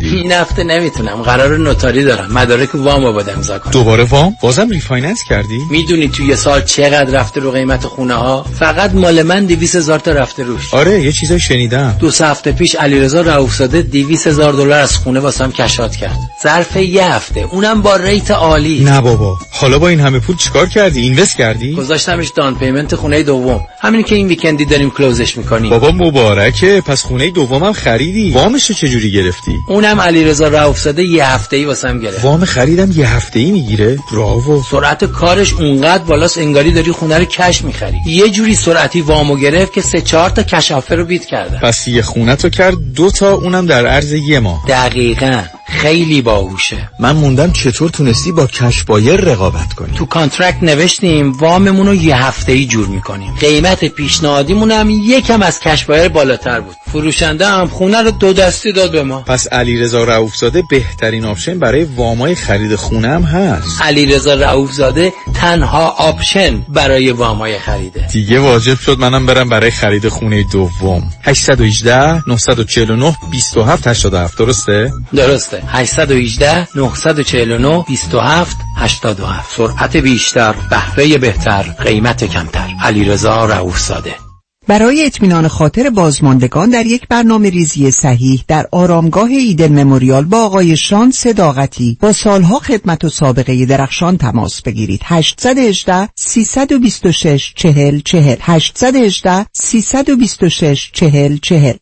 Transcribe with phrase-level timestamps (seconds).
[0.00, 1.22] این هفته نمی‌تونم.
[1.22, 2.32] قرار notary دارم.
[2.32, 6.62] مدارک وام رو باید امضا کنم دوباره وام؟ بازم refinance کردی؟ می‌دونی توی یه سال
[6.62, 10.74] چقدر رفته رو قیمت خونه ها فقط مال من 200 هزار تا رفته روش.
[10.74, 11.96] آره یه چیزای شنیدم.
[12.00, 16.18] دو سه هفته پیش علیرضا رؤوفزاده 200 هزار دلار از خونه واسم cash out کرد.
[16.42, 17.48] ظرف یه هفته.
[17.50, 18.84] اونم با rate عالی.
[18.84, 19.38] نه بابا.
[19.50, 23.60] حالا با این همه پول چیکار کردی؟ invest کردی؟ گذاشتمش down payment خونه دوم.
[23.80, 25.70] همین که این weekend ی داریم close ش می‌کنیم.
[25.70, 26.80] بابا مبارکه.
[26.80, 28.30] پس خونه دومم خریدی.
[28.30, 29.52] وامش چجوری گرفتی؟
[29.86, 32.24] اونم علیرضا رؤوفزاده یه هفته ای واسم گرفت.
[32.24, 37.24] وام خریدم یه هفته ای می‌گیره bravo سرعت کارش اونقدر بالاست انگاری داری خونه رو
[37.24, 37.96] cash می‌خری.
[38.06, 41.88] یه جوری سرعتی وامو گرفت که سه چهار تا cash offer رو beat کرده پس
[41.88, 44.64] یه خونه تو کرد دو تا اونم در عرض یه ماه.
[44.68, 45.42] دقیقا.
[45.68, 46.90] خیلی باهوشه.
[46.98, 49.96] من موندم چطور تونستی با cash buyer رقابت کنی.
[49.96, 53.34] تو contract نوشتیم واممون رو یه هفته ای جور می‌کنیم.
[53.40, 56.76] قیمت پیشنهادیمون هم یکم از cash buyer بالاتر بود.
[56.92, 59.20] فروشنده هم خونه رو دو دستی داد به ما.
[59.20, 63.82] پس علیرضا رؤوفزاده بهترین option برای وامای خرید خونه هم هست.
[63.82, 68.06] علیرضا رؤوفزاده تنها option برای وامای خریده.
[68.12, 71.02] دیگه واجب شد منم برم برای خرید خونه دوم.
[71.22, 75.62] 818 949 27 87 درسته؟ درسته.
[75.68, 82.68] 818 949 27 87 سرعت بیشتر بهره بهتر قیمت کمتر.
[82.82, 84.25] علیرضا رؤوفزاده.
[84.68, 90.76] برای اطمینان خاطر بازماندگان در یک برنامه ریزی صحیح در آرامگاه ایدن مموریال با آقای
[90.76, 95.00] شان صداقتی با سالها خدمت و سابقه درخشان تماس بگیرید.
[95.04, 101.72] 818 326 40 40 818 326 40 40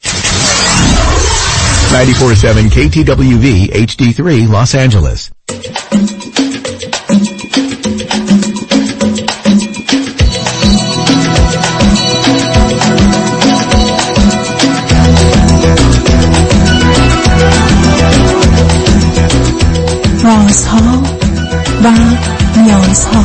[1.92, 5.30] 947 KTWV HD3 Los Angeles.
[20.54, 21.02] رازها
[21.84, 21.90] و
[22.56, 23.24] نیازها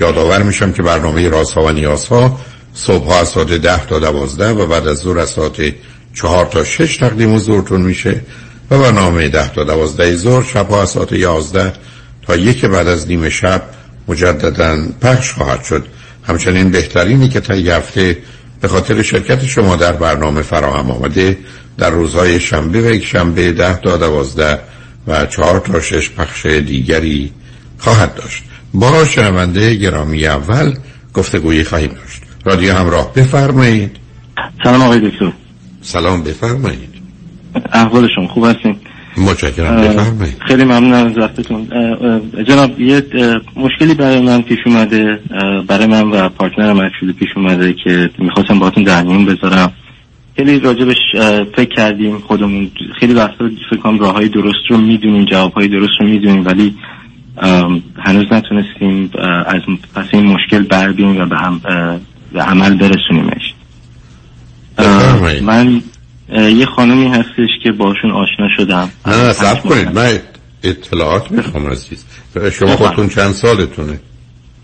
[0.00, 2.40] یادآور میشم که برنامه رازها و نیازها
[2.74, 5.74] صبح از ساعت ده تا دوازده و بعد از ظهر از ساعت
[6.14, 8.20] چهار تا شش تقدیم حضورتون میشه
[8.70, 11.72] و برنامه ده تا دوازده ظهر شب از ساعت یازده
[12.26, 13.62] تا یک بعد از نیم شب
[14.08, 15.86] مجددا پخش خواهد شد.
[16.28, 18.18] همچنین بهترینی که تا هفته
[18.60, 21.38] به خاطر شرکت شما در برنامه فراهم آمده
[21.78, 24.58] در روزهای شنبه و یک شنبه ده تا دوازده
[25.06, 27.32] و چهار تا شش پخش دیگری
[27.78, 28.44] خواهد داشت.
[28.74, 30.72] با شنونده گرامی اول
[31.14, 32.22] گفتگویی خواهیم داشت.
[32.44, 33.96] رادیو همراه بفرمایید.
[34.64, 35.32] سلام آقای دکتر.
[35.80, 36.88] سلام بفرمایید.
[37.72, 38.76] احوال شما خوب هستین؟
[39.16, 40.36] متشکرم بفرمایید.
[40.48, 41.68] خیلی ممنون از وقتتون.
[42.48, 43.02] جناب یه
[43.56, 45.20] مشکلی برای من پیش اومده
[45.68, 49.72] برای من و پارتنرم اکچولی پیش اومده که می‌خواستم باهاتون در میون بذارم.
[50.36, 50.96] خیلی راجبش
[51.56, 52.70] فکر کردیم خودمون.
[53.00, 56.74] خیلی وقتا فکر کنم راه های درست رو می‌دونیم جواب های درست رو می‌دونیم ولی
[58.04, 59.10] هنوز نتونستیم
[59.46, 59.60] از
[59.94, 61.60] پس این مشکل بر و به, هم
[62.32, 63.54] به عمل برسونیمش.
[65.42, 65.82] من
[66.30, 68.90] یه خانمی هستش که باشون آشنا شدم.
[69.06, 69.92] نه نه سب کنید.
[69.92, 70.18] من
[70.62, 72.04] اطلاعات می‌خوام عزیز.
[72.52, 74.00] شما خودتون چند سالتونه؟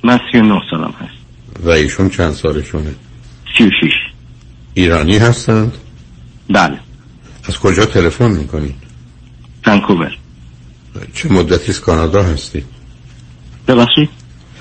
[0.04, 2.94] من سی و نه سالم هست و ایشون چند سالشونه؟
[3.58, 3.92] سی و شیش
[4.74, 5.72] ایرانی هستند؟
[6.50, 6.78] بله.
[7.48, 8.74] از کجا تلفن می‌کنید؟
[9.66, 10.18] ونکوور.
[11.14, 12.64] چه مدتی از کانادا هستی؟
[13.68, 14.08] ببخشید؟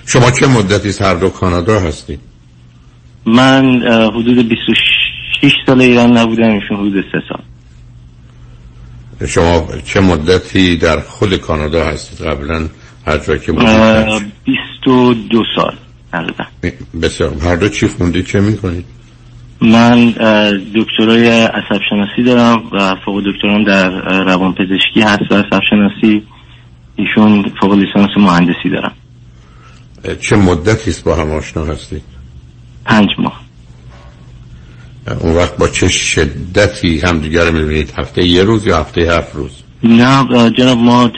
[0.06, 2.20] شما چه مدتی از هر دو کانادا هستی؟
[3.26, 3.82] من
[4.16, 7.42] حدود 26 سال ایران نبودم ایشون حدود 3 سال.
[9.28, 12.70] شما چه مدتی در خود کانادا هستید؟ قبلا
[13.08, 15.76] هر جا که بودید 22 سال
[16.12, 16.46] تقریبا
[17.02, 18.86] بسیار هر دو چی خوندید چه می‌کنید؟
[19.64, 20.10] من
[20.76, 26.24] دکترای عصب شناسی دارم و فوق دکترام در اه، روانپزشکی هست و عصب شناسی
[26.96, 28.94] ایشون فوق لیسانس مهندسی دارم
[30.22, 32.04] چه مدتی است با هم آشنا هستید؟
[32.86, 33.42] پنج ماه.
[35.20, 39.52] اون وقت با چه شدتی همدیگر می‌بینید؟ هفته یه روز یا هفته هفت روز؟
[39.84, 41.12] نه جناب ما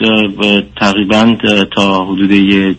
[0.80, 1.36] تقریبا
[1.76, 2.76] تا حدود یه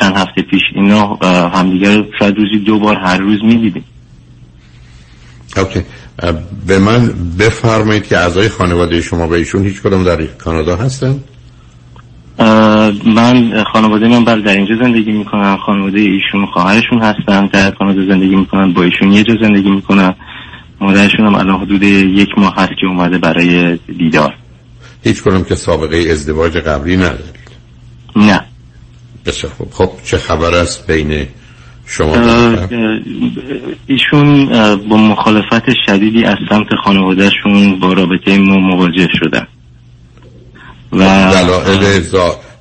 [0.00, 1.14] چند هفته پیش اینا
[1.48, 3.84] همدیگر شاید روزی دو بار هر روز می‌دیدیم.
[5.56, 5.82] اوکی.
[6.66, 11.20] به من بفرمایید که اعضای خانواده شما به ایشون هیچ کدوم در کانادا هستن؟
[13.06, 15.56] من خانواده من بله در اینجا زندگی می‌کنم.
[15.66, 17.46] خانواده ایشون خواهرشون هستن.
[17.46, 18.72] در کانادا زندگی می‌کنن.
[18.72, 20.14] با ایشون یه جا زندگی می‌کنن.
[20.80, 24.34] مادرشون هم الان حدود یک ماه هست که اومده برای دیدار.
[25.04, 27.36] هیچ کدوم که سابقه ازدواج قبلی ندارید؟
[28.16, 28.40] نه.
[29.26, 29.68] بسیار خوب.
[29.72, 31.26] خب چه خبر است بین
[31.86, 32.16] شما
[33.86, 34.46] ایشون
[34.76, 39.46] با مخالفت شدیدی از سمت خانوادهشون با رابطه ما مواجه شدن.
[40.92, 40.98] و
[41.32, 42.02] دلایل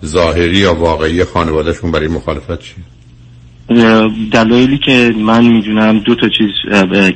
[0.06, 2.75] ظاهری یا واقعی خانوادهشون برای مخالفت چیه
[3.69, 6.50] اه، دلایلی که من می‌دونم دو تا چیز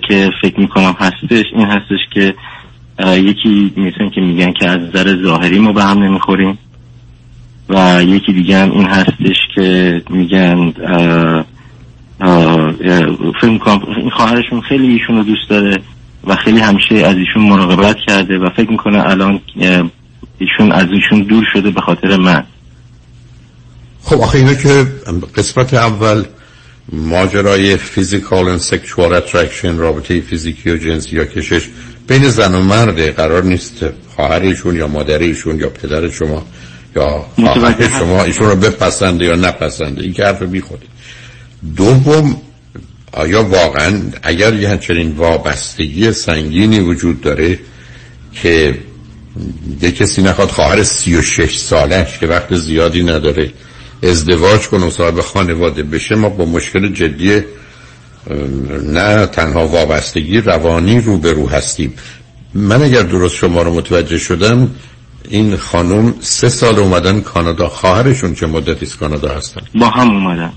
[0.07, 2.33] که فکر می‌کنم هستش این هستش که
[3.17, 6.57] یکی مثل که میگن که از نظر ظاهری ما به هم نمی‌خوریم
[7.69, 10.73] و یکی دیگه هم این هستش که میگن
[13.41, 15.81] فکر می‌کنم این خواهرشون خیلی ایشون رو دوست داره
[16.27, 19.39] و خیلی همیشه از ایشون مراقبت کرده و فکر می‌کنه الان
[20.37, 22.43] ایشون از ایشون دور شده به خاطر من.
[24.03, 24.85] خب آخه اینا که
[25.35, 26.23] قسمت اول
[26.93, 31.67] ماجرای physical و sexual attraction رابطه فیزیکی و جنسی یا کشش
[32.07, 36.45] بین زن و مرده قرار نیست خواهرشون یا مادرشون یا پدر شما
[36.95, 37.99] یا خواهر.
[37.99, 40.03] شما ایشون رو بپسنده یا نپسنده.
[40.03, 40.85] این که حرف بیخودی
[41.77, 42.41] دوم
[43.11, 47.59] آیا واقعا اگر یه چنین وابستگی سنگینی وجود داره
[48.33, 48.77] که
[49.81, 53.53] یه کسی نخواد خواهر سی و شش سالش که وقت زیادی نداره
[54.03, 57.41] ازدواج کنه و صاحب خانواده بشه ما با مشکل جدی
[58.83, 61.93] نه تنها وابستگی روانی روبرو هستیم.
[62.53, 64.71] من اگر درست شما رو متوجه شدم
[65.29, 70.51] این خانم سه سال اومدن کانادا خواهرشون چه مدتی از کانادا هستن؟ با هم اومدن.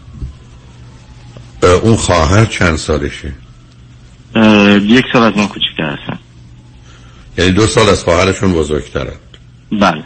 [1.66, 3.32] اون خواهر چند سالشه؟
[4.82, 6.18] یک سال از من کوچیکتر هستن.
[7.38, 9.20] یعنی دو سال از خواهرشون بزرگترند
[9.72, 10.04] بله.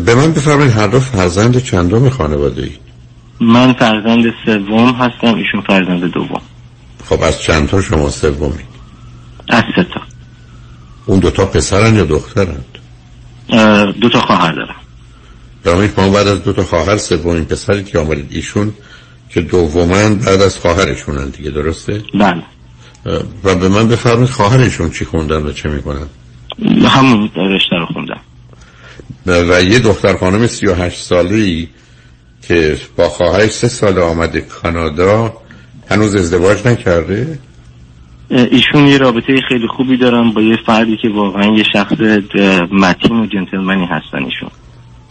[0.00, 2.80] به من بفرمایید هر دو فرزند چندم خانواده اید
[3.40, 6.42] من فرزند سوم هستم ایشون فرزند دوم.
[7.04, 8.64] خب از چند تا شما سومی
[9.48, 10.00] از سه تا.
[11.06, 12.78] اون دوتا پسرن یا دخترند
[13.48, 14.76] اه، دو تا خواهر دارم.
[15.64, 18.72] برای ما بعد از دوتا خواهر سومین پسری که آمدید ایشون
[19.34, 22.42] که دومن بعد از خواهرشونن دیگه درسته؟ بله.
[23.44, 26.06] و به من بفرمایید خواهرشون چی خوندن و چه می‌کنن؟
[26.88, 28.20] همون رشته رو خوندم.
[29.26, 31.68] و یه دختر خانم 38 ساله ای
[32.42, 35.32] که با خواهرش سه سال آمده کانادا
[35.90, 37.38] هنوز ازدواج نکرده؟
[38.30, 42.00] ایشون یه رابطه خیلی خوبی دارم با یه فردی که واقعا یه شخص
[42.72, 44.50] متین و جنتلمنی هستن ایشون.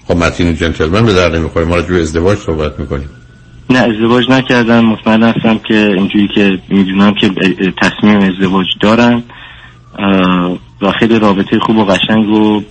[0.08, 1.66] خب متین جنتلمن به در نمی‌خوره.
[1.66, 3.10] ما راجع به ازدواج صحبت می‌کنیم.
[3.70, 7.30] نه ازدواج نکردن مطمئن هستم که اینجوری که می‌دونم که
[7.82, 9.24] تصمیم ازدواج دارن
[10.82, 12.62] و خیلی رابطه خوب و قشنگ و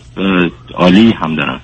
[0.75, 1.61] عالی هم دارن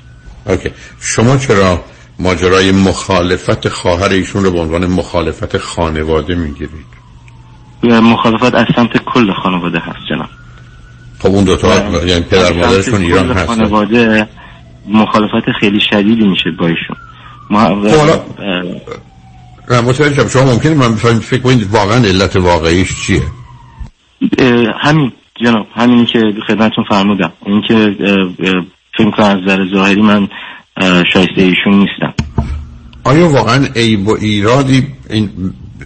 [0.46, 0.70] اوکی.
[1.00, 1.84] شما چرا
[2.18, 6.98] ماجرای مخالفت خواهر ایشون رو به عنوان مخالفت خانواده می‌گیرید؟
[7.82, 10.28] مخالفت از سمت کل خانواده هست جناب.
[11.18, 11.68] خب اون دوتا
[12.06, 13.46] یعنی پدر مادرشون ایران کل هستن.
[13.46, 14.28] خانواده
[14.88, 16.96] مخالفت خیلی شدیدی میشه با ایشون.
[17.50, 18.20] ما خب
[19.70, 20.28] نه متوجه.
[20.28, 23.22] شما ممکنه من فکر کنید واقعا علت واقعیش چیه؟
[24.80, 25.12] همین
[25.44, 27.32] جناب همینی که خدمتتون فرمودم.
[27.46, 27.74] این که
[28.94, 30.28] فکر می‌کنم از نظر ظاهری من
[31.12, 32.14] شایسته ایشون نیستم.
[33.04, 35.30] آیا واقعا عیب و ایرادی این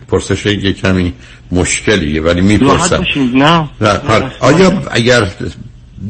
[0.09, 1.13] پرسش یه کمی
[1.53, 3.05] مشکلیه؟ ولی می‌پرسم.
[3.35, 3.69] نه.
[3.81, 4.01] نه.
[4.41, 5.31] آیا اگر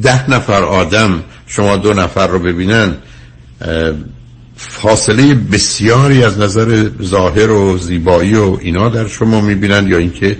[0.02, 2.95] ده نفر آدم شما دو نفر رو ببینن
[4.69, 10.37] فاصله بسیاری از نظر ظاهر و زیبایی و اینا در شما می‌بینن یا اینکه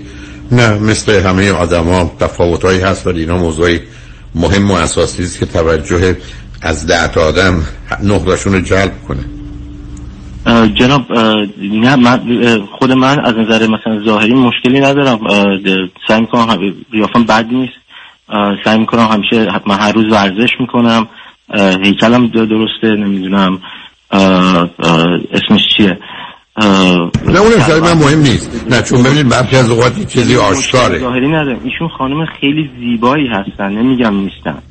[0.51, 3.79] نه مثل همه آدما تفاوتهایی هست ولی اینا موضوعی
[4.35, 6.17] مهم و اساسی است که توجه
[6.61, 7.63] از ده تا آدم
[8.03, 9.25] نقطهشون رو جلب کنه.
[10.75, 11.01] جناب
[11.61, 12.19] نه من
[12.79, 15.19] خود من از نظر مثلا ظاهری مشکلی ندارم.
[16.07, 17.73] سعی می‌کنم قیافم بد نیست.
[18.65, 21.07] سعی می‌کنم همیشه من هر روز ورزش می‌کنم.
[21.83, 23.59] هیکلم درسته نمی‌دونم.
[24.13, 25.97] اسمش چیه؟
[27.27, 28.65] نه اونم شاید من مهم نیست.
[28.69, 30.99] نه چون ببینید برخی از اوقات چیزی آشکاره.
[30.99, 34.61] ظاهری ندارم ایشون خانم خیلی زیبایی هستن نمیگم نیستن.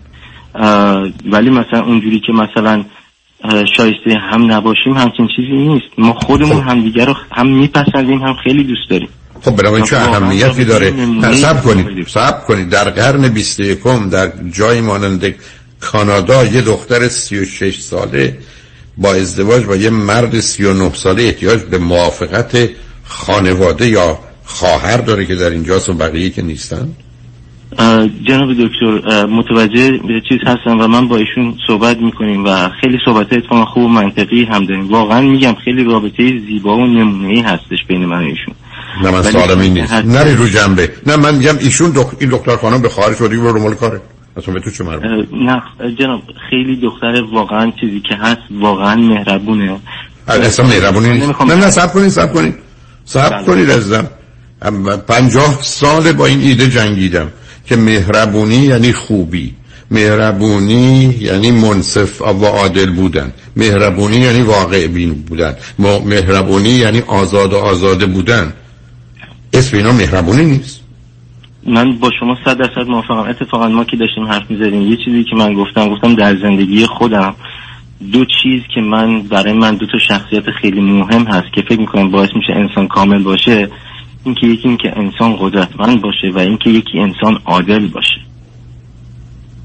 [1.33, 2.85] ولی مثلا اونجوری که مثلا
[3.77, 5.87] شایسته هم نباشیم همچین چیزی نیست.
[5.99, 6.69] ما خودمون خب.
[6.69, 9.09] همدیگه رو هم میپسندیم هم خیلی دوست داریم.
[9.43, 12.07] خب بنابراین چه اهمیتی داره؟ نه سب کنید.
[12.07, 12.69] سب کنید.
[12.69, 13.79] در قرن 21
[14.13, 15.35] در جای مانند
[15.81, 18.39] کانادا یه دختر 36 ساله
[18.97, 22.71] با ازدواج با یه مرد 39 ساله احتیاج به موافقت
[23.05, 26.89] خانواده یا خواهر داره که در اینجاست و بقیه که نیستن؟
[28.29, 33.33] جناب دکتر متوجه به چیز هستم و من با ایشون صحبت می‌کنیم و خیلی صحبت
[33.33, 34.89] اتفاقا خوب و منطقی هم داریم.
[34.89, 38.55] واقعا میگم خیلی رابطه زیبا و نمونه هستش بین من و ایشون.
[39.03, 39.93] نه من این که نیست.
[39.93, 40.91] نری رو جنبه.
[41.07, 42.07] نه من میگم ایشون دک...
[42.19, 44.01] این دکتر خانم به خارج شده برو مال کاره.
[44.37, 45.63] اصلا به تو چه مربوط نه
[45.99, 46.21] جناب
[46.51, 49.81] خیلی دختر واقعا چیزی که هست واقعا مهربونه.
[50.29, 51.41] اصلا مهربونی نیست.
[51.43, 52.55] نه نه سب کنید سب کنید
[53.05, 53.45] سب بله.
[53.47, 54.07] کنید عزیزم.
[54.63, 57.33] ام- پنجاه سال با این ایده جنگیدم
[57.67, 59.55] که مهربونی یعنی خوبی.
[59.91, 63.33] مهربونی یعنی منصف و عادل بودن.
[63.57, 65.57] مهربونی یعنی واقع بین بودن.
[66.05, 68.53] مهربونی یعنی آزاد و آزاده بودن.
[69.53, 70.82] اسم اینا مهربونی نیست.
[71.67, 73.31] من با شما صد درصد موافقم.
[73.31, 77.35] اتفاقا ما که داشتیم حرف می‌زدیم یه چیزی که من گفتم گفتم در زندگی خودم
[78.13, 82.11] دو چیز که من برای من دو تا شخصیت خیلی مهم هست که فکر می‌کنم
[82.11, 83.69] باعث میشه انسان کامل باشه
[84.25, 88.21] اینکه یکی اینکه انسان قدرتمند باشه و اینکه یکی انسان عادل باشه.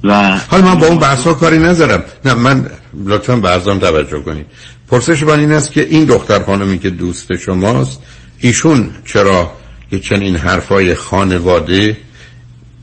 [0.04, 2.66] و حالا من با اون بحث ها کاری ندارم نه من
[3.06, 4.46] لطفا به عرضم توجه کنید.
[4.92, 8.04] پرسش من این است که این دختر خانمی که دوست شماست
[8.40, 9.52] ایشون چرا
[9.92, 11.98] یه چنین حرفای خانواده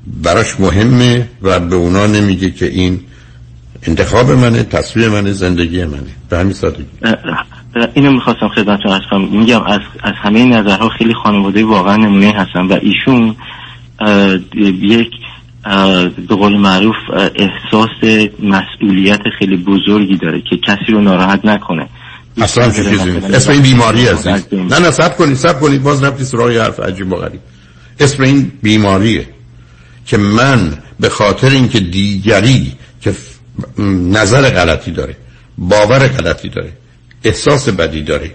[0.07, 3.01] براش مهمه و به اونا نمیگه که این
[3.83, 6.15] انتخاب منه تصویر منه زندگی منه.
[6.29, 6.85] به همین سادگی.
[7.95, 9.29] اینو می‌خواستم خدمتتون عرض کنم.
[9.29, 13.37] میگم از از همه نظرها خیلی خانواده واقعا نمونه هستن و ایشون
[14.83, 15.11] یک
[16.29, 16.95] به قول معروف
[17.35, 21.89] احساس مسئولیت خیلی بزرگی داره که کسی رو ناراحت نکنه.
[22.41, 25.83] اصلا چه چیزی؟ نیست اسم این بیماری هست نه نه سب کنید سب کنید.
[25.83, 27.41] باز رفتی سراغ حرف عجیب و غریب.
[28.01, 29.27] اسم این بیماریه
[30.07, 33.15] که من به خاطر اینکه دیگری که
[34.11, 35.17] نظر غلطی داره
[35.59, 36.73] باور غلطی داره
[37.25, 38.31] احساس بدی داره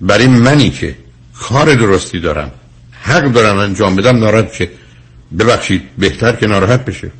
[0.00, 0.94] برای منی که
[1.40, 2.50] کار درستی دارم
[3.02, 4.68] حق دارم انجام بدم ناراحت شه.
[5.38, 7.10] ببخشید بهتر که ناراحت بشه.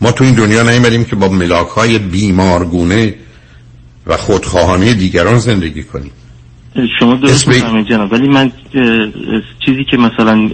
[0.00, 3.14] ما تو این دنیا نیومدیم که با ملاک های بیمارگونه
[4.06, 6.10] و خودخواهانه دیگران زندگی کنیم.
[6.98, 8.52] شما درست می‌فهمید جناب ولی من
[9.66, 10.48] چیزی که مثلا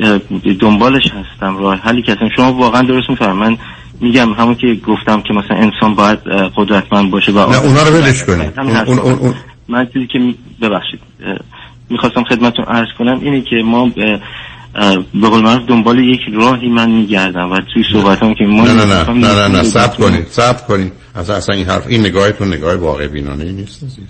[0.60, 3.58] دنبالش هستم راه حلی که هستم شما واقعا درست می‌فهمید من
[4.00, 6.18] میگم همون که گفتم که مثلا انسان باید
[6.56, 9.34] قدرتمند باشه و نه اونا رو ولش کنید همین اون, حرف اون, اون, اون
[9.68, 10.18] من چیزی که
[10.62, 11.00] ببخشید
[11.90, 13.90] می‌خواستم خدمتتون عرض کنم اینه که ما
[15.14, 18.84] به قول معروف دنبال یک راهی من میگردم و توی صحبتام که ما نه نه
[18.84, 19.96] نه نه نه نه سب.
[19.96, 20.92] کنید سب کنید.
[21.16, 24.08] اصلا اصلا این حرف این نگاهتون نگاه واقع بینانه ای نیست عزیز.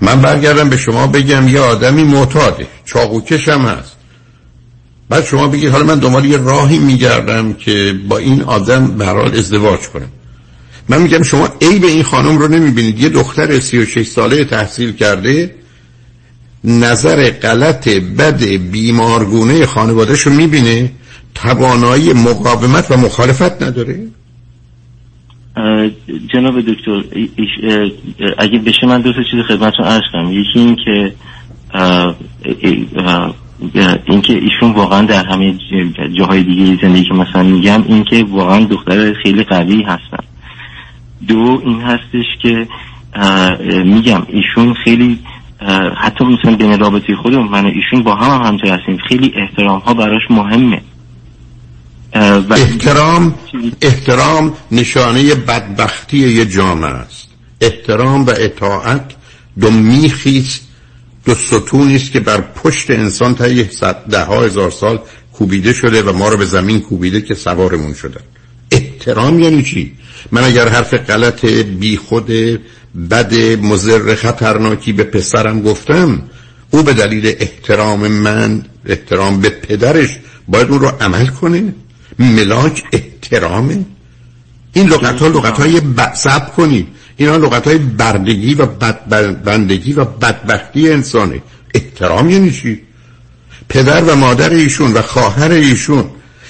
[0.00, 2.66] من برگردم به شما بگم یه آدمی معتاده.
[2.84, 3.96] چاقوکش هم هست.
[5.08, 9.14] بعد شما بگید حالا من دنبال یه راهی میگردم که با این آدم به هر
[9.14, 10.08] حال ازدواج کنم.
[10.88, 13.00] من میگم شما ای به این خانم رو نمی‌بینید.
[13.00, 15.54] یه دختر 36 ساله تحصیل کرده
[16.64, 18.42] نظر غلط بد
[18.72, 20.90] بیمارگونه خانوادهش رو می‌بینه؟
[21.34, 24.06] توانایی مقاومت و مخالفت نداره؟
[26.32, 27.02] جناب دکتر
[28.38, 30.32] اگه بشه من دو تا چیز خدمتتون عرض کنم.
[30.32, 31.12] یکی این که
[34.06, 35.54] اینکه ایشون واقعا در همه
[36.18, 40.24] جاهای دیگه زندگی که مثلا میگم اینکه واقعا دختر خیلی قوی هستن.
[41.28, 42.66] دو این هستش که
[43.84, 45.18] میگم ایشون خیلی
[45.96, 48.98] حتی مثلا بین رابطه خودمون من و ایشون با هم, هم هستیم.
[49.08, 50.82] خیلی احترام ها براش مهمه.
[52.48, 53.34] و احترام
[53.82, 57.28] احترام نشانه بدبختی یه جامعه است.
[57.60, 59.14] احترام و اطاعت
[59.60, 60.68] دو میخیست
[61.24, 63.46] دو ستونی است که بر پشت انسان تا
[64.10, 65.00] ده ها هزار سال
[65.32, 68.20] کوبیده شده و ما رو به زمین کوبیده که سوارمون شدن
[68.70, 69.92] احترام یعنی چی؟
[70.32, 72.30] من اگر حرف غلط بی خود
[73.10, 76.22] بد مزر خطرناکی به پسرم گفتم
[76.70, 81.74] او به دلیل احترام من احترام به پدرش باید اون رو عمل کنه.
[82.18, 83.84] ملاک احترامه.
[84.72, 85.80] این لغت ها لغت های
[86.14, 86.86] سب کنید
[87.16, 91.42] اینا لغت های بردگی و بد بندگی و بدبختی انسانه.
[91.74, 92.80] احترام یعنی چی؟
[93.68, 96.04] پدر و مادر ایشون و خواهر ایشون.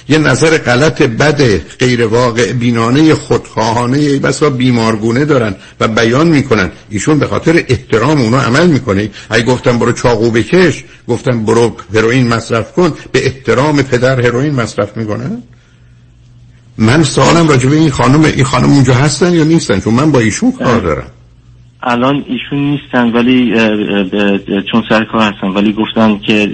[0.09, 1.41] یه نظر غلط بد
[1.79, 6.71] غیر واقع بینانه خودخواهانه بسا بیمارگونه دارن و بیان می‌کنن.
[6.89, 9.09] ایشون به خاطر احترام اونا عمل می‌کنه.
[9.29, 10.83] اگه گفتم برو چاقو بکش.
[11.07, 12.93] گفتم برو هروئین مصرف کن.
[13.11, 15.43] به احترام پدر هروئین مصرف می‌کنن
[16.77, 20.19] من سوالم راجع به این خانم این خانم اونجا هستن یا نیستن؟ چون من با
[20.19, 21.11] ایشون کار دارم.
[21.85, 23.53] الان ایشون نیستن ولی
[24.71, 26.45] چون سر کار هستن ولی گفتن که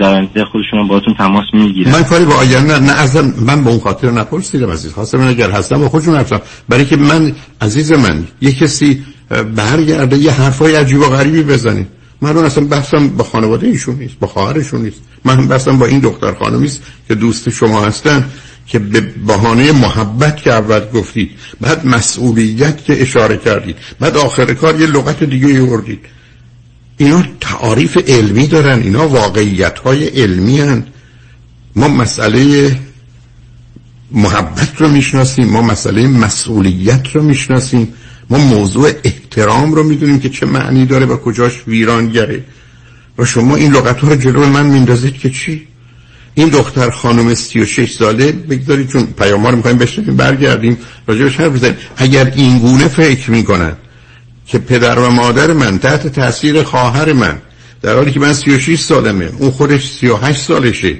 [0.00, 1.92] در آینده خودشون باهاتون تماس می‌گیرن.
[1.92, 4.92] من کاری با آینده نه اصلا من به اون خاطر نپرسیدم عزیز.
[4.92, 9.02] خواستم من اگر هستم با خودشون هستم برای که من عزیز من یه کسی
[9.56, 11.86] برگرده یه حرفای عجیب و غریبی بزنه.
[12.20, 15.02] من اصلا بحثم با خانواده ایشون نیست با خواهرشون نیست.
[15.24, 18.24] من بحثم با این دختر خانمی است که دوست شما هستن.
[18.66, 21.30] که به بهانه محبت که اول گفتید
[21.60, 26.00] بعد مسئولیت که اشاره کردید بعد آخر کار یه لغت دیگه یوردید
[26.96, 30.86] اینا تعاریف علمی دارن اینا واقعیت های علمی هن.
[31.76, 32.76] ما مسئله
[34.12, 37.94] محبت رو می‌شناسیم ما مسئله مسئولیت رو می‌شناسیم
[38.30, 42.44] ما موضوع احترام رو می‌دونیم که چه معنی داره و کجاش ویرانگره
[43.18, 45.68] و شما این لغت ها رو جلو من میندازید که چی؟
[46.38, 51.76] این دختر خانم 36 ساله بگذارید چون پیام رو می‌خوایم بشنویم برگردیم راجبش حرف بزنیم.
[51.96, 53.76] اگر این گونه فکر می‌کنن
[54.46, 57.38] که پدر و مادر من تحت تاثیر خواهر من
[57.82, 60.96] در حالی که من 36 سالمه اون خودش 38 سالشه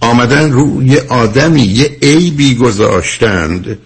[0.00, 3.78] آمدن رو یه آدمی یه عیبی گذاشتند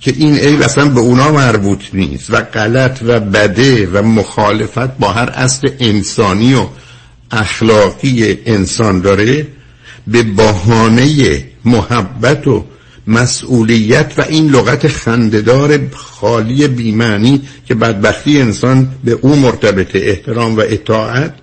[0.00, 5.12] که این عیب اصلا به اونا مربوط نیست و غلط و بده و مخالفت با
[5.12, 6.66] هر اصل انسانی و
[7.30, 9.46] اخلاقی انسان داره.
[10.06, 12.64] به بهانه محبت و
[13.06, 20.60] مسئولیت و این لغت خنددار خالی بیمعنی که بدبختی انسان به او مرتبط احترام و
[20.60, 21.34] اطاعت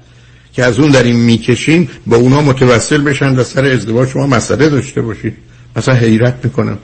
[0.54, 4.70] که از اون در این می‌کشیم با اونا متوسل بشن و سر ازدواج شما مسئله
[4.70, 5.34] داشته باشید.
[5.76, 6.78] مثلا حیرت می‌کنم.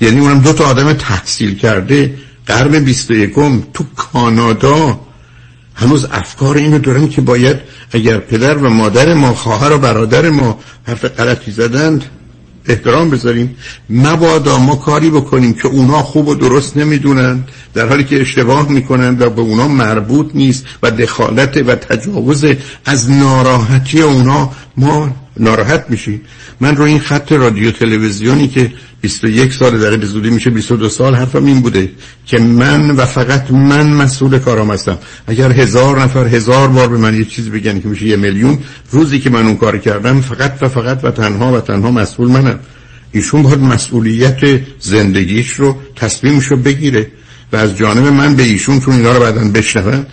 [0.00, 2.14] یعنی اونم دو تا آدم تحصیل کرده
[2.46, 3.34] قرن 21
[3.74, 5.00] تو کانادا
[5.76, 7.56] هنوز افکار اینو دارن که باید
[7.92, 12.04] اگر پدر و مادر ما خواهر و برادر ما حرف غلطی زدند
[12.68, 13.56] احترام بذاریم.
[13.90, 19.16] مبادا ما کاری بکنیم که اونا خوب و درست نمی‌دونن در حالی که اشتباه می‌کنن
[19.18, 22.44] و به اونا مربوط نیست و دخالت و تجاوز
[22.84, 26.20] از ناراحتی اونا ما ناراحت میشیم.
[26.60, 31.14] من رو این خط رادیو تلویزیونی که 21 سال در به زودی میشه 22 سال
[31.14, 31.90] حرفم این بوده
[32.26, 34.98] که من و فقط من مسئول کارام هستم.
[35.26, 38.58] اگر هزار نفر هزار بار به من یه چیز بگن که میشه یه میلیون
[38.90, 42.58] روزی که من اون کار کردم فقط و فقط و تنها و تنها مسئول منم.
[43.12, 47.10] ایشون باید مسئولیت زندگیش رو تصمیمش رو بگیره
[47.52, 50.06] و از جانب من به ایشون چون اینا رو بعدا بشنون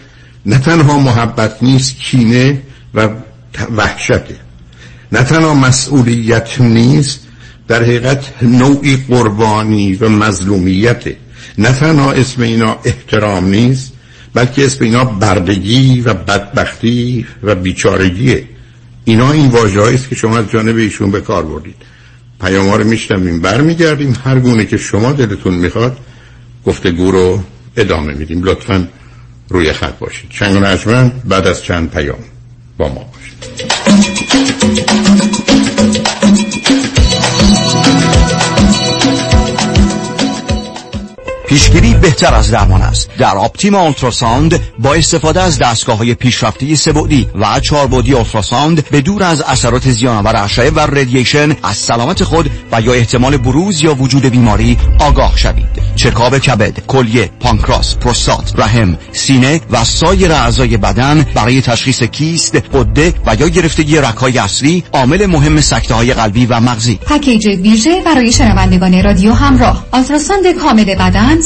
[0.46, 2.62] نه تنها محبت نیست کینه
[2.94, 3.10] و
[3.76, 4.36] وحشته
[5.12, 7.28] نه تنها مسئولیت نیست
[7.68, 11.04] در حقیقت نوعی قربانی و مظلومیت.
[11.58, 13.94] نه تنها اسم اینا احترام نیست
[14.34, 18.44] بلکه اسم اینا بردگی و بدبختی و بیچارگیه.
[19.06, 21.76] اینا این واجه است که شما از جانب ایشون به کار بردید.
[22.42, 24.16] پیام ها رو میشنویم برمیگردیم.
[24.26, 25.98] هر گونه که شما دلتون می‌خواد
[26.66, 27.44] گفتگو رو
[27.78, 28.44] ادامه میدیم.
[28.44, 28.88] لطفا
[29.50, 30.30] روی خط باشید.
[30.30, 32.20] چنگ و بعد از چند پیام
[32.78, 33.74] با ما باشید.
[42.14, 43.10] بهتر از درمان است.
[43.18, 49.24] در آپتیما اولتراساند با استفاده از دستگاه های پیشرفته سبودی و چاربودی اولتراساند به دور
[49.24, 54.26] از اثرات زیانآور اشعه و ردییشن از سلامت خود و یا احتمال بروز یا وجود
[54.26, 55.66] بیماری آگاه شوید.
[55.96, 63.14] چکاب کبد کلیه پانکراس پروستات رحم سینه و سایر اعضای بدن برای تشخیص کیست قده
[63.26, 66.96] و یا گرفتگی رکای اصلی عامل مهم سکته های قلبی و مغزی.
[66.96, 69.86] پکیج ویژه برای شنوندگان رادیو همراه.
[69.92, 71.42] ultrasound کامل بدن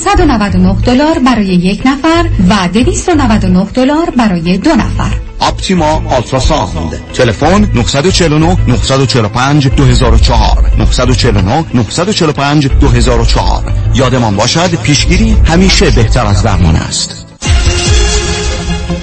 [0.58, 5.14] 199 دلار برای یک نفر و 299 دلار برای دو نفر.
[5.42, 7.02] Optima Ultrasound.
[7.14, 17.26] تلفن 949 945 2004 949 945 2004 یادمان باشد پیشگیری همیشه بهتر از درمان است.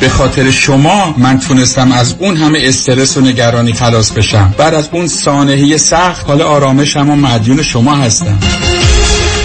[0.00, 4.54] به خاطر شما من تونستم از اون همه استرس و نگرانی خلاص بشم.
[4.58, 8.38] بعد از اون سانحه سخت حال آرامشم و مدیون شما هستم.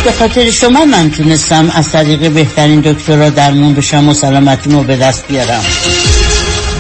[0.04, 5.28] به خاطر شما من تونستم از طریق بهترین دکترها درمون بشم و سلامتیمو به دست
[5.28, 5.64] بیارم.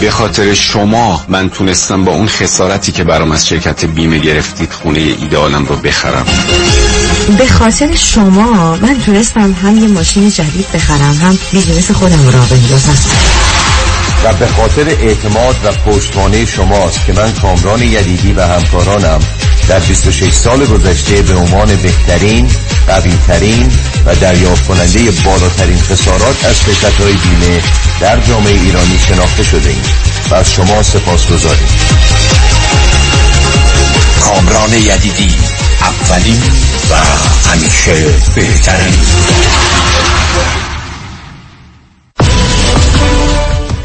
[0.01, 4.99] به خاطر شما من تونستم با اون خسارتی که برام از شرکت بیمه گرفتید خونه
[4.99, 6.25] ایده‌آلم رو بخرم.
[7.37, 12.31] به خاطر شما من تونستم هم یه ماشین جدید بخرم هم business خودم رو راه
[12.31, 12.97] بندازم.
[14.23, 19.19] و به خاطر اعتماد و پشتوانه شماست که من کامران یدیدی و همکارانم
[19.69, 22.49] در 26 سال گذشته به عنوان بهترین
[22.87, 23.71] قویترین
[24.05, 27.61] و دریافت کننده بالاترین خسارات از شرکت های بیمه
[27.99, 29.81] در جامعه ایرانی شناخته شده ایم
[30.31, 31.67] و از شما سپاس گذاریم
[34.21, 35.35] کامران یدیدی
[35.81, 36.41] اولین
[36.91, 36.95] و
[37.49, 38.05] همیشه
[38.35, 38.93] بهترین.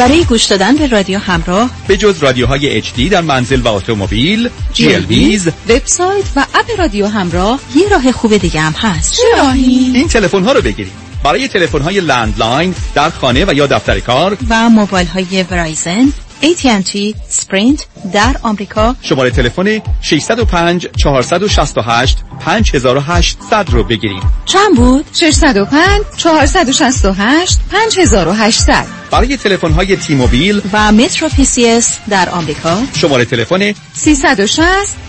[0.00, 5.48] برای گوش دادن به رادیو همراه به جز رادیوهای HD در منزل و اتومبیل GLBز
[5.68, 9.16] وبسایت و اپ رادیو همراه یه راه خوب دیگه هم هست.
[9.16, 10.92] چه راهی این تلفن ها رو بگیرید.
[11.24, 17.14] برای تلفن های landline در خانه و یا دفتر کار و موبایل های Verizon AT&T
[17.28, 18.96] Sprint در آمریکا.
[19.02, 24.22] شماره تلفن 605 468 5800 رو بگیرید.
[24.44, 32.82] چند بود؟ 605 468 5800 برای تلفن های T-Mobile و MetroPCS در آمریکا.
[32.94, 34.64] شماره تلفن 360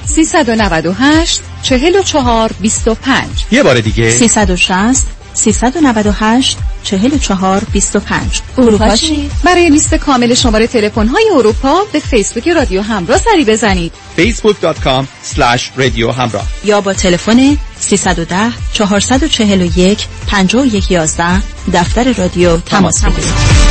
[0.05, 4.09] 398 44 25 یه بار دیگه.
[4.11, 12.47] 360 398 44 25 اروپا چی؟ برای لیست کامل شماره تلفن های اروپا به فیسبوک
[12.47, 13.93] رادیو همراه سری بزنید.
[14.17, 15.05] facebook.com
[15.77, 16.47] رادیو همراه.
[16.63, 21.41] یا با تلفن 310 441 5111
[21.73, 23.03] دفتر رادیو تماس.
[23.05, 23.61] بگیرید.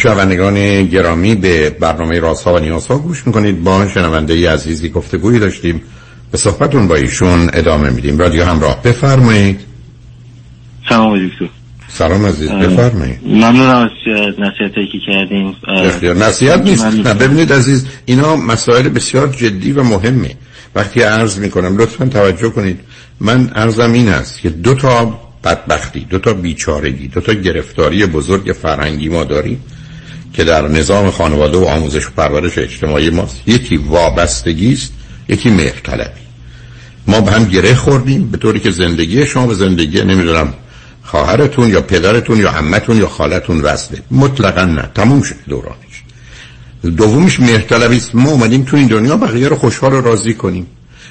[0.00, 3.64] شنوندگان گرامی به برنامه ها و نیازها گوش می‌کنید.
[3.64, 5.82] با شنونده ای عزیزی گفتگویی داشتیم.
[6.32, 8.18] به صحبتون با ایشون ادامه میدیم.
[8.18, 9.60] رادیو همراه بفرمایید.
[10.88, 11.48] سلام دکتر.
[11.88, 13.20] سلام عزیز بفرمایید.
[13.26, 13.90] ممنون از
[14.38, 15.54] نصیحتی که کردین
[16.02, 16.84] نصیحت نیست.
[16.84, 20.30] نه ببینید عزیز اینا مسائل بسیار جدی و مهمه.
[20.74, 22.80] وقتی عرض می‌کنم لطفا توجه کنید.
[23.20, 28.52] من عرضم این است که دو تا بدبختی دو تا بیچارگی دو تا گرفتاری بزرگ
[28.62, 29.62] فرهنگی ما داریم.
[30.32, 34.92] که در نظام خانواده و آموزش و پرورش اجتماعی ماست یکی وابستگی است
[35.28, 36.20] یکی مهرطلبی.
[37.06, 40.54] ما به هم گره خوردیم به طوری که زندگی شما به زندگی نمی‌دونم
[41.02, 43.98] خواهرتون یا پدرتون یا عمتون یا خالتون وصله.
[44.10, 45.76] مطلقا نه تموم شد دورانش.
[46.96, 48.14] دومیش مهرطلبی است.
[48.14, 50.66] ما اومدیم تو این دنیا بقیه رو خوشحال و راضی کنیم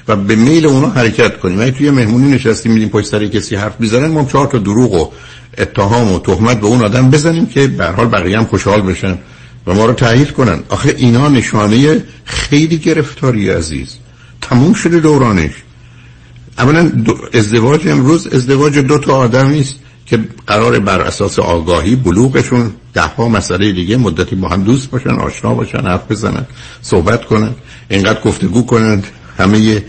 [0.08, 1.60] و به میل اونا حرکت کنیم.
[1.60, 5.10] اگه توی مهمونی نشستیم میدیم پشت سر کسی حرف می‌زنن ما چهار تا دروغ و
[5.58, 9.18] اتهام و تهمت به اون آدم بزنیم که به حال بقیه هم خوشحال بشن
[9.66, 10.62] و ما رو تایید کنن.
[10.68, 13.96] آخه اینا نشانه خیلی گرفتاری عزیز.
[14.40, 15.52] تموم شده دورانش.
[16.58, 16.90] اولا
[17.34, 23.28] ازدواج امروز ازدواج دو تا آدم نیست که قرار بر اساس آگاهی بلوغشون ده ها
[23.28, 26.46] مسئله دیگه مدتی با هم دوست باشن آشنا باشن حرف بزنن
[26.82, 27.54] صحبت کنن
[27.90, 29.06] اینقدر گفتگو کنند
[29.38, 29.82] همه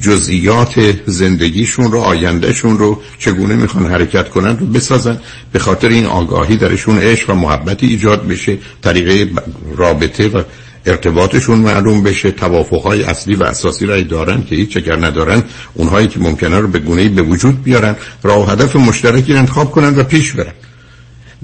[0.00, 5.18] جزئیات زندگیشون رو آیندهشون رو چگونه می‌خوان حرکت کنن رو بسازن
[5.52, 9.30] به خاطر این آگاهی درشون عشق و محبتی ایجاد بشه طریقه
[9.76, 10.42] رابطه و
[10.86, 15.42] ارتباطشون معلوم بشه توافقهای اصلی و اساسی را دارن که هیچ اگر ندارن
[15.74, 19.94] اونهایی که ممکنه رو به گونه‌ای به وجود بیارن راه و هدف مشترکی انتخاب کنن
[19.94, 20.52] و پیش برن.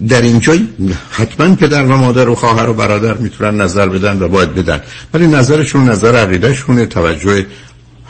[0.08, 0.54] در اینجا
[1.10, 4.80] حتما پدر و مادر و خواهر و برادر می‌تونن نظر بدن و باید بدن.
[5.14, 7.46] ولی نظرشون نظر عقیدهشونه توجه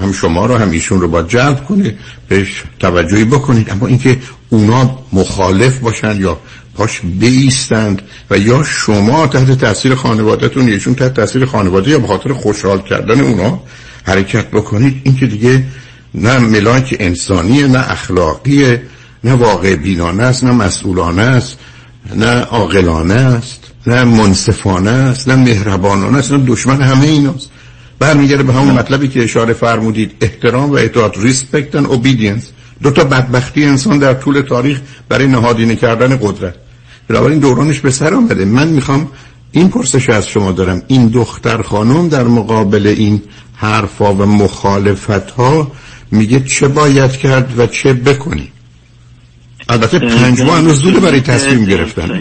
[0.01, 1.95] هم شما رو هم ایشون رو باید جلب کنه
[2.29, 3.71] بهش توجهی بکنید.
[3.71, 4.19] اما اینکه
[4.51, 6.39] اونا مخالف باشن یا
[6.75, 12.33] پاش بیستند و یا شما تحت تاثیر خانوادهتون یکشون تحت تاثیر خانواده یا به خاطر
[12.33, 13.61] خوشحال کردن اونا
[14.05, 15.65] حرکت بکنید این که دیگه
[16.15, 18.83] نه ملاک انسانیه نه اخلاقیه
[19.25, 21.59] نه واقع بینانه است نه مسئولانه است
[22.17, 27.51] نه عاقلانه است نه منصفانه است نه مهربانانه است نه دشمن همه ایناست.
[27.99, 32.45] برمیگرده به همون مطلبی که اشاره فرمودید احترام و اطاعت ریسپکت و obedience
[32.83, 36.55] دو تا بدبختی انسان در طول تاریخ برای نهادینه کردن قدرت.
[37.09, 38.45] بنابراین دورانش به سر آمده.
[38.45, 39.09] من می‌خوام
[39.53, 40.83] این پرسش از شما دارم.
[40.87, 43.23] این دختر خانم در مقابل این
[43.55, 45.73] حرفا و مخالفت ها
[46.11, 48.53] میگه چه باید کرد و چه بکنی؟
[49.69, 52.21] البته پنج ماه هنوز زوده برای تصمیم گرفتن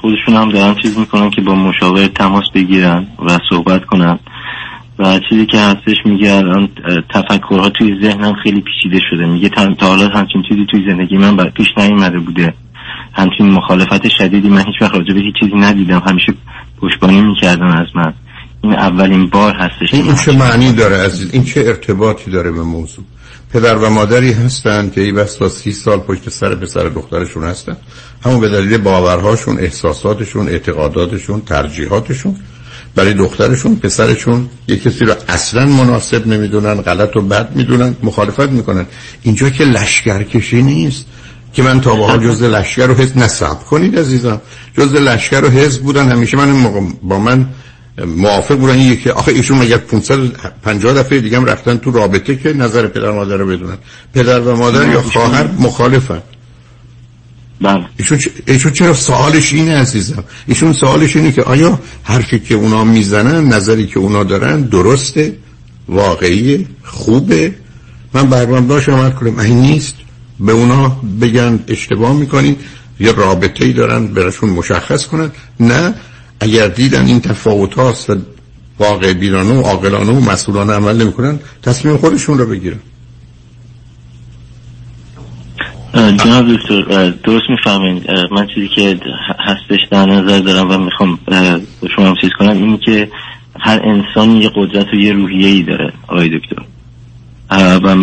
[0.00, 4.18] خودشون هم دارن چیز می‌کنن که با مشاور تماس بگیرن و صحبت کنن.
[4.98, 6.68] و چیزی که هستش میگه الان
[7.14, 9.26] تفکرها توی ذهنم خیلی پیچیده شده.
[9.26, 12.54] میگه تا حالا همچین چیزی توی زندگی من پیش نیومده بوده.
[13.12, 16.02] همچین مخالفت شدیدی من هیچ وقت راجع به هیچ چیزی ندیدم.
[16.06, 16.34] همیشه
[16.80, 18.12] پشتبانی می‌کردن از من.
[18.62, 23.04] این اولین بار هستش این چه معنی داره عزیز؟ این چه ارتباطی داره به موضوع؟
[23.54, 27.76] پدر و مادری هستند که ای بس با سی سال پشت سر پسر دخترشون هستن.
[28.24, 32.36] همون به دلیل باورهاشون احساساتشون اعتقاداتشون ترجیحاتشون
[32.94, 38.86] برای دخترشون پسرشون یک کسی رو اصلا مناسب نمی‌دونن غلط و بد می‌دونن مخالفت می‌کنن.
[39.22, 41.06] اینجا که لشکرکشی نیست
[41.52, 44.40] که من تا به حال جز لشکر رو حزب نصب کنید عزیزم.
[44.78, 47.46] جز لشکر رو حزب بودن همیشه من با من
[47.98, 48.74] موافق بودن.
[48.74, 53.10] این که آخه ایشون مگر 550 دفعه دیگه هم رفتن تو رابطه که نظر پدر
[53.10, 53.78] مادر رو بدونن.
[54.14, 56.22] پدر و مادر یا خواهر مخالفن.
[57.60, 57.84] بله.
[57.96, 63.48] ایشون, ایشون چرا سوالش اینه عزیزم؟ ایشون سوالش اینه که آیا حرفی که اونا می‌زنن
[63.52, 65.36] نظری که اونا دارن درسته؟
[65.88, 67.54] واقعی خوبه؟
[68.14, 69.38] من برنامه داشت عمل کنم.
[69.38, 69.96] این نیست.
[70.40, 70.88] به اونا
[71.20, 72.56] بگن اشتباه می‌کنی.
[73.00, 75.30] یا رابطه ای دارن برشون مشخص کنن.
[75.60, 75.94] نه
[76.44, 78.16] اگر دیدن این تفاوت هاست و
[78.78, 82.78] واقع بیرانه و عاقلانه و مسئولانه عمل نمی‌کنن تصمیم خودشون رو بگیرن.
[85.94, 88.04] جناب دکتر درست می‌فهمین.
[88.30, 89.00] من چیزی که
[89.38, 91.18] هستش در نظر دارم و می‌خوام
[91.96, 93.08] شما هم چیز کنم اینی که
[93.60, 96.62] هر انسان یه قدرت و یه روحیه ای داره آقای دکتر.
[97.84, 97.96] و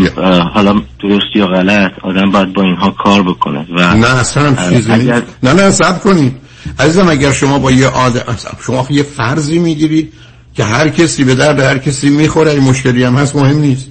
[0.54, 5.22] حالا درست یا غلط آدم باید با اینها کار بکنه و نه اصلا چیزی اگر...
[5.44, 6.41] نه نه سب کنید
[6.80, 8.38] عزیزم اگر شما با یه آد...
[8.66, 10.14] شما یه فرضی می‌گیرید
[10.54, 13.88] که هر کسی به درد هر کسی می‌خوره این مشکلی هم هست مهم نیست.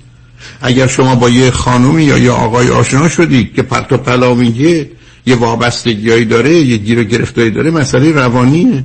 [0.63, 4.91] اگر شما با یه خانومی یا یه آقای آشنا شدید که پرت و پلا میگه
[5.27, 8.85] یه وابستگیایی داره یه گیر و گرفتاری داره مسئله روانیه.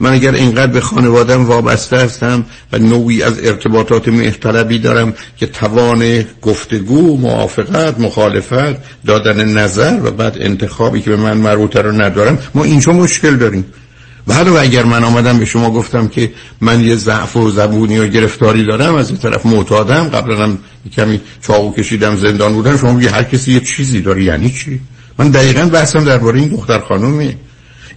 [0.00, 6.24] من اگر اینقدر به خانوادم وابسته هستم و نوعی از ارتباطات مهتربی دارم که توان
[6.42, 12.64] گفتگو موافقت مخالفت دادن نظر و بعد انتخابی که به من مربوطه رو ندارم ما
[12.64, 13.64] اینجا مشکل داریم.
[14.26, 18.06] بعد و اگر من آمدم به شما گفتم که من یه ضعف و زبونی و
[18.06, 20.58] گرفتاری دارم از این طرف معتادم قبلا هم
[20.96, 24.80] کمی چاقو کشیدم زندان بودم شما هر کسی یه چیزی داره یعنی چی؟
[25.18, 27.36] من دقیقا بحثم درباره این دختر خانومه.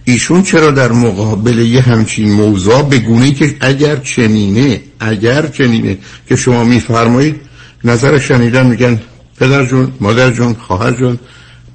[0.04, 6.36] ایشون چرا در مقابل یه همچین موضوع به گونه که اگر چنینه اگر چنینه که
[6.36, 7.36] شما میفرمایید
[7.84, 9.00] نظر شنیدن میگن
[9.40, 11.18] پدر جون مادر جون خواهر جون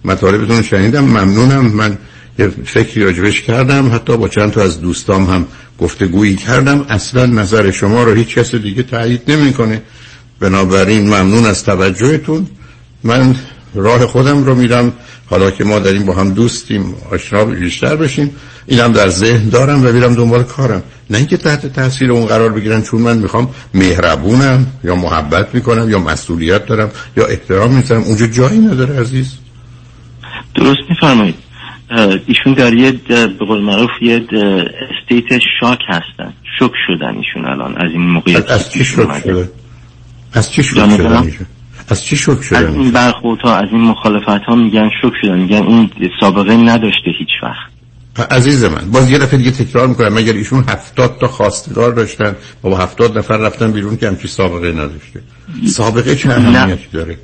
[0.05, 1.97] مطالبتون شنیدم ممنونم من
[2.39, 5.45] یه فکری راجبش کردم حتی با چند تا از دوستام هم
[5.79, 6.85] گفتگویی کردم.
[6.89, 9.81] اصلا نظر شما رو هیچ کس دیگه تایید نمی‌کنه.
[10.39, 12.47] بنابراین ممنون از توجهتون.
[13.03, 13.35] من
[13.75, 14.93] راه خودم رو میرم.
[15.29, 18.35] حالا که ما داریم با هم دوستیم آشنا بیشتر بشیم
[18.65, 20.83] اینم در ذهن دارم و میرم دنبال کارم.
[21.09, 25.99] نه اینکه تحت تاثیر اون قرار بگیرن چون من می‌خوام مهربونم یا محبت می‌کنم یا
[25.99, 28.03] مسئولیت دارم یا احترام می‌ذارم.
[28.03, 29.38] اونجا جایی نداره عزیز.
[30.55, 31.35] درست میفرمایید.
[32.27, 36.33] ایشون در یه به قول معروف یه استیت شاک هستن.
[36.59, 38.51] شک شدن ایشون الان از این موقعیت.
[38.51, 39.49] از چی شک شده؟
[40.33, 41.31] از چی شک شدن
[41.89, 45.39] از چی شک شدن از این برخورد ها از این مخالفت ها میگن شک شدن
[45.39, 47.76] میگن این سابقه نداشته هیچ وقت.
[48.32, 52.69] عزیز من باز یه دفعه دیگه تکرار می‌کنم مگر ایشون هفتاد تا خواستگار داشتن و
[52.69, 55.21] با هفتاد نفر رفتن بیرون که همچی سابقه نداشته.
[55.67, 57.17] سابقه چه اهمیتی داره؟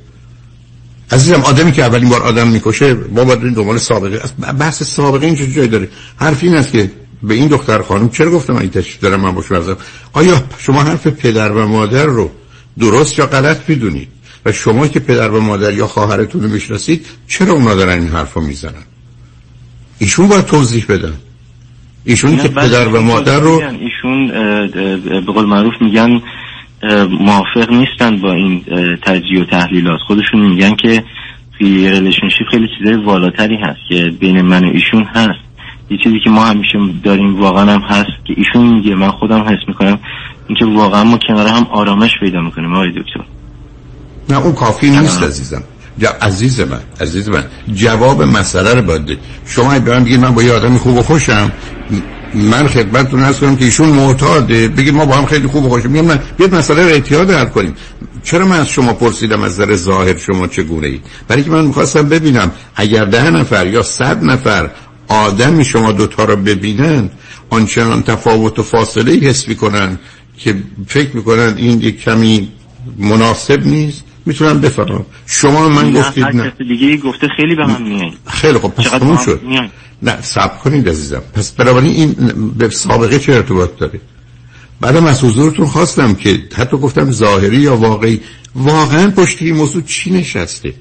[1.12, 4.20] عزیزم آدمی که اولین بار آدم می‌کشه ما باید این دنبال سابقه
[4.58, 5.88] بحث سابقه این جایی داره.
[6.16, 6.90] حرف این است که
[7.22, 9.46] به این دختر خانم چرا گفتم این تشریف دارم من باش
[10.12, 12.30] آیا شما حرف پدر و مادر رو
[12.78, 14.08] درست یا غلط می‌دونید؟
[14.46, 18.40] و شما که پدر و مادر یا خواهرتون رو می‌شناسید چرا اونا دارن این حرفو
[18.40, 18.82] می‌زنن؟
[19.98, 21.14] ایشون باید توضیح بدن.
[22.04, 24.26] ایشون که پدر و مادر رو ایشون
[25.26, 26.20] به قول معروف میگن
[27.20, 28.64] موافق نیستن با این
[29.02, 30.00] تجزیه و تحلیلات.
[30.06, 31.04] خودشون میگن که
[31.58, 35.40] توی relationship خیلی چیزای والاتری هست که بین من و ایشون هست.
[35.90, 38.94] یه چیزی که ما همیشه داریم واقعا هم هست که ایشون میگه.
[38.94, 39.98] من خودم حس می‌کنم
[40.48, 43.24] اینکه واقعا ما کنار هم آرامش پیدا می‌کنیم آقای دکتر.
[44.32, 45.62] نه اون کافی نیست عزیزم.
[46.20, 47.44] عزیز من عزیز من.
[47.74, 51.52] جواب مسئله رو باید شما به من بگید من با یه آدم خوب و خوشم
[52.34, 54.68] من خدمتتون هست کنم که ایشون معتاده.
[54.68, 57.44] بگید ما با هم خیلی خوب و خوشم میگم نه بیاد مسئله رو اعتیاد حل
[57.44, 57.74] کنیم.
[58.24, 62.08] چرا من از شما پرسیدم از نظر ظاهر شما چگونه اید؟ برای که من می‌خواستم
[62.08, 64.70] ببینم اگر ده نفر یا صد نفر
[65.08, 67.10] آدمی شما دوتا رو ببینن
[67.50, 69.98] آنچنان تفاوت و فاصله حس می‌کنن
[70.38, 72.48] که فکر می‌کنن این یک کمی
[72.98, 76.52] مناسب نیست می‌تونم بفرمام شما من گفتید نه.
[76.58, 79.40] دیگه گفته خیلی به من میاد خیلی خب پس تموم شد.
[80.02, 81.22] نه صبر کنید عزیزم.
[81.34, 82.12] پس بنابراین این
[82.58, 84.00] به سابقه چه ارتباط داره؟
[84.80, 88.20] بعدم از حضورتون خواستم که حتی گفتم ظاهری یا واقعی.
[88.54, 90.74] واقعا پشت این موضوع چی نشسته؟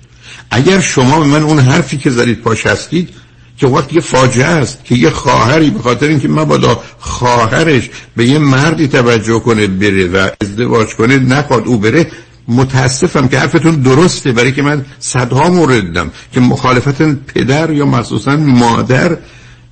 [0.52, 3.10] اگر شما به من اون حرفی که زدید پاش هستید
[3.58, 8.38] که وقت یه فاجعه است که یه خواهری به خاطر اینکه مبادا خواهرش به یه
[8.38, 12.12] مردی توجه کنه بره و ازدواج کنه نخواد او بره
[12.48, 18.38] متاسفم که حرفتون درسته برای که من صدها مورد دیدم که مخالفت پدر یا مخصوصا
[18.38, 19.18] مادر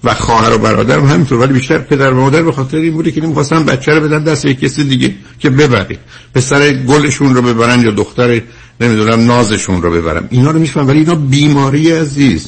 [0.03, 3.21] و خواهر و برادر همینطور ولی بیشتر پدر و مادر به خاطر این بوده که
[3.21, 5.97] نمی‌خواستن بچه رو بدن دست یک کسی دیگه که ببره
[6.33, 8.41] پسر گلشون رو ببرن یا دختر
[8.81, 12.47] نمی‌دونم نازشون رو ببرم اینا رو میفهم ولی اینا بیماری عزیز.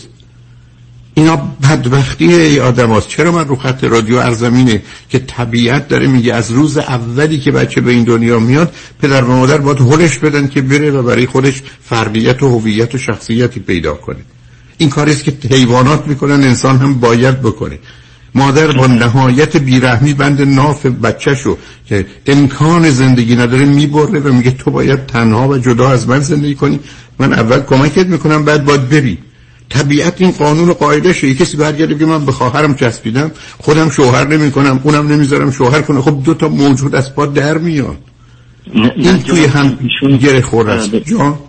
[1.13, 3.07] اینا بدبختی ای آدم هست.
[3.07, 7.81] چرا من رو خط رادیو ارزمینه که طبیعت داره میگه از روز اولی که بچه
[7.81, 11.61] به این دنیا میاد پدر و مادر باید هلش بدن که بره و برای خودش
[11.83, 14.19] فردیت و هویت و شخصیتی پیدا کنه.
[14.77, 17.79] این کاریست که حیوانات می‌کنن انسان هم باید بکنه.
[18.35, 24.71] مادر با نهایت بیرحمی بند ناف بچهشو که امکان زندگی نداره می‌بره و میگه تو
[24.71, 26.79] باید تنها و جدا از من زندگی کنی.
[27.19, 29.17] من اول کمکت می‌کنم بعد باید بری.
[29.71, 34.27] طبیعت این قانون و قاعده شه کسی برگرده که من به خواهرم چسبیدم خودم شوهر
[34.27, 36.01] نمی کنم اونم نمی‌ذارم شوهر کنه.
[36.01, 37.97] خب دو تا موجود از پا در میان
[38.95, 39.77] این توی هم
[40.21, 40.95] گره خور است.
[40.95, 41.39] جان؟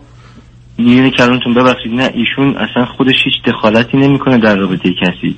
[0.79, 5.37] یعنی کلامتون ببخشید نه ایشون اصلا خودش هیچ دخالتی نمی‌کنه در رابطه کسی.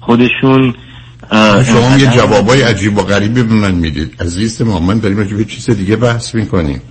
[0.00, 0.74] خودشون
[1.66, 4.14] شما یه جوابای عجیب و غریبی به من می‌دید.
[4.20, 6.82] عزیز ما من داریم راجع چیز دیگه بحث می‌کنیم.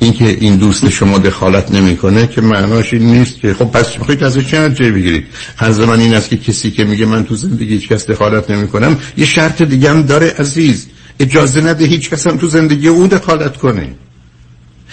[0.00, 4.50] اینکه این دوست شما دخالت نمی‌کنه که معناش این نیست که خب پس می‌خواید ازش
[4.50, 5.24] چه نتیجه بگیرید؟
[5.56, 8.98] هر من این است که کسی که میگه من تو زندگی هیچ کس دخالت نمی‌کنم
[9.16, 10.86] یه شرط دیگه هم داره عزیز.
[11.20, 13.94] اجازه نده هیچ کس هم تو زندگی او دخالت کنه.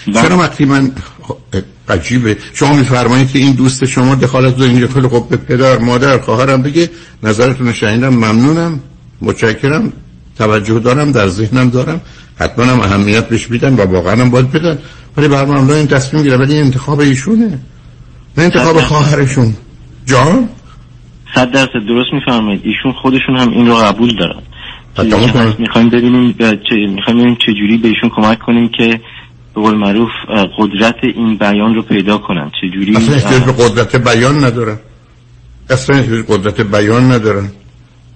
[0.06, 0.22] بله.
[0.22, 0.92] چرا وقتی من
[1.88, 2.36] عجیبه.
[2.54, 6.62] شما میفرمایید که این دوست شما دخالت داره اینجا خیلی خب به پدر مادر خواهرم
[6.62, 6.90] بگه
[7.22, 8.80] نظرتون شنیدم ممنونم
[9.20, 9.92] متشکرم
[10.38, 12.00] توجه دارم در ذهنم دارم.
[12.38, 14.78] حتما هم اهمیت بهش میدن و واقعا هم باید بدن.
[15.16, 17.58] ولی برنامه این تصمیم گیره ولی انتخاب ایشونه.
[18.38, 19.54] نه انتخاب خواهرشون.
[20.06, 20.48] جان؟
[21.34, 22.60] صد درصد درست میفرمایید.
[22.64, 24.42] ایشون خودشون هم این رو قبول دارن.
[25.58, 26.34] می‌خوایم ببینیم
[26.94, 29.00] می‌خوایم ببینیم چجوری به ایشون کمک کنیم که
[29.54, 30.08] به قول معروف
[30.58, 32.50] قدرت این بیان رو پیدا کنن.
[32.60, 34.78] چجوری اصلا به قدرت بیان ندارن.
[35.70, 37.50] اصلا قدرت بیان ندارن.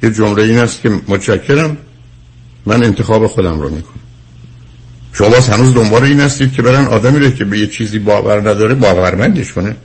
[0.03, 1.77] یه جمله این است که متشکرم.
[2.67, 4.02] من انتخاب خودم رو می‌کنم.
[5.13, 8.41] شما باز هنوز دنبال این هستید که برن آدمی رو که به یه چیزی باور
[8.41, 9.77] نداره باورمندش کنه.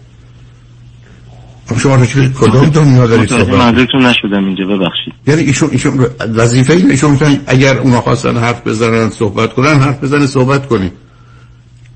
[1.69, 5.13] خب شما رو کدام دنیا دارید صحبت منظورتون نشدم اینجا ببخشید.
[5.27, 10.03] یعنی ایشون ایشون وظیفه این ایشون می‌تونن اگر اونا خواستن حرف بزنن صحبت کنن حرف
[10.03, 10.91] بزنن صحبت کنید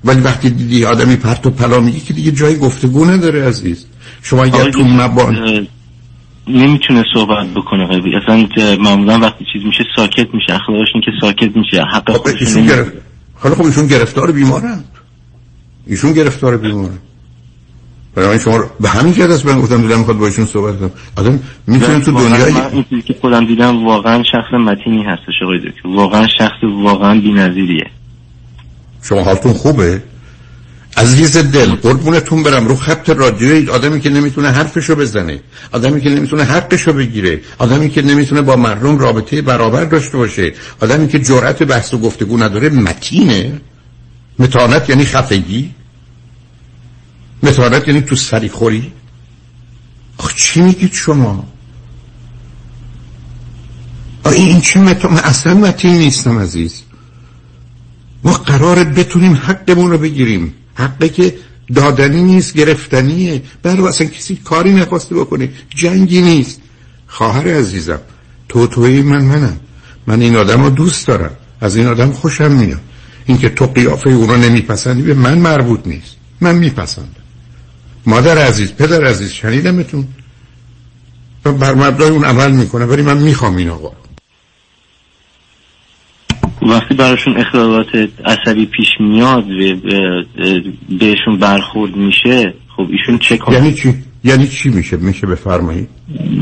[0.04, 3.86] ولی وقتی دیدی آدمی پرت و پلا میگه که دیگه جای گفتگو نداره عزیز.
[4.22, 5.66] شما اگر تو مبان
[6.48, 11.84] نمی‌تونه صحبت بکنه قبی اصلا معمولا وقتی چیز میشه ساکت میشه اخلاقش که ساکت میشه
[11.94, 12.92] حق خب گرفت.
[13.42, 14.84] حالا خب ایشون گرفتار بیمارن
[15.86, 16.98] ایشون گرفتار بیمارن
[18.14, 20.90] برای شما به همین جهت است من گفتم دلم می‌خواد با ایشون صحبت کنم.
[21.16, 25.58] آدم می‌تونه تو دنیای من این چیزی که خودم دیدم واقعا شخص متینی هستش آقای
[25.58, 25.88] دکتر.
[25.88, 27.86] واقعا شخص واقعا بی‌نظیریه.
[29.02, 30.02] شما حالتون خوبه؟
[30.96, 32.68] عزیز دل قربونتون برم.
[32.68, 35.40] رو خط رادیوی آدمی که نمی‌تونه حرفشو بزنه
[35.72, 41.08] آدمی که نمی‌تونه حقشو بگیره آدمی که نمی‌تونه با مردم رابطه برابر داشته باشه آدمی
[41.08, 43.60] که جرأت بحث و گفتگو نداره متینه.
[44.38, 45.70] متانت یعنی خفگی.
[47.42, 48.92] متانت یعنی تو سری خوری.
[50.18, 51.44] آخ چی میگید شما؟
[54.24, 56.82] این چه من اصلا متین نیستم عزیز.
[58.24, 60.54] ما قرار بتونیم حقمون رو بگیریم.
[60.74, 61.34] حقی که
[61.74, 63.42] دادنی نیست گرفتنیه.
[63.62, 65.48] بله اصلا کسی کاری نخواسته بکنه.
[65.74, 66.60] جنگی نیست.
[67.06, 68.00] خواهر عزیزم
[68.48, 69.56] تو توی من منم.
[70.06, 71.36] من این آدم رو دوست دارم.
[71.60, 72.80] از این آدم خوشم میاد.
[73.26, 76.16] اینکه تو قیافه او رو نمیپسندی به من مربوط نیست.
[76.40, 77.22] من میپسندم.
[78.06, 80.08] مادر عزیز پدر عزیز شنیدمتون؟
[81.44, 83.92] بر مبنای اون عمل می‌کنه ولی من می‌خوام این آقا
[86.68, 87.86] وقتی براشون اختلالات
[88.24, 89.74] عصبی پیش میاد و
[90.88, 93.94] بهشون برخورد میشه خب ایشون چه کنه یعنی چی؟
[94.24, 95.88] یعنی چی میشه؟ میشه بفرمایید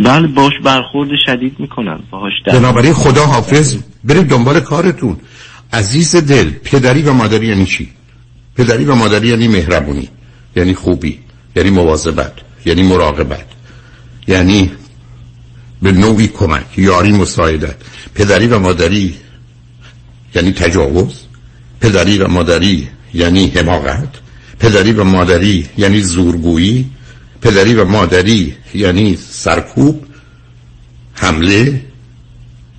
[0.05, 5.17] بله باش برخورد شدید می‌کنن باهاش بنابراین خدا حافظ برید دنبال کارتون.
[5.73, 7.89] عزیز دل پدری و مادری یعنی چی؟
[8.57, 10.09] پدری و مادری یعنی مهربونی
[10.57, 11.19] یعنی خوبی
[11.57, 12.33] یعنی مواظبت
[12.67, 13.47] یعنی مراقبت
[14.29, 14.71] یعنی
[15.83, 17.77] به نوعی کمک یاری مساعدت.
[18.15, 19.15] پدری و مادری
[20.35, 21.15] یعنی تجاوز
[21.81, 24.09] پدری و مادری یعنی حماقت
[24.59, 26.91] پدری و مادری یعنی زورگویی
[27.43, 30.07] پدری و مادری یعنی سرکوب
[31.15, 31.83] حمله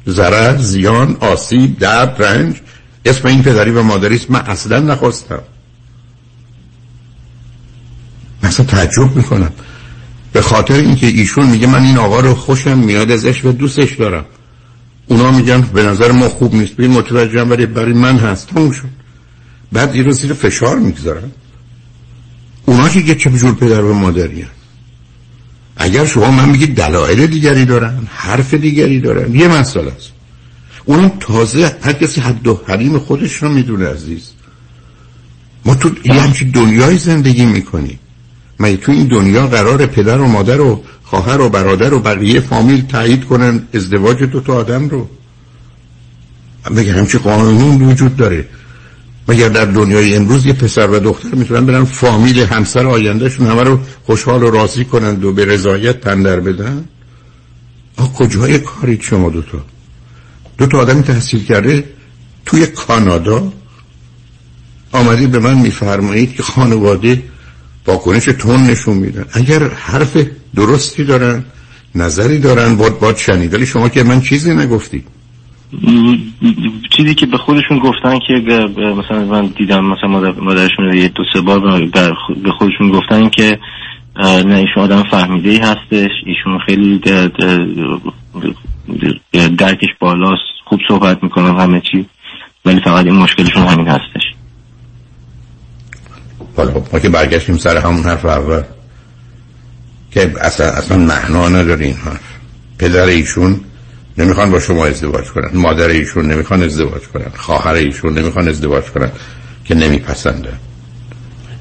[0.08, 2.56] ضرر زیان آسیب درد رنج.
[3.06, 4.32] اسم این پدری و مادری است.
[4.32, 5.42] من اصلا نخواستم.
[8.44, 9.52] مثلا تعجب می‌کنم.
[10.34, 14.26] به خاطر اینکه ایشون میگه من این آقا رو خوشم میاد ازش و دوستش دارم
[15.12, 16.74] اونا میگن به نظر ما خوب نیست.
[16.74, 18.48] ببین متوجهم ولی برای من هست.
[18.48, 18.90] تموم شد.
[19.72, 21.32] بعد این رو زیر فشار می‌گذارن.
[22.66, 24.46] اونا که چه جور پدر و مادری
[25.78, 30.12] اگر شما من میگید دلایل دیگری دارن حرف دیگری دارن یه مسئله است.
[30.86, 34.32] اونم تازه هر کسی حد و حریم خودش رو می‌دونه عزیز.
[35.66, 38.00] ما تو یه همچین دنیای زندگی می‌کنیم.
[38.62, 42.82] من تو این دنیا قرار پدر و مادر و خواهر و برادر و بقیه فامیل
[42.82, 45.10] تایید کنن ازدواج دو تا آدم رو؟
[46.72, 48.46] مگر همچی قانون وجود داره؟
[49.28, 53.80] مگر در دنیای امروز یه پسر و دختر می‌تونن برن فامیل همسر آیندهشون همه رو
[54.04, 56.86] خوشحال و راضی کنند و به رضایت پندر بدن؟
[57.98, 59.66] آه کجای کاری شما دوتا
[60.58, 61.84] دو تا آدمی تحصیل کرده
[62.46, 63.54] توی کانادا؟
[64.92, 67.24] آمدید به من میفرمایید که خانواده
[67.88, 69.26] واکنش تون نشون میدن.
[69.34, 70.18] اگر حرف
[70.56, 71.44] درستی دارن
[71.96, 75.04] نظری دارن باد باد شنید ولی شما که من چیزی نگفتی.
[76.98, 78.34] چیزی که به خودشون گفتن که
[78.78, 81.86] مثلا من دیدم مثلا مادرشون یه دو سه بار
[82.44, 83.60] به خودشون گفتن که
[84.46, 86.12] نه ایشون آدم فهمیده ای هستش.
[86.26, 86.98] ایشون خیلی
[89.58, 90.42] درکش بالاست.
[90.66, 92.06] خوب صحبت می‌کنن همه چی.
[92.66, 94.31] ولی فقط این مشکلشون همین هستش.
[96.56, 98.64] حالا خب ما که برگشتیم سر همون حرف اول
[100.12, 102.20] که اصلا, اصلا معنا نداره این حرف.
[102.78, 103.60] پدر ایشون
[104.18, 105.50] نمی‌خوان با شما ازدواج کنن.
[105.54, 107.32] مادر ایشون نمی‌خوان ازدواج کنن.
[107.36, 109.12] خواهر ایشون نمی‌خوان ازدواج کنن.
[109.66, 110.54] که نمیپسنده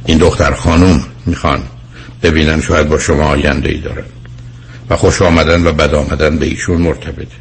[0.06, 1.62] این دختر خانوم می‌خوان
[2.22, 4.04] ببینن شاید با شما آینده ای دارن.
[4.90, 7.40] و خوش آمدن و بد آمدن به ایشون مرتبطه.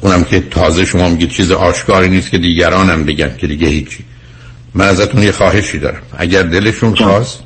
[0.00, 4.04] اونم که تازه شما میگید چیز آشکاری نیست که دیگرانم بگن که دیگه هیچی.
[4.76, 6.02] من ازتون یه خواهشی دارم.
[6.18, 7.38] اگر دلشون خواست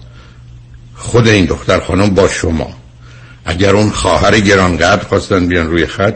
[0.95, 2.71] خود این دختر خانم با شما.
[3.45, 6.15] اگر اون خواهر گرانقدر خواستن بیان روی خط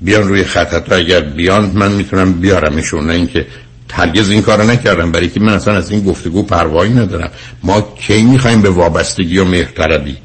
[0.00, 0.74] بیان روی خط.
[0.74, 3.46] حتی اگر بیان من می‌تونم بیارمشون نه اینکه
[3.92, 5.12] هرگز این کارو نکردم.
[5.12, 7.30] برای که من اصلا از این گفتگو پروایی ندارم.
[7.62, 10.16] ما کی می‌خوایم به وابستگی و مهرطلبی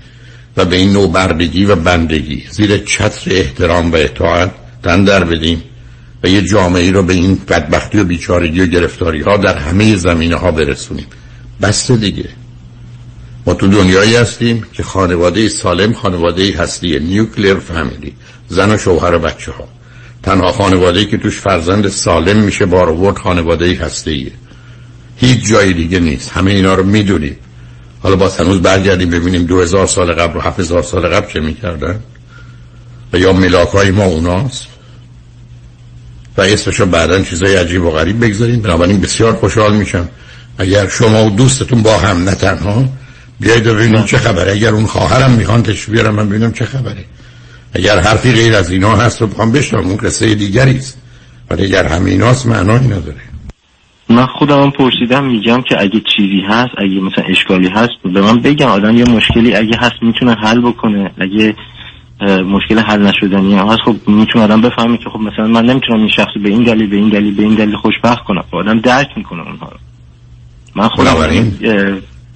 [0.57, 4.51] و به این نوبردگی و بندگی؟ زیر چتر احترام و اطاعت
[4.83, 5.63] تن در بدیم.
[6.23, 10.35] و یه جامعه رو به این بدبختی و بیچارگی و گرفتاری ها در همه زمینه
[10.35, 11.07] ها برسونیم.
[11.61, 12.29] بس دیگه.
[13.45, 18.13] ما تو دنیایی هستیم که خانواده سالم خانواده هستی نیوکلیر فامیلی
[18.47, 19.67] زن و شوهر و بچه ها
[20.23, 24.31] تنها خانواده که توش فرزند سالم میشه بار آورد خانواده هستی
[25.17, 26.31] هیچ جای دیگه نیست.
[26.31, 27.35] همه اینا رو می‌دونیم
[28.03, 31.39] حالا با هنوز برگردیم ببینیم دو هزار سال قبل و هفت هزار سال قبل چه
[31.39, 31.99] می‌کردن.
[33.13, 34.70] و یا ملاک های ما اوناست.
[36.37, 38.61] و اسمشو بعدا چیزای عجیب و غریب بگذاریم.
[38.61, 40.09] بنابراین بسیار خوشحال میشم.
[40.57, 42.85] اگر شما و دوستتون با هم نه تنها
[43.39, 44.51] بیایید و ببینیم چه خبره.
[44.51, 47.05] اگر اون خواهرم می‌خوان تشریف بیارم من ببینم چه خبره.
[47.73, 50.97] اگر حرفی غیر از اینا هست رو بخوام بشنم اون قصه دیگری است.
[51.49, 53.21] ولی اگر همیناست معنایی نداره.
[54.09, 58.67] من خودم پرسیدم میگم که اگه چیزی هست اگه مثلا اشکالی هست به من بگم
[58.67, 61.11] آدم یه مشکلی اگه هست می‌تونه حل بکنه.
[61.17, 61.55] اگه
[62.21, 66.09] مشکل حل نشدنی هم هست خب می‌تونه آدم بفهمه که خب مثلا من نمی‌تونم این
[66.15, 68.43] شخص به این دلیل به این دلیل به این دلیل خوشبخت کنم.
[68.51, 69.77] خب آدم درک می‌کنه اونها رو.
[70.75, 71.13] من خودم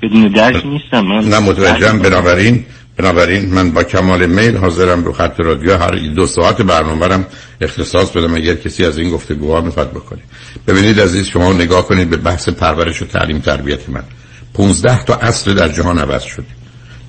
[0.01, 1.01] بدون درک نیستم.
[1.01, 1.99] من نه متوجهم.
[1.99, 2.65] بنابراین
[2.97, 7.25] بنابراین من با کمال میل حاضرم رو خط رادیو هر دو ساعت برنامه
[7.61, 8.35] اختصاص بدم.
[8.35, 10.21] اگر کسی از این گفتگوها می‌خواد بکنه.
[10.67, 14.03] ببینید عزیز شما نگاه کنید به بحث پرورش و تعلیم تربیت من.
[14.53, 16.45] 15 تا اصل در جهان عوض شده.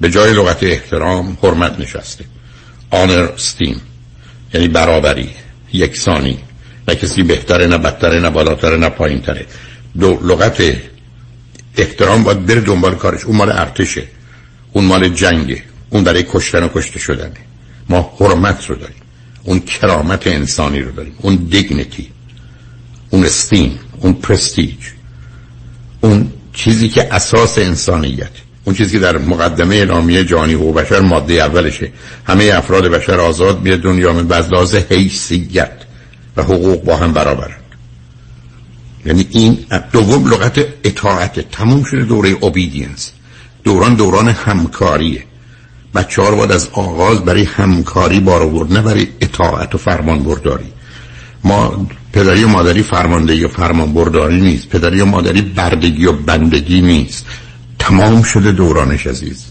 [0.01, 2.25] به جای لغت احترام حرمت نشسته.
[2.91, 3.81] آنر ستیم
[4.55, 5.31] یعنی برابری
[5.73, 6.39] یکسانی.
[6.89, 9.47] نه کسی بهتره نه بدتره نه بالاتره نه پایینتره.
[10.01, 10.63] دو لغت
[11.77, 13.25] احترام باید بره دنبال کارش.
[13.25, 14.03] اون مال ارتشه.
[14.73, 15.63] اون مال جنگه.
[15.91, 17.37] اون برای کشتن و کشته شدنه.
[17.89, 19.03] ما حرمت رو داریم.
[19.45, 21.15] اون کرامت انسانی رو داریم.
[21.21, 22.09] اون دیگنیتی
[23.11, 24.77] اون استیم اون پرستیج
[26.01, 28.46] اون چیزی که اساس انسانیت.
[28.67, 31.93] اون چیزی که در مقدمه اعلامیه جهانی حقوق بشر ماده اولشه.
[32.25, 35.73] همه افراد بشر آزاد به دنیا من بز حیثیت
[36.37, 37.63] و حقوق با هم برابرند
[39.07, 39.59] یعنی این
[39.93, 41.51] دوم لغت اطاعت.
[41.51, 43.13] تموم شده دوره اوبیدینس
[43.65, 45.25] دوران دوران همکاریه.
[45.95, 50.73] بچه ها باید از آغاز برای همکاری بار آورد نه برای اطاعت و فرمان برداری
[51.45, 54.69] ما پدری و مادری فرماندهی و فرمان برداری نیست.
[54.69, 57.27] پدری و مادری بردگی و بندگی نیست.
[57.89, 59.45] تمام شده دورانش عزیز.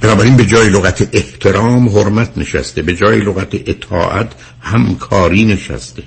[0.00, 6.02] بنابراین به جای لغت احترام حرمت نشسته به جای لغت اطاعت همکاری نشسته.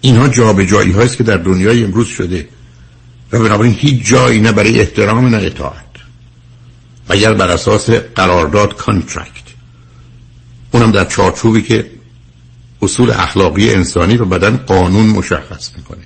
[0.00, 2.48] اینها جا به جایی هایست که در دنیای امروز شده
[3.32, 5.84] و بنابراین هیچ جایی نه برای احترام نه اطاعت.
[7.08, 9.50] اگر بر اساس قرارداد contract
[10.70, 11.90] اونم در چارچوبی که
[12.82, 16.02] اصول اخلاقی انسانی رو بدن قانون مشخص می‌کنه.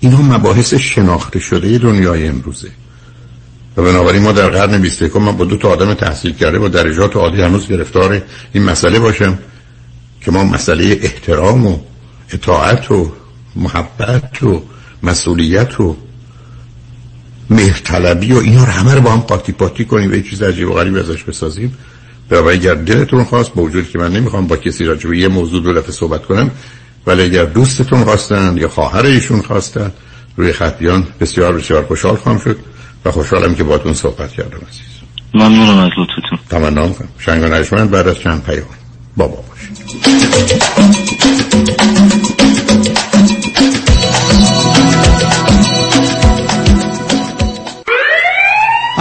[0.00, 2.70] اینها مباحث شناخته شده دنیای امروزه.
[3.76, 7.16] و بنابراین ما در قرن 21 من با دو تا آدم تحصیل کرده با درجات
[7.16, 8.22] عالی هنوز گرفتار
[8.52, 9.38] این مسئله باشم
[10.20, 11.78] که ما مسئله احترام و
[12.32, 13.12] اطاعت و
[13.56, 14.62] محبت و
[15.02, 15.96] مسئولیت و
[17.50, 20.68] مهرطلبی و اینا رو همه رو با هم قاطی پاتی کنیم و یه چیز عجیب
[20.68, 21.78] و غریب ازش بسازیم.
[22.30, 25.62] و اگر دلتون خواست با وجود که من نمی‌خوام با کسی راجع به یه موضوع
[25.62, 26.50] دو دفعه صحبت کنم
[27.06, 29.92] ولی اگر دوستتون خواستن یا خواهر ایشون خواستن
[30.36, 32.56] روی خط بیان بسیار بسیار خوشحال خواهم شد.
[33.06, 34.86] و خوشحالم که باتون صحبت کردم عزیز.
[35.34, 36.38] ممنونم از لطفتون.
[36.50, 37.08] تمنا می‌کنم.
[37.18, 38.66] شنگ و بعد از چند پیام.
[39.16, 39.76] بابا باشید.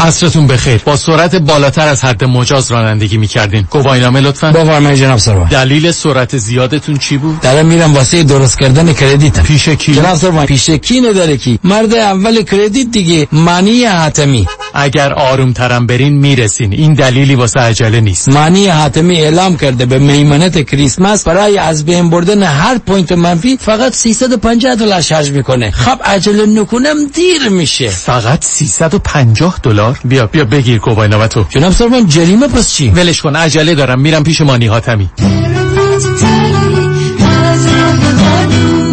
[0.06, 0.82] عصرتون بخیر.
[0.86, 3.68] با سرعت بالاتر از حد مجاز رانندگی می‌کردین.
[3.72, 4.52] گواهینامه لطفا.
[4.52, 5.48] بفرمایید جناب سروان.
[5.50, 10.46] دلیل سرعت زیادتون چی بود؟ دارم میرم واسه درست کردن کردیت پیش کی؟ جناب سروان
[10.46, 14.48] پیش کی نداره کی؟ مرد اول کردیت دیگه معنی حاتمی.
[14.74, 16.74] اگر آروم ترم برین می‌رسین.
[16.74, 18.30] این دلیلی واسه عجله نیست.
[18.30, 23.94] مانی حاتمی اعلام کرده به میمنت کریسمس برای از بین بردن هر point منفی فقط
[23.94, 25.72] 350 دلار شارژ می‌کنه.
[25.72, 27.90] خب عجله نکنم دیر میشه.
[27.90, 30.80] فقط 350 دلار؟ بیا بیا بگیر
[31.28, 31.46] تو.
[31.50, 35.10] جناب سروان جریمه پس چی؟ ولش کن عجله دارم میرم پیش مانی حاتمی.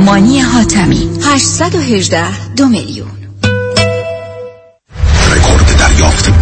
[0.04, 3.08] مانی حاتمی 818 دو میلیون.
[5.36, 6.41] رکورد دریافت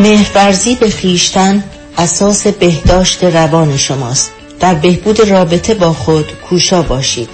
[0.00, 1.64] مهرورزی به خیشتن
[1.98, 4.30] اساس بهداشت روان شماست.
[4.60, 7.28] در بهبود رابطه با خود کوشا باشید.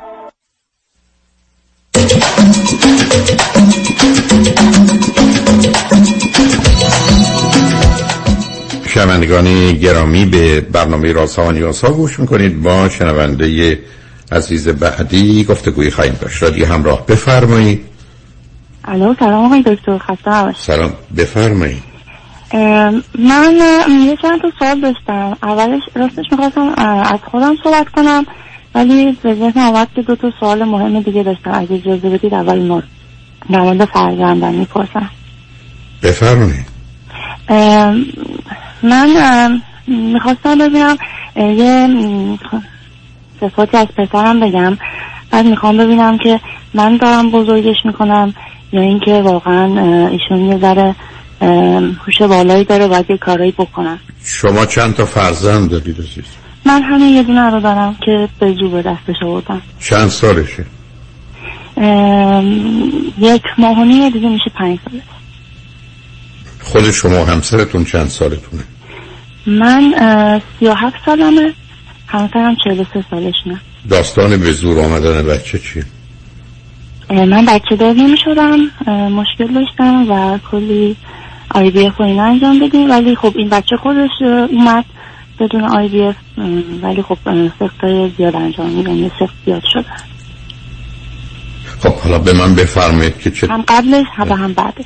[8.87, 12.63] شنوندگان گرامی به برنامه رازها و نیازها گوش می‌کنید.
[12.63, 13.79] با شنونده
[14.31, 16.43] عزیز بعدی گفتگوی خواهیم داشت.
[16.43, 17.85] رادیو همراه بفرمایید.
[18.85, 19.97] الو سلام آقای دکتر.
[19.97, 20.93] خسته سلام.
[21.17, 21.83] بفرمایید.
[23.19, 23.55] من
[23.89, 25.37] یه چند تا سوال داشتم.
[25.43, 26.73] اولش راستش می‌خواستم
[27.13, 28.25] از خودم صحبت کنم.
[28.75, 31.51] ولی به ذهن آمد که دو تا سوال مهم دیگه داشتم.
[31.53, 32.83] اگه اجازه بدید اول نور
[33.51, 35.09] در مورد فرزندم می‌پرسم.
[36.03, 36.65] بفرمایید.
[38.83, 40.97] من می‌خواستم ببینم
[41.35, 41.89] یه
[43.41, 44.77] صفاتی از پسرم بگم.
[45.31, 46.39] بعد می‌خوام ببینم که
[46.73, 48.33] من دارم بزرگش می‌کنم
[48.73, 50.95] یا اینکه واقعا ایشون یه ذره
[52.05, 53.99] هوش بالایی داره باید یه کارایی بکنم.
[54.23, 56.25] شما چند تا فرزند دارید عزیز؟
[56.65, 59.61] من همین یه دونه رو دارم که به جو به دستش آوردم.
[59.79, 60.65] چند سالشه؟
[63.17, 65.01] یک ماهونی دیگه میشه پنج ساله.
[66.59, 68.63] خود شما همسرتون چند سالتونه؟
[69.45, 69.93] من
[70.59, 71.53] سی و هفت سالمه
[72.07, 75.85] همسرم چهل و سه سالش نه داستان به زور آمدن بچه چیه؟
[77.09, 78.59] من بچه دار نمی شدم
[79.09, 80.95] مشکل داشتم و کلی
[81.49, 84.09] IVF و اینا انجام بدیم ولی خب این بچه خودش
[84.51, 84.85] اومد.
[85.41, 86.15] بدون IVF
[86.83, 87.17] ولی خب
[87.59, 87.85] سخت
[88.17, 89.85] زیاد انجام میدن یه سخت زیاد شده
[91.79, 94.85] خب حالا به من بفرمایید که چه هم قبلش هم هم بعدش.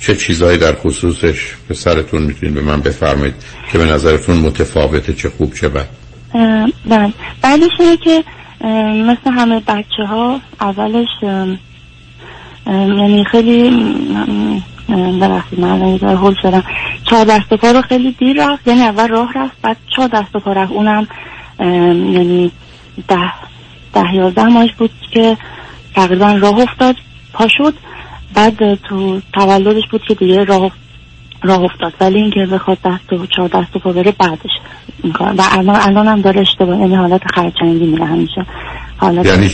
[0.00, 3.34] چه چیزهایی در خصوصش به سرتون می‌تونید به من بفرمایید
[3.72, 5.88] که به نظرتون متفاوته چه خوب چه بد؟
[6.88, 7.12] بله.
[7.42, 8.24] بعدش اینه که
[9.04, 11.08] مثل همه بچه ها اولش
[12.66, 13.70] یعنی خیلی
[14.88, 16.64] ببخشید من یه هول شدم
[17.10, 20.52] چهار دست پا رو خیلی دیر رفت یعنی اول راه رفت بعد چهار دست پا
[20.52, 20.72] رفت.
[20.72, 21.06] اونم
[21.60, 22.52] یعنی
[23.08, 23.32] ده
[23.94, 25.36] ده یازده ماهش بود که
[25.94, 26.96] تقریبا راه افتاد
[27.32, 27.74] پا شد.
[28.34, 30.70] بعد تو تولدش بود که دیگه راه
[31.42, 31.94] راه افتاد.
[32.00, 34.50] ولی اینکه بخواد دست و چهار دست پا بره بعدش
[35.38, 38.46] و الان الان هم داره اشتباه یعنی حالت خرچنگی میره همیشه.
[38.96, 39.48] حالت یعنی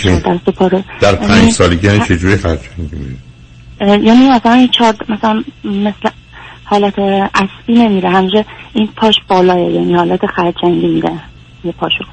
[0.57, 3.16] پا رو در پنج سالگی یعنی چجوری خرچنگی میره؟
[3.83, 6.09] یعنی مثلا این چهار مثلا مثل
[6.64, 6.99] حالت
[7.35, 11.12] اصلی نمیره همیشه این پاش بالاه یعنی حالت خرچنگی میره
[11.64, 12.05] یه پاشو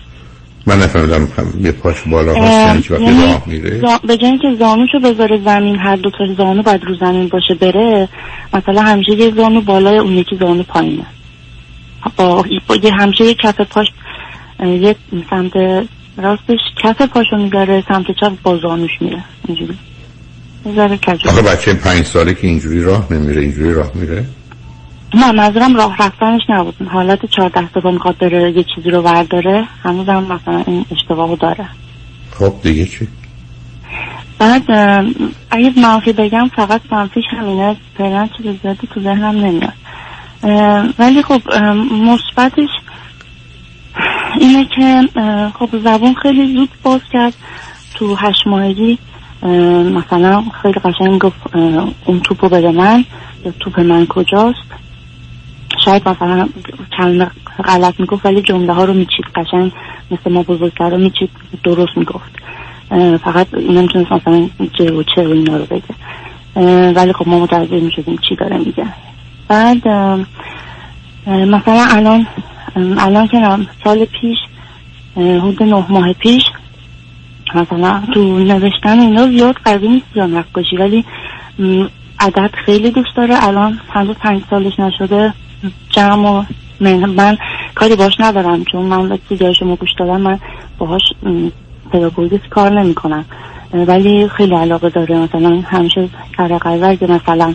[0.65, 1.27] من نفهمیدم
[1.61, 5.95] یه پاش بالا هست یعنی وقتی راه میره؟ به جای اینکه زانوشو بذاره زمین هر
[5.95, 8.09] دو تا زانو باید رو زمین باشه بره
[8.53, 11.05] مثلا همیشه یه زانو بالای اون یکی زانو پایینه.
[12.17, 12.45] با
[12.83, 13.87] یه همیشه یه کف پاش
[14.63, 14.95] یه
[15.29, 15.51] سمت
[16.17, 19.23] راستش کف پاشو می‌ذاره سمت چپ با زانوش میره.
[19.47, 19.77] اینجوری.
[21.25, 24.25] آخه بچه پنج ساله که اینجوری راه نمیره اینجوری راه میره؟
[25.13, 26.75] نه منظورم راه رفتنش نبود.
[26.91, 31.35] حالت چهار دست با می‌خواد بره یه چیزی رو ورداره هنوز هم مثلا این اشتباهو
[31.35, 31.69] داره.
[32.31, 33.07] خب دیگه چی؟
[34.39, 34.63] بعد
[35.51, 37.75] اگه منفی بگم فقط منفیش همینه.
[37.97, 39.73] فعلا چیز زیادی تو ذهنم نمیاد.
[40.99, 41.41] ولی خب
[41.91, 42.69] مثبتش
[44.39, 45.09] اینه که
[45.59, 47.33] خب زبون خیلی زود باز کرد
[47.95, 48.99] تو هشت ماهگی.
[49.43, 51.55] مثلا خیلی قشنگ گفت
[52.05, 53.05] اون توپو بده من
[53.45, 54.59] یا توپ من کجاست؟
[55.85, 56.49] شاید مثلا
[56.97, 57.31] کلمه
[57.65, 59.25] غلط می‌گفت ولی جمله ها رو میچید.
[59.35, 59.71] قشنگ
[60.11, 61.29] مثل ما بزرگتر رو میچید.
[61.63, 62.31] درست می‌گفت.
[63.23, 65.95] فقط نمی‌تونست مثلا چه و چه و اینا رو بگه.
[66.91, 68.85] ولی خب ما متوجه می‌شدیم چی داره میگه.
[69.47, 69.87] بعد
[71.27, 72.27] مثلا الان
[72.75, 74.37] الان که سال پیش
[75.15, 76.43] حدود نه ماه پیش
[77.55, 81.05] مثلا تو نوشتن اینا زیاد قوی نیست یا نقاشی ولی
[82.19, 83.47] عدد خیلی دوست داره.
[83.47, 85.33] الان هنوز پنج سالش نشده.
[85.89, 86.43] جمع و
[86.79, 87.37] من, من
[87.75, 90.39] کاری باش ندارم چون من وقتی جای شما گوش دادم من
[90.77, 91.01] باهاش
[91.91, 93.25] پداگوژیست کار نمی کنم
[93.73, 95.17] ولی خیلی علاقه داره.
[95.17, 97.53] مثلا همیشه سر قرار مثلا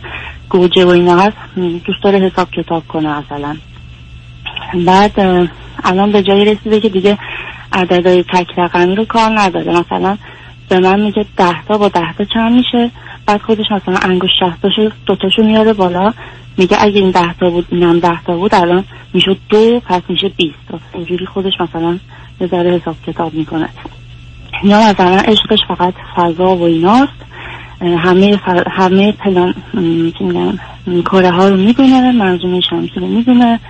[0.48, 3.56] گوجه و اینا هست دوست داره حساب کتاب کنه مثلا.
[4.86, 5.20] بعد
[5.84, 7.18] الان به جایی رسیده که دیگه
[7.72, 9.80] عددهای تک رقمی رو کار نداره.
[9.80, 10.16] مثلا
[10.68, 12.90] به من میگه ده تا با ده تا چند میشه؟
[13.26, 16.12] بعد خودش مثلا انگوش شستاشو دوتاشو میاره بالا.
[16.58, 18.84] میگه اگه این ده تا بود اینم ده تا بود الان
[19.14, 21.98] می‌شد دو پس میشه بیست اینجوری خودش مثلا
[22.40, 23.68] یه ذره حساب کتاب می‌کنه.
[24.64, 27.12] یا مثلا عشقش فقط فضا و ایناست.
[27.80, 29.54] همه ف- همه پلان
[31.10, 33.60] کره ها رو می‌بینه منظومه شمسی رو می‌بینه.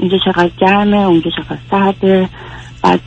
[0.00, 2.28] اینجا چقدر گرمه اونجا چقدر سرده.
[2.82, 3.00] بعد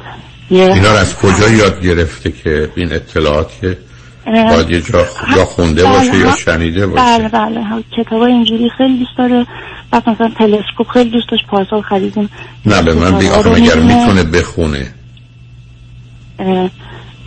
[0.50, 3.78] اینا رو از کجا یاد گرفته که این اطلاعات که
[4.26, 5.06] باید یه جا
[5.38, 6.36] یا خونده بله، باشه یا ها.
[6.36, 9.46] شنیده باشه؟ بله بله کتاب اینجوری خیلی دوست داره.
[9.92, 12.30] بعد مثلا تلسکوپ خیلی دوست داشت پارسال خریدیم.
[12.66, 13.76] نه به من بگی آخه مگر.
[13.76, 14.94] می‌تونه بخونه؟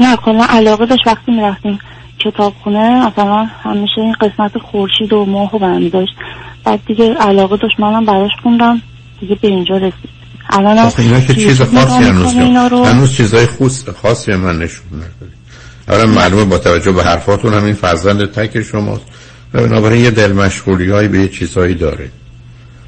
[0.01, 1.79] نه کلا علاقه داشت وقتی می‌رفتیم
[2.19, 6.12] کتابخونه مثلا همیشه این قسمت خورشید و ماه رو برمی داشت
[6.64, 8.83] بعد دیگه علاقه داشت منم براش خوندم.
[9.21, 10.17] دیگه به اینجا رسید.
[10.51, 12.35] الان اینا که چیز خاصی هنوز
[12.87, 15.33] هنوز چیزای خوص خاصی من نشون نداری
[15.89, 19.05] اولا معلومه با توجه به حرفاتون هم این فرزند تک شماست.
[19.55, 22.11] و بنابراین یه دل مشغولی هایی به یه چیزهایی داره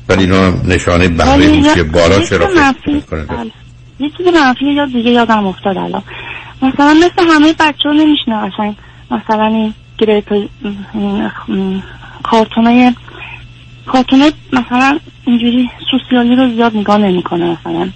[0.09, 3.51] ولی اینا نشانه بهره یه- که بالا چرا فکر می‌کنه؟ بله.
[4.01, 6.03] یه چیز منفی یاد دیگه یادم افتاد الان.
[6.63, 8.77] مثلا مثل همه بچه ها نمیشنه قشنگ
[9.11, 10.25] مثلا این گریت
[12.23, 12.93] کارتونای
[13.87, 14.99] کارتونای مثلا
[15.29, 17.89] اینجوری سوسیالی رو زیاد نگاه نمی‌کنه مثلا.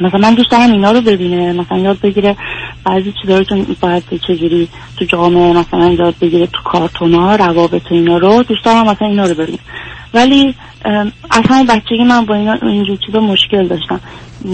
[0.00, 2.36] مثلا من دوست دارم اینا رو ببینه مثلا یاد بگیره
[2.84, 7.94] بعضی چیزا رو که باید چجوری تو جامعه مثلا یاد بگیره تو کارتونا روابط و
[7.94, 8.42] اینا رو.
[8.42, 9.58] دوست دارم مثلا اینا رو ببینه
[10.14, 10.54] ولی
[11.30, 14.00] اصلا بچگی من با اینا اینجور چیزا مشکل داشتم.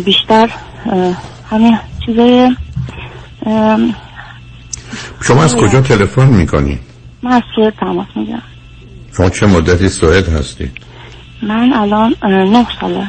[0.04, 0.50] بیشتر
[1.50, 2.56] همین چیزای
[5.20, 6.78] شما از کجا تلفن می‌کنی؟
[7.22, 8.42] من از سوئد تماس می‌گیرم.
[9.16, 10.70] شما چه مدتی سوئد هستی؟
[11.42, 13.06] من الان نه ساله.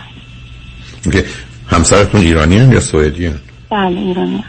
[1.11, 1.25] که
[1.67, 4.43] همسرتون ایرانی هم یا سوئدی هم؟ بله ایرانی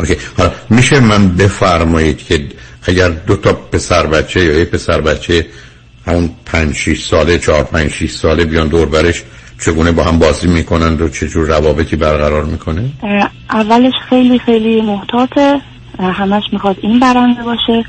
[0.00, 0.16] اوکی.
[0.38, 2.48] حالا میشه من بفرمایید که
[2.82, 5.46] اگر دو تا پسر بچه یا یه پسر بچه
[6.06, 9.22] همون پنج شیش ساله چهار پنج شیش ساله بیان دور برش
[9.60, 12.90] چگونه با هم بازی می‌کنند و چه جور روابطی برقرار می‌کنه؟
[13.50, 15.60] اولش خیلی خیلی محتاطه.
[15.98, 17.84] همش می‌خواد این برنده باشه.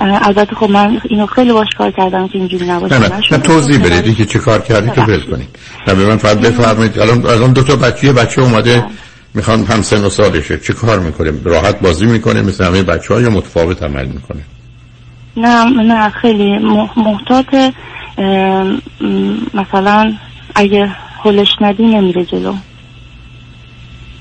[0.00, 2.98] البته خب من اینو خیلی باش کار کردم که اینجوری نباشه.
[2.98, 3.20] نه نه.
[3.32, 4.16] نه توضیح بدید.
[4.16, 5.48] که چه کار کردی که ول کنید
[5.88, 6.98] نه به من فقط بفرمایید.
[6.98, 8.84] الان الان دو تا بچه یه بچه اومده
[9.34, 10.58] می‌خوان هم سن و سالشه.
[10.58, 14.40] چه کار می‌کنه؟ راحت بازی می‌کنه مثل همه بچه ها یا متفاوت عمل می‌کنه؟
[15.36, 17.72] نه نه خیلی م- محتاطه
[18.18, 18.78] اه، م،
[19.54, 20.12] مثلا
[20.54, 20.90] اگه
[21.24, 22.54] هلش ندی نمیره جلو.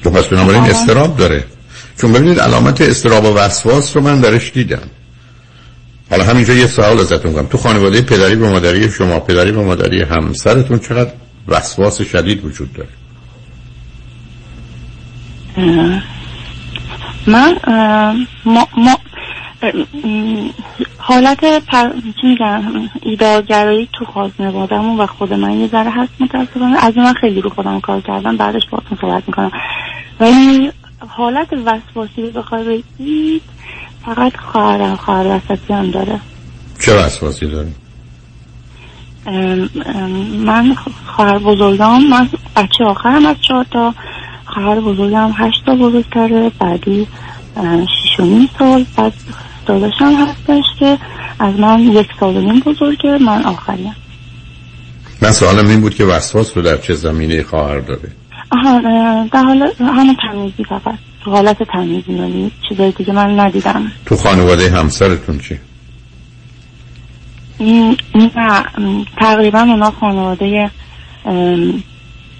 [0.03, 0.63] تو پس بنابراین.
[0.63, 1.43] استراب داره.
[2.01, 4.81] چون ببینید علامت استراب و وسواس رو من درش دیدم.
[6.09, 10.01] حالا همینجا یه سوال ازتون کنم تو خانواده پدری و مادری شما پدری و مادری
[10.01, 11.11] همسرتون چقدر
[11.47, 12.89] وسواس شدید وجود داره؟
[17.27, 17.57] من
[18.45, 18.97] ما, ما
[20.97, 21.89] حالت پر...
[23.01, 26.85] ایدارگرایی تو خانوادهمون و خود من یه ذره هست متاسفانه.
[26.85, 29.51] از من خیلی رو خودم کار کردم بعدش باهاتون صحبت می‌کنم.
[30.19, 30.71] ولی
[31.07, 32.21] حالت وسواسی
[32.67, 33.41] بگید
[34.09, 36.19] فقط خواهرم خواهر وسطی هم داره.
[36.79, 37.73] چه وسواسی داری؟
[40.45, 43.93] من خواهر بزرگم من بچه آخرم از چهار تا.
[44.45, 47.07] خواهر بزرگم هشت تا بزرگتره بعدی
[48.01, 48.85] شیش و نیم سال.
[48.97, 49.13] بعد
[49.65, 50.97] داداشم هستش که
[51.39, 53.95] از من یک سال و نیم بزرگه من آخریم.
[55.21, 58.11] من سوالم این بود که وسواس رو در چه زمینه خواهر داره؟
[58.51, 58.81] آها
[59.31, 61.08] در حال همون تمیزی فقط.
[61.29, 63.91] تو حالت تمیزی یعنی چیزای دیگه من ندیدم.
[64.05, 65.59] تو خانواده همسرتون چی؟
[68.15, 68.63] نه
[69.17, 70.71] تقریبا اونا خانواده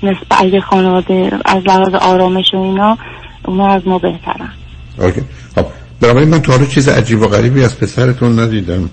[0.03, 2.97] نسبت اگه خانواده از لحاظ آرامش و اینا
[3.45, 4.49] اونا از ما بهترن.
[4.97, 5.21] اوکی.
[5.55, 5.65] خب
[6.01, 8.89] بنابراین من حالا چیز عجیب و غریبی از پسرتون ندیدم.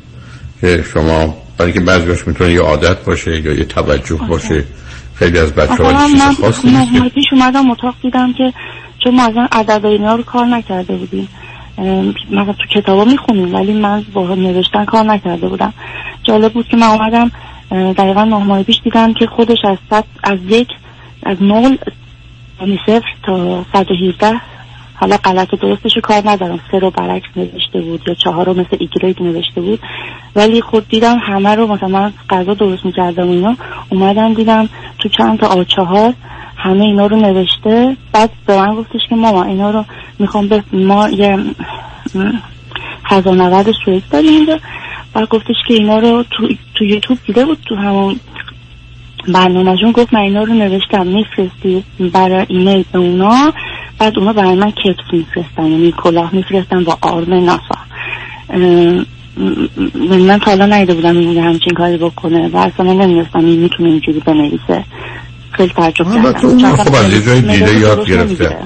[0.61, 4.65] که شما برای که بعضیش می‌تونه یه عادت باشه یا یه توجه باشه
[5.15, 8.53] خیلی از بچه ها چیز من خاصی نیست اومدم اتاق دیدم که
[8.99, 11.29] چون ما از عدد رو کار نکرده بودیم.
[12.31, 15.73] مثلا تو کتابا می‌خونیم ولی من با نوشتن کار نکرده بودم.
[16.23, 17.31] جالب بود که من اومدم
[17.71, 20.69] دقیقا نه ماه پیش دیدم که خودش از صد از یک
[21.23, 21.77] از نول
[22.61, 22.79] یعنی
[23.23, 24.41] تا 117
[24.95, 26.61] حالا غلط و درستش کار ندارم.
[26.71, 29.81] سه رو برعکس نوشته بود یا چهار رو مثل ایگرید نوشته بود.
[30.37, 33.57] ولی خود دیدم همه رو مثلا من غذا درست می‌کردم اینا.
[33.89, 34.69] اومدم دیدم
[34.99, 36.15] تو چند تا آچهار
[36.67, 37.97] همه اینا رو نوشته.
[38.13, 39.85] بعد به من گفتش که ماما اینا رو
[40.19, 41.39] می‌خوام به ما یه
[43.27, 44.59] نورد سویت داریم اینجا.
[45.15, 48.21] و گفتش که اینا رو تو, تو یوتیوب دیده بود تو همون
[49.29, 49.93] برنامهشون.
[49.93, 53.53] گفت من اینا رو نوشتم میفرستی برای ایمیل به اونا.
[53.99, 57.79] بعد اونا برای من کتف میفرستن یعنی کلاه میفرستن با آرم ناسا.
[60.27, 64.21] من تا حالا نیده بودم این همچین کاری بکنه و اصلا نمی‌دونستم این می‌تونه اینجوری
[64.21, 64.85] بنویسه.
[65.57, 66.77] خیلی تعجب کردم.
[66.77, 68.57] خب از یه جای دیده یاد گرفته.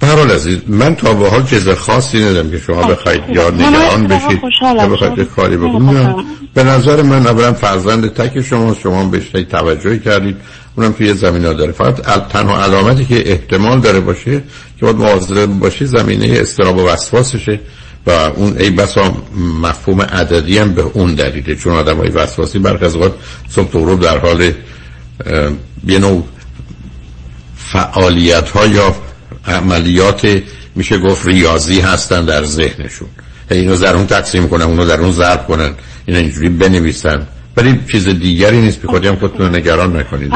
[0.00, 4.40] برحال عزیز من تا به حال چیز خاصی ندارم که شما بخواید یا نگران بشید
[4.62, 6.08] یا بخواید کاری بکنید.
[6.54, 10.36] به نظر من اولا فرزند تک شما شما بهش توجهی کردید.
[10.76, 11.72] اونم توی زمین ها داره.
[11.72, 14.42] فقط تنها علامتی که احتمال داره باشه
[14.80, 17.60] که باید مواظب باشی زمینه استراب و وسواسشه
[18.06, 19.16] و اون ای بسا
[19.62, 21.56] مفهوم عددی هم به اون دلیله.
[21.56, 22.96] چون آدم های وسواسی برخ از
[23.48, 24.52] صبح در حال
[25.86, 26.24] یه نوع
[27.56, 28.94] فعالیت ها یا
[29.46, 30.42] عملیات
[30.74, 33.08] میشه گفت ریاضی هستن در ذهنشون.
[33.50, 35.74] اینو در اون تقسیم کنن اونو در اون ضرب کنن
[36.06, 37.26] این اینجوری بنویسن.
[37.56, 40.32] ولی چیز دیگری نیست بی خودی هم خودتون نگران نکنید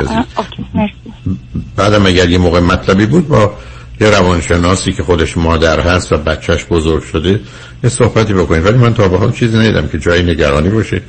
[1.76, 3.54] بعدم اگر یه موقع مطلبی بود با
[4.00, 7.40] یه روانشناسی که خودش مادر هست و بچهش بزرگ شده
[7.84, 8.66] یه صحبتی بکنید.
[8.66, 11.02] ولی من تا به حال چیزی ندیدم که جایی نگرانی باشه.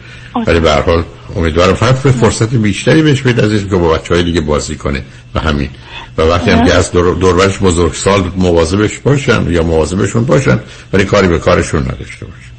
[0.47, 1.03] ولی به هر حال
[1.35, 5.03] امیدوارم فقط فرصت بیشتری بهش بید از که با بچه های دیگه بازی کنه.
[5.35, 5.69] و همین.
[6.17, 10.59] و وقتی هم که از دور دوربرش بزرگ سال مواظبش باشن یا مواظبشون باشن
[10.93, 12.49] ولی کاری به کارشون نداشته باشن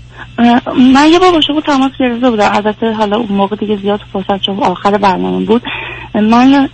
[0.94, 2.50] من یه بار باشه بود تماس گرفته بودم.
[2.52, 5.62] البته حالا اون موقع دیگه زیاد فرصت چون آخر برنامه بود.
[6.14, 6.68] من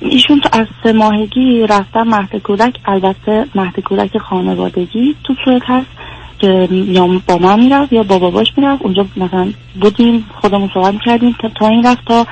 [0.00, 2.74] ایشون از سه ماهگی رفتم مهد کودک.
[2.84, 5.86] البته مهد کودک خانوادگی تو سوئد هست.
[6.38, 8.82] که یا با من می‌رفت یا با باباش می‌رفت.
[8.82, 12.26] اونجا مثلا بودیم خودمون صحبت کردیم تا این رفت تا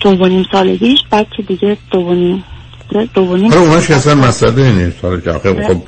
[0.00, 2.44] دو سالگیش بعد که دیگه دو و نیم
[3.14, 5.82] دو نیم اونش اصلا مسئله حالا که خب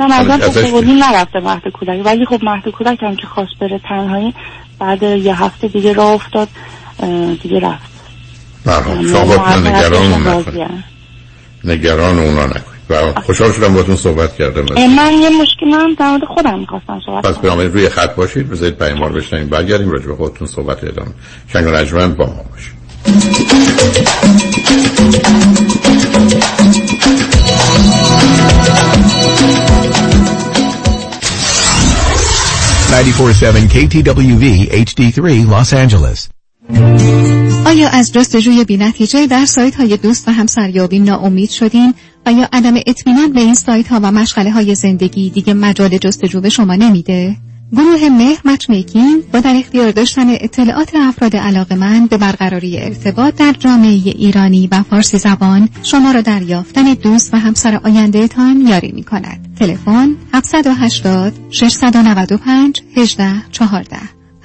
[0.00, 2.00] من ازش خب نرفته مهد کودک.
[2.04, 4.34] ولی خب مهد کودک هم که خواست بره تنهایی
[4.78, 6.48] بعد یه هفته دیگه راه افتاد
[7.42, 7.90] دیگه رفت.
[8.64, 10.84] برحال شما با نگران اون نکنید
[11.64, 14.62] نگران اونا نکنید و خوشحال شدم باتون صحبت کردم.
[14.96, 18.50] من یه مشکل من در مورد خودم می‌خواستم صحبت پس برامه روی خط باشید.
[18.50, 21.10] بذارید پیمار بشنیم برگردیم راجع به خودتون صحبت ادامه
[21.52, 22.78] شنگ و نجمن با ما باشید.
[32.90, 35.18] 947 KTWV HD3
[35.50, 36.28] Los Angeles.
[37.66, 41.94] آیا از جستجوی بینتیجه در سایت های دوست و همسریابی ناامید شدین؟
[42.26, 46.40] و یا عدم اطمینان به این سایت ها و مشغله های زندگی دیگه مجال جستجو
[46.40, 47.36] به شما نمیده؟
[47.72, 53.52] گروه مهر مچ میکینگ با در اختیار داشتن اطلاعات افراد من به برقراری ارتباط در
[53.52, 58.92] جامعه ایرانی و فارسی زبان شما را در یافتن دوست و همسر آینده تان یاری
[58.92, 59.54] می کند.
[59.58, 63.96] تلفن 780 695 18 14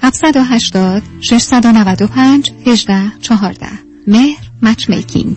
[0.02, 3.66] 780 695 18 14
[4.06, 5.36] مهر مچ میکینگ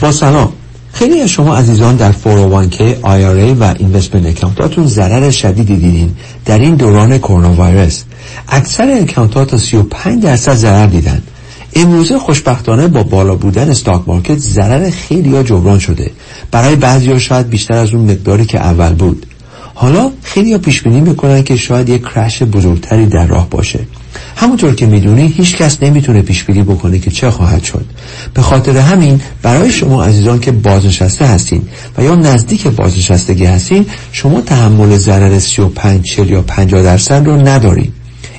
[0.00, 0.52] با سلام.
[0.92, 6.10] خیلی از شما عزیزان در 401k IRA و investment account اتون ضرر شدیدی دیدین
[6.44, 8.02] در این دوران کرونا ویروس
[8.48, 11.22] اکثر account ات تا 35 درصد ضرر دیدن.
[11.74, 16.10] امروزه خوشبختانه با بالا بودن stock market ضرر خیلی ها جبران شده.
[16.50, 19.26] برای بعضی ها شاید بیشتر از اون مقداری که اول بود.
[19.74, 23.78] حالا خیلی ها پیش بینی می‌کنن که شاید یک crash بزرگتری در راه باشه.
[24.36, 27.84] همونطور که می‌دونی هیچ کس نمی‌تونه پیش بینی بکنه که چه خواهد شد.
[28.34, 31.62] به خاطر همین برای شما عزیزان که بازنشسته هستین
[31.98, 37.92] و یا نزدیک بازنشستگی هستین شما تحمل ضرر 35 40 یا 50 درصد رو نداریم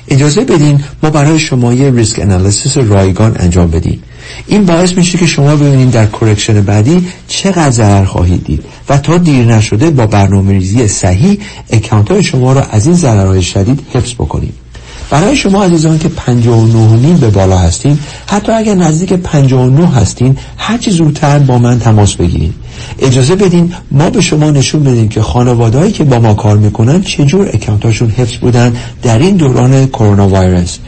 [0.08, 4.02] اجازه بدین ما برای شما یه risk analysis رایگان انجام بدیم.
[4.46, 9.18] این باعث میشه که شما ببینید در correction بعدی چقدر ضرر خواهید دید و تا
[9.18, 11.38] دیر نشده با برنامه ریزی صحیح
[11.70, 14.61] account های شما را از این ضررهای شدید حفظ بکنید
[15.10, 21.38] برای شما عزیزان که 59 به بالا هستین حتی اگر نزدیک 59 هستین هرچی زودتر
[21.38, 22.54] با من تماس بگیرید.
[22.98, 27.48] اجازه بدین ما به شما نشون بدیم که خانوادهایی که با ما کار می‌کنن چجور
[27.52, 30.78] account اشون حفظ بودن در این دوران کرونا ویروس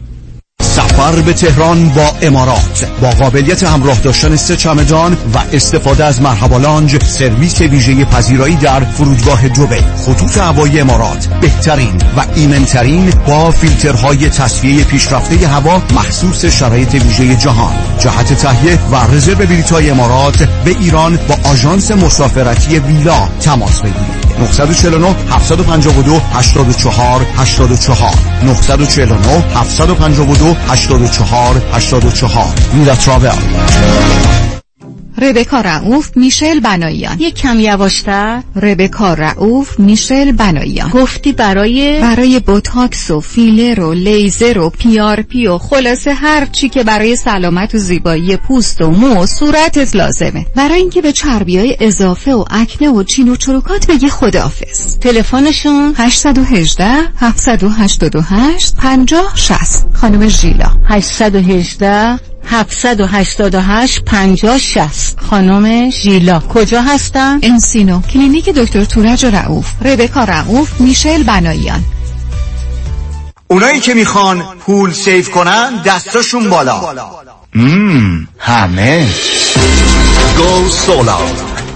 [0.77, 6.59] سفر به تهران با امارات با قابلیت همراه داشتن سه چمدان و استفاده از مرحبا
[6.59, 14.29] لانج سرویس ویژه پذیرایی در فرودگاه دبی خطوط هوایی امارات بهترین و ایمنترین با فیلترهای
[14.29, 17.75] تصفیه پیشرفته هوا مخصوص شرایط ویژه جهان.
[17.99, 24.27] جهت تهیه و رزرو بلیط‌های امارات به ایران با آژانس مسافرتی ویلا تماس بگیرید.
[24.39, 34.36] 949 752 84 84 949 752 84 84 ویلا تراول
[35.19, 37.21] ربکا رعوف میشل بنایان.
[37.21, 38.43] یک کم یواشتر.
[38.57, 40.91] ربکا رعوف میشل بنایان.
[40.91, 46.85] گفتی برای برای بوتاکس و فیلر و لیزر و PRP و خلاصه هر چی که
[46.85, 50.47] برای سلامت و زیبایی پوست و مو و صورتت لازمه.
[50.55, 54.99] برای اینکه به چربی های اضافه و acne و چین و چروکات بگی خداحافظ.
[54.99, 56.85] تلفنشون 818
[57.17, 60.71] 788 50 60 خانم ژیلا.
[60.85, 66.41] 818 788 50 60 خانم ژیلا.
[66.41, 68.01] کجا هستن؟ انسینو.
[68.01, 71.85] کلینیک دکتر تورج رعوف ربکا رعوف میشل بنایان.
[73.49, 76.81] اونایی که می‌خوان پول save کنن دستاشون بالا.
[77.55, 78.29] مم.
[78.39, 79.07] همه.
[80.39, 81.66] go solar.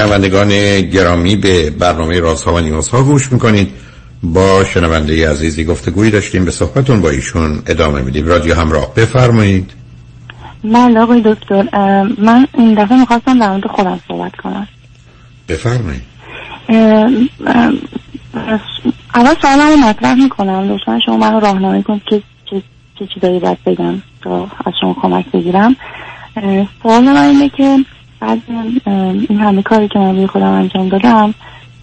[0.00, 3.70] شنوندگان گرامی به برنامه رازها و نیازها گوش می‌کنید.
[4.22, 6.44] با شنونده عزیزی گفتگویی داشتیم.
[6.44, 8.26] به صحبتون با ایشون ادامه میدیم.
[8.26, 9.70] رادیو همراه بفرمایید.
[10.64, 11.62] بله آقای دکتر
[12.18, 14.68] من این دفعه می‌خواستم در مورد خودم صحبت کنم.
[15.48, 16.02] بفرمایید.
[19.14, 20.72] اول سوالمو مطرح می‌کنم.
[20.72, 22.62] لطفا شما منو راهنمایی کنید که چه
[22.98, 25.76] چه چیزایی باید بگم تا از شما کمک بگیرم.
[26.82, 27.78] سوال من اینه که
[28.20, 28.42] بعد
[29.28, 31.34] این همه کاری که من روی خودم انجام دادم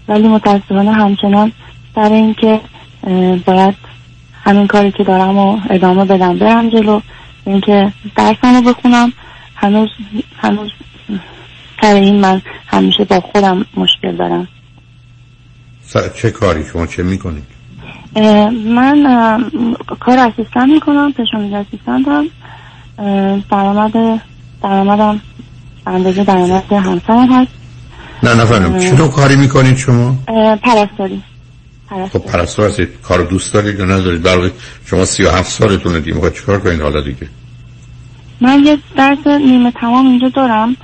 [0.07, 1.51] ولی متاسفانه همچنان
[1.95, 2.59] سر اینکه
[3.45, 3.75] باید
[4.43, 7.01] همین کاری که دارم و ادامه بدم برم جلو
[7.45, 9.13] اینکه درسم رو بخونم.
[9.55, 9.89] هنوز
[10.37, 10.71] هنوز
[11.81, 14.47] سر این من همیشه با خودم مشکل دارم.
[16.15, 17.43] چه کاری شما چه می‌کنید؟
[18.65, 19.03] من
[19.99, 22.27] کار اسیستن می‌کنم پشامیز اسیستنت هم.
[23.51, 24.21] درآمد
[24.63, 25.21] درآمدم
[25.87, 27.51] اندازه درآمد همسرم هست.
[28.23, 30.15] نه نفهمم چه نوع کاری می‌کنید شما؟
[30.63, 31.23] پرستاری.
[32.13, 32.89] خب پرستار هستید.
[33.03, 34.51] کار دوست دارید یا ندارید؟ برای
[34.85, 37.27] شما سی و هفت سالتونه دیم می‌خواید چیکار کنید حالا دیگه؟
[38.41, 40.77] من یه درس نیمه تمام اینجا دارم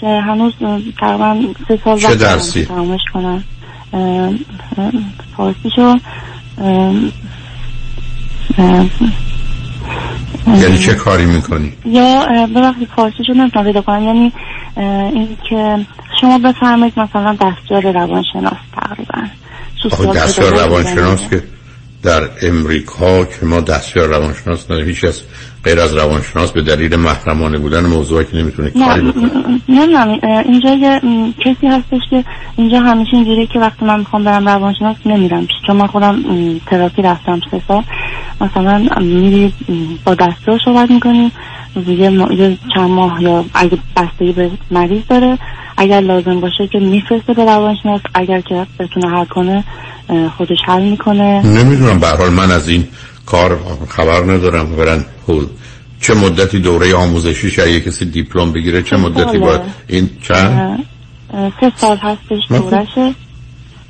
[0.00, 0.52] که هنوز
[1.00, 3.44] تقریبا سه سال چه درسی؟ تمامش کنم.
[5.36, 5.94] فارسیشو.
[10.46, 12.26] یعنی چه کاری می‌کنی؟ یا
[12.56, 14.32] ببخشید فارسیشو نمی‌تونم پیدا کنم یعنی
[15.12, 15.86] این که
[16.20, 19.28] شما بفرمایید مثلا دستیار روانشناس تقریبا
[19.90, 21.42] آخه دستیار روانشناس که
[22.02, 25.22] در امریکا که ما دستیار روانشناس نداریم هیچ از
[25.64, 29.60] غیر از روانشناس به دلیل محرمانه بودن موضوعی که نمی‌تونه کاری بکنه.
[29.68, 31.00] نه نه اینجا یه
[31.44, 32.24] کسی هستش که
[32.56, 36.24] اینجا همیشه اینجوریه که وقتی من می‌خوام برم روانشناس نمیرم چون من خودم
[36.66, 37.82] تراپی رفتم سه سال.
[38.40, 39.52] مثلا میری
[40.04, 41.32] با دستور صحبت می‌کنی.
[41.76, 45.38] یه, یه چند ماه یا اگه بستگی به مریض داره
[45.76, 49.64] اگر لازم باشه که میفرسته به روانشناس اگر که بتونه حل کنه
[50.36, 51.46] خودش حل می‌کنه.
[51.46, 52.88] نمی‌دونم به حال من از این
[53.26, 53.58] کار
[53.88, 54.76] خبر ندارم.
[54.76, 55.46] برن پول
[56.00, 60.84] چه مدتی دوره آموزشی شاید کسی دیپلم بگیره چه مدتی باید این چند؟
[61.60, 63.14] سه سال هستش دورشه.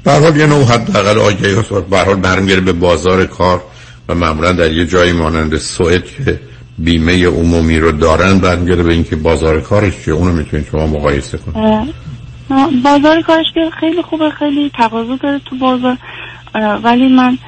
[0.05, 1.73] به حال یه نوع حداقل آگهی هست.
[1.73, 3.63] به حال برمیگره به بازار کار
[4.09, 6.41] و معمولا در یه جایی مانند سوئد که
[6.79, 11.95] بیمه عمومی رو دارن برمیگره به اینکه بازار کارش چیه؟ اونو می‌تونید شما مقایسه کنید.
[12.85, 15.97] بازار کارش که خیلی خوبه خیلی تقاضا داره تو بازار.
[16.83, 17.39] ولی من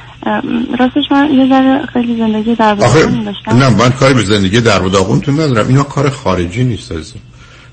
[0.79, 3.57] راستش من یه ذره خیلی زندگی در داشتم.
[3.57, 5.69] نه من کاری به زندگی در تو ندارم.
[5.69, 7.13] اینا کار خارجی نیست از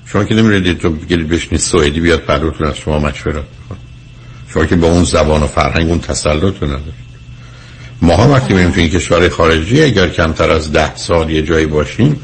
[0.06, 3.44] شما که نمیرید تو بگیرید بشنید سوئدی بیاد پلوتون از شما مشورت
[4.48, 7.03] شما که با اون زبان و فرهنگ اون تسلط ندارید.
[8.04, 12.20] ما وقتی میریم تو این کشور خارجی اگر کمتر از ده سال یه جایی باشیم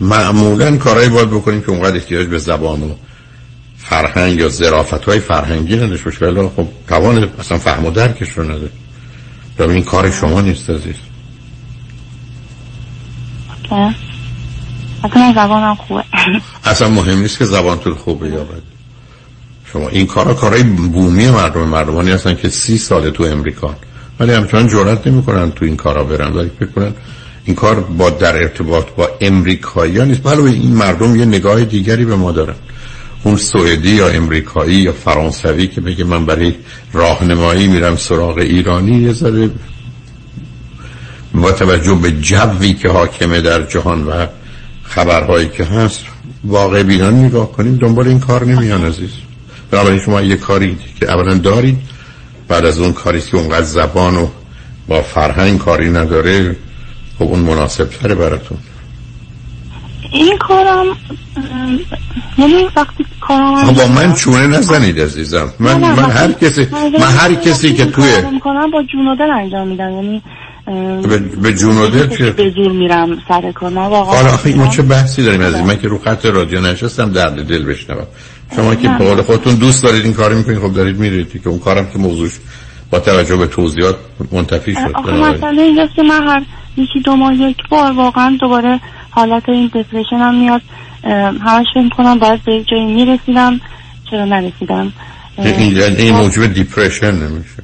[0.00, 2.94] معمولا کارهایی باید بکنیم که اونقدر احتیاج به زبان و
[3.78, 6.26] فرهنگ یا ظرافت های فرهنگی نداشت باشه.
[6.26, 8.70] ولی خب توان اصلا فهم و درکش رو نداره.
[9.58, 10.94] این کار شما نیست عزیز.
[15.04, 16.04] اصلا زبانم خوبه.
[16.64, 18.62] اصلا مهم نیست که زبانتون خوبه یا بد
[19.72, 21.60] شما این کارا کارهای بومی مردم.
[21.60, 23.74] مردمانی هستن که سی ساله تو امریکا.
[24.20, 26.32] ولی همچنان جرأت نمی‌کنن تو این کارا برن.
[26.32, 26.92] ولی فکر کنن
[27.44, 30.22] این کار با در ارتباط با امریکایی نیست.
[30.22, 32.54] بله این مردم یه نگاه دیگری به ما دارن.
[33.24, 36.54] اون سوئدی یا امریکایی یا فرانسوی که بگه من برای
[36.92, 39.50] راهنمایی میرم سراغ ایرانی یه ذره
[41.34, 44.26] با توجه به جوی که حاکمه در جهان و
[44.82, 46.00] خبرهایی که هست
[46.44, 47.76] واقع بینان نگاه کنیم.
[47.76, 49.10] دنبال این کار نمیان عزیز.
[49.70, 51.78] بنابراین شما یه کاری که اولا دارید
[52.50, 54.28] بعد از اون کاری که اونقدر زبان و
[54.88, 56.56] با فرهنگ کاری نداره
[57.18, 58.58] خب اون مناسب تره براتون.
[60.12, 60.86] این کارم
[62.38, 65.52] یعنی وقتی کارم با من چونه نزنید عزیزم.
[65.58, 66.68] من, من هر کسی
[67.00, 69.90] من هر کسی که توی می‌کنم با جون و دل انجام میدم.
[69.90, 70.22] یعنی
[71.42, 73.72] به جون و دل چه به زور میرم سر کار.
[73.72, 77.64] واقعا حالا ما چه بحثی داریم از من که رو خط رادیو نشستم درد دل
[77.64, 78.06] بشنوم.
[78.56, 81.58] شما که به قول خودتون دوست دارید این کارو می‌کنید خب دارید میرید که اون
[81.58, 82.32] کارم که موضوعش
[82.90, 83.96] با توجه به توضیحات
[84.32, 84.92] منتفی شد.
[84.94, 86.42] آخه مثلا اینجاست که من هر
[86.76, 88.80] یکی دو ماه یک بار واقعا دوباره
[89.10, 90.60] حالت این دپریشن هم میاد.
[91.44, 93.60] همش فکر کنم باید به جایی می‌رسیدم
[94.10, 94.92] چرا نرسیدم؟
[95.38, 97.62] این این موجب دیپریشن نمیشه.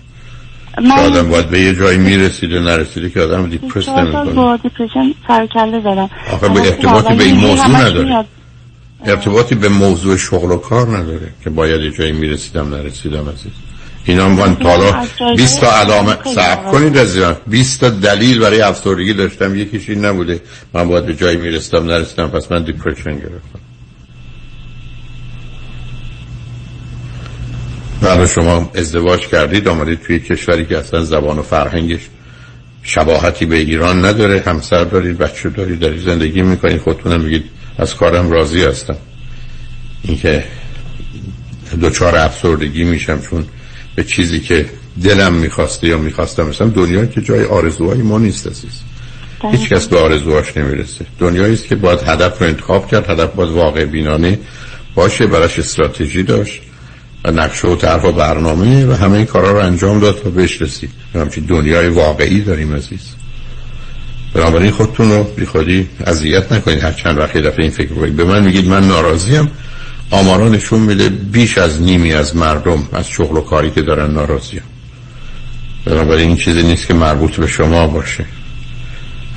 [0.82, 4.32] من آدم باید به یه جایی می‌رسیده نرسیده که آدم دیپرس نمی‌کنه.
[4.32, 6.10] با دیپریشن سرکله زدم.
[6.32, 8.24] آخه به ارتباطی به این موضوع نداره.
[9.06, 13.52] ارتباطی به موضوع شغل و کار نداره که باید یه جایی می‌رسیدم نرسیدم عزیز.
[14.04, 19.56] اینا من تالا 20 تا علامه صعب کنید عزیزم 20 تا دلیل برای افسردگی داشتم.
[19.56, 20.40] یکیش این نبوده.
[20.74, 22.28] من باید به جایی می‌رسیدم نرسیدم.
[22.28, 23.60] پس من دیپرشن گرفتم.
[28.02, 32.00] بعد شما ازدواج کردید آمدید توی کشوری که اصلا زبان و فرهنگش
[32.82, 34.42] شباهتی به ایران نداره.
[34.46, 37.44] همسر دارید بچه دارید دارید زندگی می‌کنید خودتونم میگید
[37.78, 38.96] از کارم راضی هستم.
[40.02, 40.44] اینکه
[41.80, 43.44] دوچار افسردگی میشم چون
[43.94, 44.66] به چیزی که
[45.02, 48.80] دلم می‌خواسته یا می‌خواستم مثلا دنیا که جای آرزوهای ما نیست عزیز.
[49.52, 51.06] هیچ کس به آرزوهاش نمی‌رسه.
[51.18, 54.38] دنیایی است که باید هدف رو انتخاب کرد هدف باید واقع بینانه
[54.94, 56.60] باشه براش استراتژی داشت
[57.24, 60.62] و نقشه و طرح و برنامه و همه این کارا رو انجام داد تا بهش
[60.62, 60.90] رسید.
[61.14, 63.00] همچین دنیای واقعی داریم عزیز.
[64.36, 66.84] بنابراین خودتون رو بی خودی اذیت نکنید.
[66.84, 68.16] هر چند وقت دفعه این فکر کنید.
[68.16, 69.50] به من میگید من ناراضیم.
[70.10, 74.62] آمارا نشون میده بیش از نیمی از مردم از شغل و کاری که دارن ناراضیم.
[75.84, 78.24] بنابراین این چیزی نیست که مربوط به شما باشه.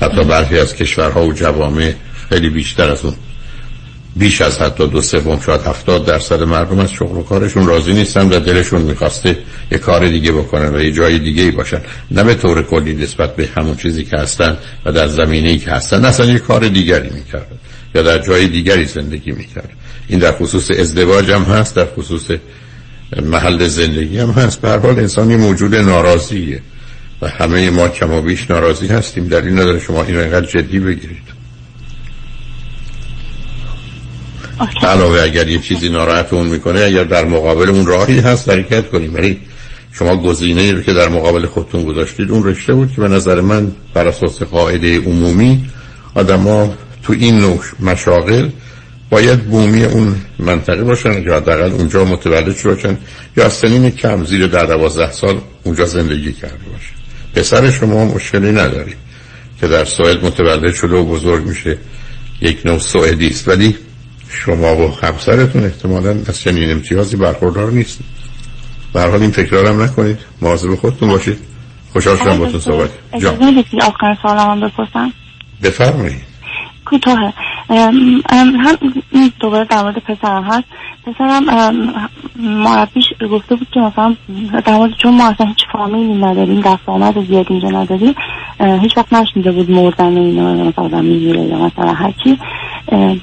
[0.00, 1.94] حتی برخی از کشورها و جوامع
[2.28, 3.14] خیلی بیشتر از اون.
[4.20, 8.28] بیش از حتی دو سوم شاید هفتاد درصد مردم از شغل و کارشون راضی نیستن
[8.28, 9.38] و دلشون می‌خواسته
[9.72, 11.80] یه کار دیگه بکنن و یه جای دیگه ای باشن.
[12.10, 15.70] نه به طور کلی نسبت به همون چیزی که هستن و در زمینه ای که
[15.70, 17.56] هستن اصلا یه کار دیگری می‌کردن
[17.94, 19.70] یا در جای دیگری زندگی می‌کرد
[20.08, 22.24] این در خصوص ازدواج هم هست در خصوص
[23.22, 24.60] محل زندگی هم هست.
[24.60, 26.60] به هر حال انسان موجود ناراضیه
[27.22, 29.28] و همه ما کم و بیش ناراضی هستیم.
[29.28, 31.39] در این نداره شما این رو اینقدر جدی بگیرید.
[34.82, 39.14] علاوه اگر یه چیزی ناراحتمون می‌کنه اگر در مقابل اون راهی هست حرکت کنیم.
[39.14, 39.40] ولی
[39.92, 43.72] شما گزینه رو که در مقابل خودتون گذاشتید اون رشته بود که به نظر من
[43.94, 45.64] بر اساس قاعده عمومی
[46.14, 48.48] آدما تو این نوع مشاغل
[49.10, 52.98] باید بومی اون منطقه باشن یا حداقل اونجا متولد شده باشن
[53.36, 56.94] یا سنین کم زیر در دوازده سال اونجا زندگی کرده باشن.
[57.34, 58.94] پسر شما مشکلی نداری
[59.60, 61.78] که در سوئد متولد شده و بزرگ میشه.
[62.40, 63.76] یک نوع سوئدی است ولی
[64.30, 67.98] شما و همسرتون احتمالا از چنین امتیازی برخوردار نیست
[68.92, 70.18] به حال این تکرارم نکنید.
[70.42, 71.38] مواظب خودتون باشید.
[71.92, 73.64] خوشحال شدم باتون صحبت جان.
[73.82, 75.12] آخر سوالم بپرسم؟
[75.62, 76.29] بفرمایید.
[76.90, 77.32] کوتاه.
[78.60, 78.76] هم
[79.40, 80.64] دوباره در مورد پسرم هست.
[81.06, 81.44] پسرم
[82.36, 84.16] مربیش گفته بود که مثلا
[84.64, 88.14] در مورد چون ما اصلا هیچ فامیلی نداریم دست آمد زیاد اینجا نداریم
[88.60, 92.38] هیچ وقت نشنیده بود مردن اینا مثلا می‌گیره یا مثلا هرچی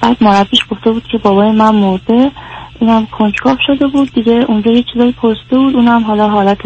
[0.02, 2.32] بعد مربیش گفته بود که بابای من مرده.
[2.80, 5.76] اینم کنجکاف شده بود دیگه اونجا یه چیزایی پرسته بود.
[5.76, 6.62] اونم حالا حالت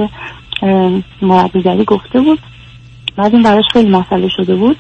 [1.22, 2.40] مربیگری گفته بود.
[3.16, 4.78] بعد این براش خیلی مسئله شده بود.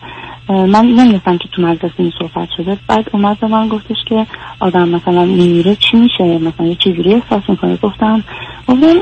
[0.49, 2.77] من نمی‌دونستم که تو مدرسه این صحبت شده.
[2.87, 4.25] بعد اومد به من گفتش که
[4.59, 7.77] آدم مثلا میمیره چی میشه؟ مثلا یه چیزی احساس می‌کنه.
[7.77, 8.23] گفتم
[8.67, 8.97] گفتم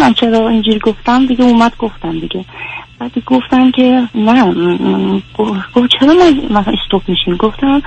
[0.00, 1.26] من چرا اینجوری گفتم.
[1.26, 2.44] دیگه اومد گفتم دیگه.
[2.98, 4.52] بعد گفتم که نه
[5.74, 6.30] گفت چرا ما
[6.60, 7.82] مثلا استوب میشیم؟ گفتم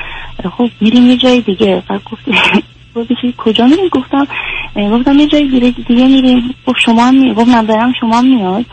[0.58, 1.84] خب میریم یه جای دیگه.
[1.90, 2.24] بعد گفت
[3.38, 4.28] کجا میریم گفتم
[4.76, 6.56] گفتم یه جای دیگه دیگه میریم.
[6.66, 8.66] گفت شما هم می گفت برم شما هم میاد.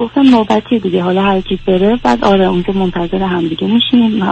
[0.00, 4.22] گفتم نوبتی دیگه حالا هر کی بره بعد آره اونجا منتظر هم دیگه میشیم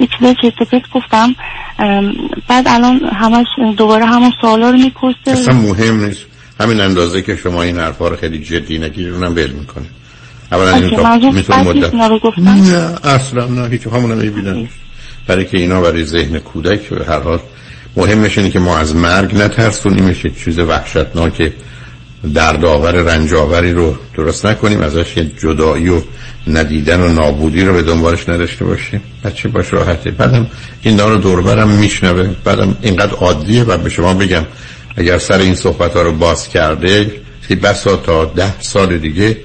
[0.00, 1.34] یه چیزای چه گفتم.
[2.48, 3.46] بعد الان همش
[3.76, 5.30] دوباره همون سوالا رو می‌پرسه.
[5.30, 6.26] اصلا مهم نیست.
[6.60, 9.84] همین اندازه که شما این حرفا رو خیلی جدی نگیرید اونم بل می‌کنه.
[10.52, 14.68] اولا این تا می‌تونه مدت نه اصلا نه هیچ همون نمی‌بینن
[15.26, 17.38] برای که اینا برای ذهن کودک هر حال.
[17.96, 21.52] مهمش اینه که ما از مرگ نترسونیمش چیز وحشتناک
[22.34, 26.02] دردآور رنجاوری رو درست نکنیم ازش یه جدایی و
[26.46, 29.02] ندیدن و نابودی رو به دنبالش نداشته باشیم.
[29.24, 30.10] بچه باش راحته.
[30.10, 30.46] بعدم
[30.82, 32.34] این رو دوربرم میشنوه.
[32.44, 34.44] بعدم اینقدر عادیه و به شما بگم
[34.96, 37.10] اگر سر این صحبت ها رو باز کرده
[37.62, 39.36] بسا تا ده سال دیگه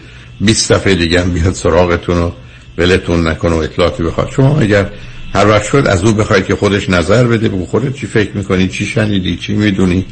[0.41, 2.31] 20 دفعه دیگه هم بیاد سراغتون و
[2.77, 4.31] ولتون نکنه و اطلاعاتی بخواد.
[4.35, 4.89] شما اگر
[5.33, 8.67] هر وقت شد از او بخواید که خودش نظر بده بگو خودت چی فکر می‌کنی
[8.67, 10.05] چی شنیدی چی می‌دونی؟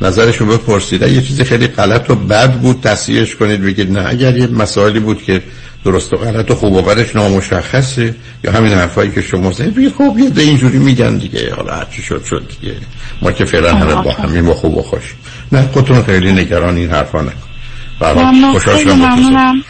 [0.00, 1.02] نظرشون بپرسید.
[1.02, 5.22] یه چیزی خیلی غلط و بد بود تصحیحش کنید بگید نه اگر یه مسائلی بود
[5.22, 5.42] که
[5.84, 8.14] درست و غلط و خوب و بدش نامشخصه
[8.44, 11.54] یا همین حرفایی که شما زنید بگید خب یه ده اینجوری میگن دیگه.
[11.54, 12.74] حالا هرچی شد شد دیگه.
[13.22, 15.14] ما که فعلا همه با همین با خوب و خوش.
[15.52, 17.50] نه خودتون خیلی نگران این حرفا نکن
[18.02, 18.58] ممنون.
[18.58, 19.62] خیلی ممنونم.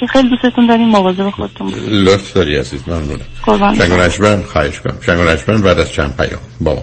[0.00, 3.74] که خیلی دوستتون داریم مواظب خودتون لطف داری عزیز ممنونم.
[3.78, 4.96] شنگ و خواهش کنم.
[5.00, 5.18] شنگ
[5.48, 6.82] و بعد از چند پیام با ما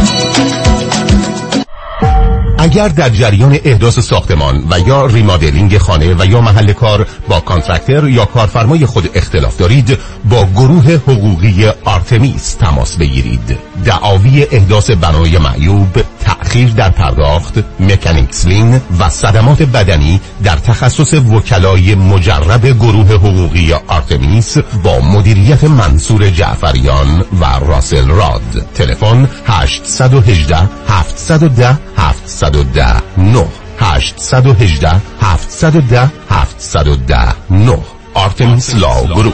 [2.61, 8.09] اگر در جریان احداث ساختمان و یا remodeling خانه و یا محل کار با contractor
[8.09, 9.97] یا کارفرمای خود اختلاف دارید
[10.29, 13.57] با گروه حقوقی آرتمیس تماس بگیرید.
[13.85, 21.95] دعاوی احداث بنای معیوب تأخیر در پرداخت mechanics lien و صدمات بدنی در تخصص وکلای
[21.95, 28.65] مجرب گروه حقوقی آرتمیس با مدیریت منصور جعفریان و راسل راد.
[28.75, 30.57] تلفن 818
[30.87, 33.47] 710 710 9
[33.79, 37.79] 818 710 710 9
[38.13, 39.33] آرتمیس Law Group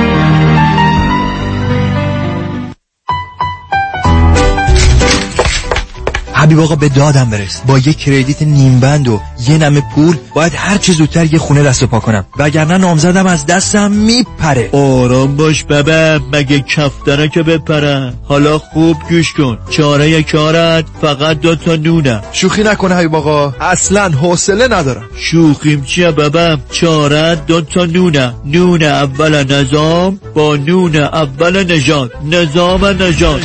[6.41, 7.61] حبیب آقا به دادم برس.
[7.67, 11.83] با یه کردیت نیمبند و یه نمه پول باید هر چه زودتر یه خونه دست
[11.83, 12.25] پا کنم.
[12.37, 14.69] وگرنه نامزدم از دستم میپره.
[14.71, 19.57] آرام باش بابا مگه کفتره که بپره؟ حالا خوب گوش کن.
[19.69, 22.21] چاره کارت فقط دو تا نونه.
[22.31, 23.53] شوخی نکنه حبیب آقا.
[23.61, 25.03] اصلا حوصله ندارم.
[25.15, 28.33] شوخیم چیه بابا؟ چاره دو تا نونه.
[28.45, 33.41] نون اول نظام با نون اول نجات نظام نجات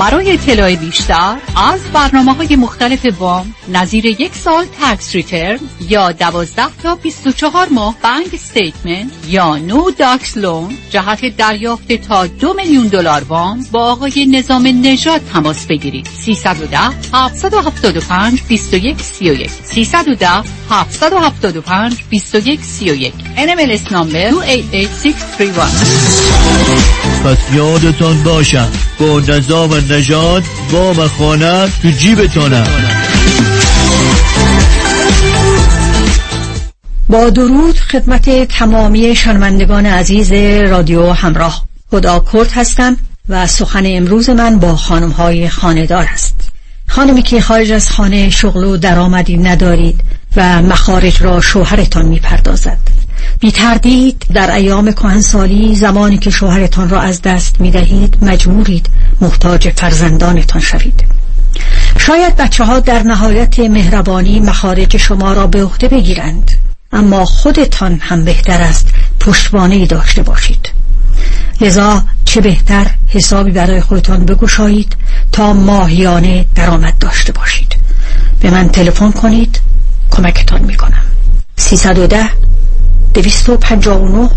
[0.00, 5.58] برای اطلاع بیشتر از برنامه های مختلف وام نظیر یک سال tax return
[5.88, 12.54] یا 12 تا 24 ماه bank statement یا no docs loan جهت دریافت تا دو
[12.54, 16.08] میلیون دلار وام با آقای نظام نژاد تماس بگیرید.
[16.18, 16.78] 310
[17.14, 20.28] 775 21 31 310
[20.70, 28.68] 775 21 31 NMLS number 288631 پس یادتان باشم
[28.98, 32.66] با نظام نژاد وام خانه تو جیبتانم
[37.08, 40.32] با درود خدمت تمامی شنوندگان عزیز
[40.70, 41.64] رادیو همراه.
[41.90, 42.96] خدا کرد هستم
[43.28, 46.50] و سخن امروز من با خانم های خاندار است.
[46.88, 50.00] خانمی که خارج از خانه شغل و درآمدی ندارید
[50.36, 52.78] و مخارج را شوهرتان می پردازد
[53.40, 58.88] بی تردید در ایام کهنسالی زمانی که شوهرتان را از دست می دهید مجبورید
[59.20, 61.04] محتاج فرزندانتان شوید.
[61.98, 66.50] شاید بچه ها در نهایت مهربانی مخارج شما را به عهده بگیرند
[66.92, 68.86] اما خودتان هم بهتر است
[69.20, 70.70] پشتوانه داشته باشید.
[71.60, 74.96] لذا چه بهتر حسابی برای خودتان بگشایید
[75.32, 77.76] تا ماهیانه درآمد داشته باشید.
[78.40, 79.60] به من تلفن کنید
[80.10, 81.02] کمکتان می‌کنم.
[81.56, 82.30] 310
[83.12, 84.30] 259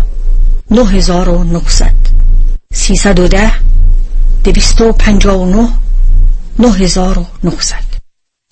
[0.70, 1.92] 9900
[2.72, 3.52] 310
[4.42, 5.70] 259
[6.58, 8.03] 9900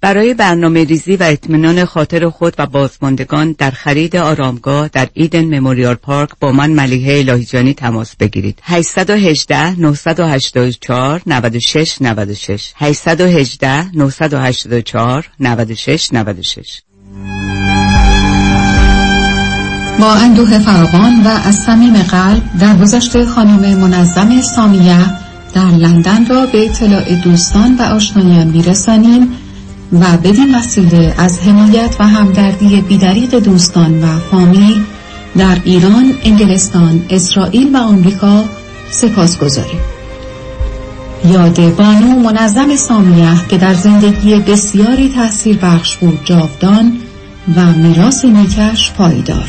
[0.00, 5.94] برای برنامه ریزی و اطمینان خاطر خود و بازماندگان در خرید آرامگاه در ایدن مموریال
[5.94, 8.58] پارک با من ملیحه الهیجانی تماس بگیرید.
[8.62, 16.80] 818 984 96 96 818 984 96 96
[20.00, 25.06] با اندوه فراوان و از صمیم قلب در گذشته خانم منظم سامیه
[25.54, 29.36] در لندن را به اطلاع دوستان و آشنایان میرسانیم.
[29.92, 34.84] و بدین وسیله از حمایت و همدردی بیدریق دوستان و فامیل
[35.38, 38.44] در ایران، انگلستان، اسرائیل و آمریکا
[38.90, 39.80] سپاس گذاریم.
[41.24, 46.92] یاد بانو منظم سامیه که در زندگی بسیاری تحصیل بخش بود جاودان
[47.56, 49.48] و میراث نیکش پایدار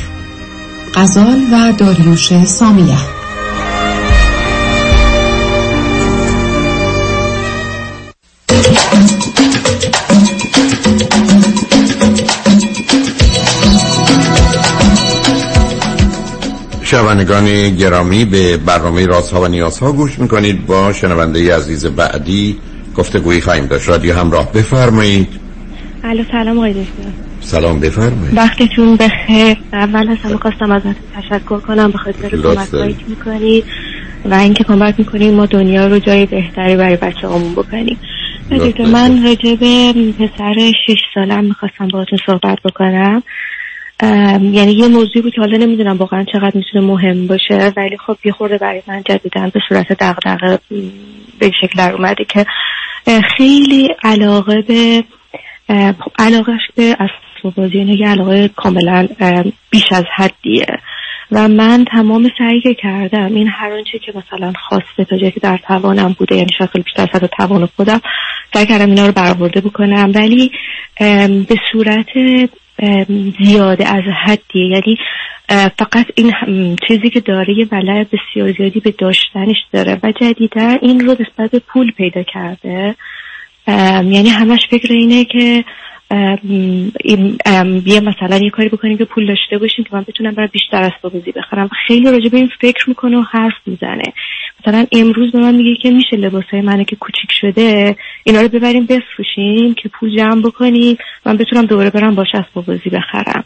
[0.96, 2.98] غزال و داریوش سامیه
[16.92, 20.66] شنوندگان گرامی به برنامه رازها و نیازها گوش می‌کنید.
[20.66, 22.58] با شنونده عزیز بعدی
[22.96, 23.90] گفتگویی خواهیم داشت.
[23.90, 25.28] رادیو همراه بفرمایید.
[26.04, 27.12] الو سلام آقای دکتر.
[27.40, 28.38] سلام بفرمایید.
[28.38, 29.58] وقتتون بخیر.
[29.74, 31.92] اول از همه خواستم ازت تشکر کنم.
[31.92, 33.66] به خاطر کمک می‌کنید
[34.26, 37.98] و اینکه کمک می‌کنید ما دنیا رو جای بهتری برای بچه همون بکنیم
[38.92, 43.24] من راجع به پسر 6 سالم می‌خواستم باهاتون صحبت بکنم.
[44.02, 48.32] یعنی یه موضوعی بود که حالا نمی‌دونم واقعا چقدر می‌تونه مهم باشه ولی خب یه
[48.32, 50.60] خورده برای من جدیدن به صورت دغدغه
[51.40, 52.46] به شکل در اومده که
[53.38, 55.04] خیلی علاقه به
[56.20, 59.08] علاقهش به اسباب بازی یه علاقه کاملا
[59.70, 60.68] بیش از حدیه.
[61.32, 65.40] و من تمام سعی که کردم این هر آنچه که مثلا خواسته تا جایی که
[65.40, 68.02] در توانم بوده یعنی شاید خیلی بیشتر از توان خودم
[68.54, 70.12] سعی کردم اینا رو برآورده بکنم.
[70.16, 70.52] ولی
[71.48, 72.08] به صورت
[73.44, 74.68] زیاده از حدیه.
[74.68, 74.98] یعنی
[75.80, 76.34] فقط این
[76.88, 81.52] چیزی که داره یه ولع بسیار زیادی به داشتنش داره و جدیدا این رو نسبت
[81.52, 82.96] به پول پیدا کرده.
[84.04, 85.64] یعنی همش فکر اینه که
[87.86, 91.14] یه مثلا یه کاری بکنیم که پول داشته باشیم که من بتونم برای بیشتر اسباب
[91.14, 91.70] بازی بخرم.
[91.88, 94.04] خیلی راجع به این فکر می‌کنه و حرف می‌زنه.
[94.62, 98.86] مثلا امروز به من میگه که میشه لباسای منه که کوچیک شده اینا رو ببریم
[98.86, 103.44] بفروشیم که پول جمع بکنیم من بتونم دوباره برم باش اسباب بازی بخرم.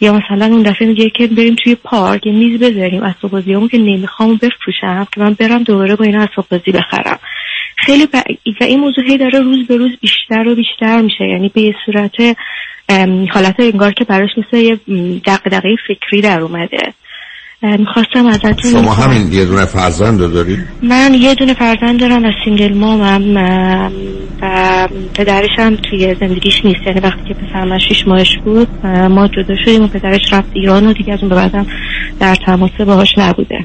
[0.00, 5.06] یا مثلا اون دفعه میگه که بریم توی پارک میز بذاریم اسباب که نمی‌خوام بفروشم
[5.14, 7.18] که من برم دوباره با اینا اسباب بازی بخرم.
[7.76, 8.16] خیلی ب...
[8.60, 11.24] و این موضوع هی داره روز به روز بیشتر و بیشتر میشه.
[11.24, 12.36] یعنی به یه صورت
[13.30, 14.80] حالت انگار که براش مثل یه
[15.26, 16.94] دقدقه فکری در اومده.
[17.78, 22.74] می‌خواستم ازتون شما همین یه دونه فرزند دارید؟ من یه دونه فرزند دارم از، سینگل
[22.74, 23.36] مامم
[24.42, 26.86] و پدرش هم توی زندگیش نیست.
[26.86, 30.86] یعنی وقتی که پسر من شیش ماهش بود ما جدا شدیم و پدرش رفت ایران
[30.86, 31.66] و دیگه از اون به بعدم
[32.20, 33.58] در تماسه باهاش نبوده.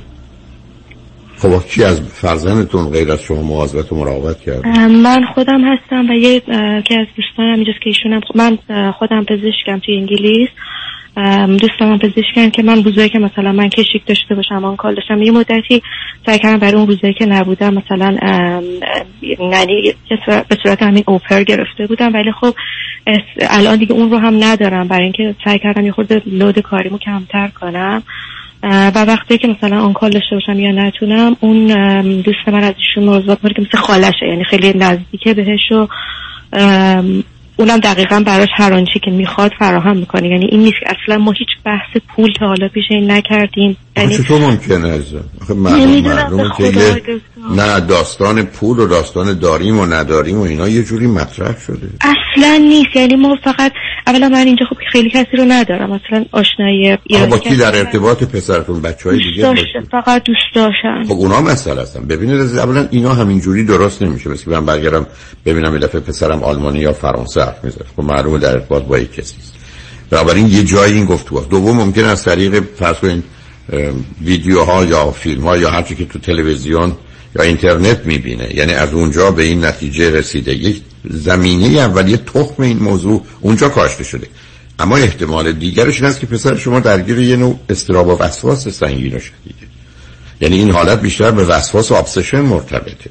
[1.37, 6.13] خب کی از فرزندتون غیر از شما مواظبت و مراقبت کرد؟ من خودم هستم و
[6.13, 6.39] یه
[6.85, 8.57] که از دوستانم اینجاست که ایشونم من
[8.91, 10.49] خودم پزشکم توی انگلیس.
[11.47, 15.21] دوستم هم پزشکن که من روزایی که مثلا من کشیک داشته باشم آن کال داشتم
[15.21, 15.81] یه مدتی
[16.25, 18.17] سعی کردم برای اون روزایی که نبودم مثلا
[19.21, 19.93] یعنی
[20.25, 22.53] به صورت همین اوپر گرفته بودم ولی خب
[23.49, 24.87] الان دیگه اون رو هم ندارم.
[24.87, 28.03] برای اینکه سعی کردم یه خورده لود کاریمو کمتر کنم.
[28.63, 31.67] و وقتی که مثلا آن کال داشته باشم یا نتونم اون
[32.21, 35.87] دوست من از ایشون موضوعات که مثل خالشه یعنی خیلی نزدیکه بهش و
[37.59, 40.29] اونم دقیقا براش هر آنچه که می‌خواد فراهم می‌کنه.
[40.29, 43.77] یعنی این نیست اصلا ما هیچ بحث پول تا حالا پیش این نکردیم.
[43.97, 45.03] یعنی چطور ممکنه از
[45.55, 47.01] معلوم که
[47.55, 51.89] نه داستان پول و داستان داریم و نداریم و اینا یه جوری مطرح شده.
[52.01, 52.95] اصلا نیست.
[52.95, 53.71] یعنی ما فقط
[54.07, 55.91] اولا من اینجا خب خیلی کسی رو ندارم.
[55.91, 56.97] اصلا آشنایی
[57.29, 59.55] با کی در ارتباط پسرتون؟ بچه های دیگه
[59.91, 61.03] فقط دوست داشتن.
[61.03, 62.05] خب اونا مسئله هستن.
[62.05, 64.29] ببینید اولا اینا همینجوری درست نمیشه.
[64.29, 65.05] مثل من برگردم
[65.45, 67.83] ببینم یه دفعه پسرم آلمانی یا فرانسه حرف می‌زنه.
[67.95, 69.53] خب معلومه در ارتباط با یک کسی است.
[70.09, 73.23] بنابراین یه جایی این گفتگو دوم ممکن از طریق فرض کنید
[74.21, 76.95] ویدیوها یا فیلم ها یا هرچی که تو تلویزیون
[77.35, 78.55] یا اینترنت می‌بینه.
[78.55, 80.53] یعنی از اونجا به این نتیجه رسیده.
[80.53, 84.27] یک زمینه اولیه تخم این موضوع اونجا کاشته شده.
[84.79, 89.15] اما احتمال دیگرش این است که پسر شما درگیر یه نوع استراب و وسواس سنگین
[89.15, 89.67] و شدیده
[90.41, 93.09] یعنی این حالت بیشتر به وسواس و ابسشن مرتبطه.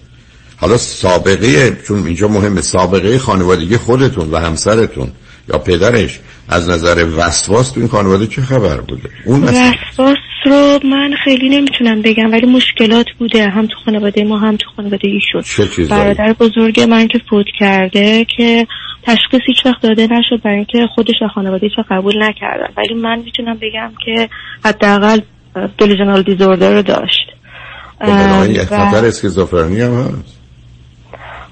[0.60, 5.08] حالا سابقه چون اینجا مهمه سابقه خانوادگی خودتون و همسرتون
[5.48, 10.16] یا پدرش از نظر وسواس تو این خانواده چه خبر بوده اون وسواس
[10.46, 15.08] رو من خیلی نمی‌تونم بگم ولی مشکلات بوده هم تو خانواده ما هم تو خانواده
[15.08, 15.42] ایشون.
[15.90, 18.66] برادر بزرگ من که فوت کرده که
[19.02, 22.72] تشخیص هیچ وقت داده نشد برای اینکه خودش و خانواده چه قبول نکردن.
[22.76, 24.28] ولی من می‌تونم بگم که
[24.64, 25.20] حداقل
[25.78, 27.28] دلیژنال دیزوردر رو داشت.
[28.68, 30.37] خطر اسکیزوفرنی هم هست.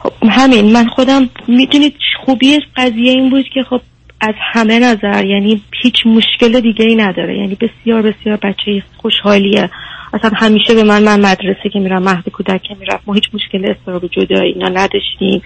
[0.06, 3.80] خب همین من خودم می‌تونید خوبی قضیه این بود که خب
[4.20, 7.38] از همه نظر یعنی هیچ مشکل دیگه ای نداره.
[7.38, 9.70] یعنی بسیار بسیار بچه خوشحالیه.
[10.12, 13.70] اصلا همیشه به من من مدرسه که میرم مهد کودک که میرم ما هیچ مشکل
[13.70, 15.42] استراب جدایی اینا نداشتیم.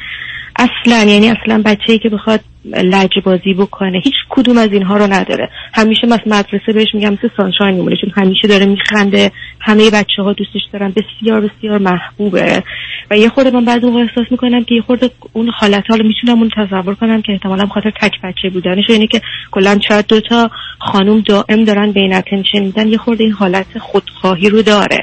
[0.57, 5.51] اصلا یعنی اصلا بچه‌ای که بخواد لج بازی بکنه هیچ کدوم از اینها رو نداره.
[5.75, 9.33] همیشه مثل مدرسه بهش میگم مثل سانشاین میمونه چون همیشه داره میخنده.
[9.61, 10.93] همه بچه ها دوستش دارن.
[10.97, 12.63] بسیار بسیار محبوبه.
[13.11, 16.39] و یه خورده من بعد اون احساس می‌کنم که یه خورده اون حالت رو می‌تونم
[16.39, 18.85] اون تصور کنم که احتمالا خاطر تک بچه بودنش.
[18.89, 19.21] اینه که
[19.51, 22.89] کلا شاید دوتا خانوم دائم دارن بهش attention میدن.
[22.89, 25.01] یه خورده این حالت خودخواهی رو داره.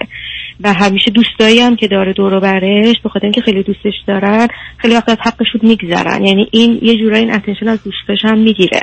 [0.64, 4.48] و همیشه دوستایی هم که داره دور و برش به خاطر اینکه خیلی دوستش دارن
[4.78, 6.26] خیلی وقت از حقشون میگذرن.
[6.26, 8.82] یعنی این یه جورایی این attention از دوستش هم می‌گیره.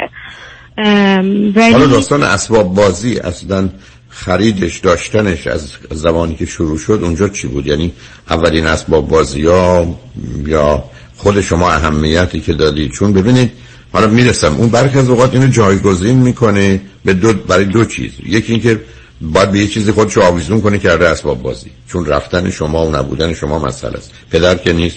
[1.57, 3.69] ولی حالا داستان اسباب بازی اصلا
[4.15, 7.93] خریدش داشتنش از زمانی که شروع شد اونجا چی بود؟ یعنی
[8.31, 10.01] اولین اسباب بازی ها
[10.47, 10.85] یا
[11.17, 13.53] خود شما اهمیتی که دادید چون ببینید
[13.93, 18.13] حالا می‌رسم اون برخی از اوقات اینو جایگزین می‌کنه به دو برای دو چیز.
[18.27, 18.81] یکی اینکه
[19.21, 21.71] باید به یه چیزی خودشو آویزون کنه کرده اسباب بازی.
[21.89, 24.11] چون رفتن شما و نبودن شما مسئله است.
[24.31, 24.97] پدر که نیست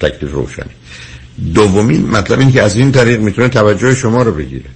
[0.00, 0.72] تکلیف روشنی
[1.54, 4.70] دومین مطلب این که از این طریق می‌تونه توجه شما رو بگیره.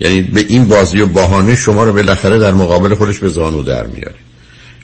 [0.00, 3.86] یعنی به این بازی و بهانه شما رو بالاخره در مقابل خودش به زانو در
[3.86, 4.14] میاره.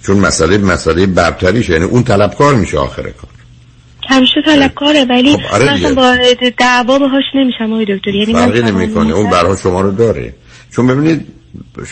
[0.07, 3.31] چون مسئله مسئله برتریش یعنی اون طلبکار میشه آخر کار.
[4.09, 6.17] همیشه طلبکاره ولی خب آره مثلا با
[6.59, 8.11] دعوا باهاش نمیشم آقای دکتر.
[8.11, 9.15] یعنی فرقی نمی‌کنه.
[9.15, 10.35] اون برها شما رو داره.
[10.71, 11.27] چون ببینید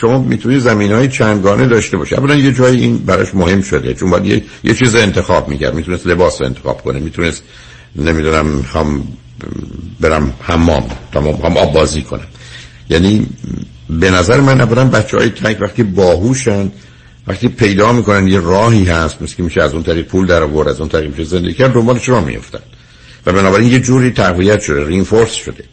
[0.01, 3.93] شما می‌تونید زمین های چندگانه داشته باشه اولا یه جایی این براش مهم شده.
[3.93, 5.73] چون باید یه, یه چیز انتخاب می‌کرد.
[5.73, 6.99] می‌تونست لباس رو انتخاب کنه.
[6.99, 7.43] می‌تونست
[7.95, 9.07] نمی‌دونم می‌خوام
[9.99, 10.83] برم حمام
[11.13, 12.27] تمام هم آب بازی کنم.
[12.89, 13.27] یعنی
[13.89, 16.71] به نظر من اولا بچه های تک وقتی باهوشن
[17.27, 20.67] وقتی پیدا می‌کنن یه راهی هست مثل که میشه از اون طریق پول در آورد
[20.67, 22.59] از اون طریق میشه زندگی کرد دنبالش را میفتن
[23.25, 25.63] و بنابراین یه جوری تقویت شده رینفورس شده.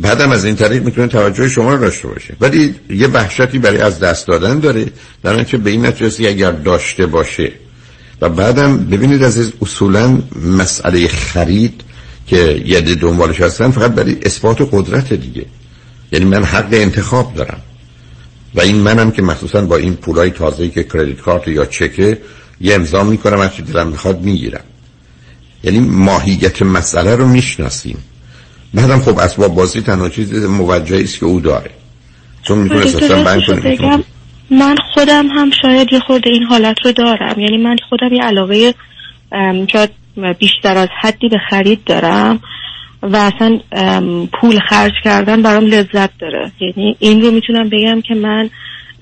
[0.00, 2.36] بعدم از این طریق می‌تونه توجه شما رو داشته باشه.
[2.40, 4.86] ولی یه وحشتی برای از دست دادن داره
[5.22, 7.52] در که به این نتیجه اگر داشته باشه.
[8.20, 10.22] و بعدم ببینید از اصولا
[10.58, 11.80] مسئله خرید
[12.26, 15.46] که یه دنبالش هستن فقط برای اثبات قدرت دیگه.
[16.12, 17.60] یعنی من حق انتخاب دارم.
[18.54, 22.18] و این منم که مخصوصا با این پولای تازه که کردیت کارت یا چکه
[22.60, 24.64] یه امضا می‌کنم هرچی دلم می‌خواد می‌گیرم.
[25.64, 27.98] یعنی ماهیت مسئله رو می‌شناسیم.
[28.74, 31.70] بعدم خب اسباب بازی تنها چیز موجهی است که او داره.
[32.42, 34.04] چون می‌تونه اساسا بند کنه
[34.50, 37.40] من خودم هم شاید یه خورده این حالت رو دارم.
[37.40, 38.74] یعنی من خودم یه علاقه
[39.72, 39.90] شاید
[40.38, 42.40] بیشتر از حدی به خرید دارم.
[43.02, 43.58] و اصلا
[44.40, 46.52] پول خرج کردن برام لذت داره.
[46.60, 48.50] یعنی این رو می‌تونم بگم که من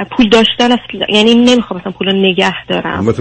[0.05, 3.14] پول داشتن اصلا یعنی نمی‌خوام مثلا پول نگه دارم.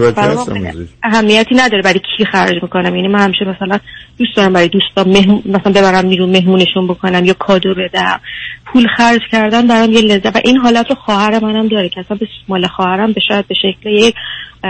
[1.02, 2.96] اهمیتی نداره برای کی خرج می‌کنم.
[2.96, 3.78] یعنی من همیشه مثلا
[4.18, 8.20] دوست دارم برای دوستان مهمون مثلا ببرم بیرون مهمونشون بکنم یا کادو بدم.
[8.66, 12.16] پول خرج کردن برام یه لذت و این حالت رو خواهر منم داره که اصلا
[12.16, 14.14] به مال خواهرم به شاید به شکل یک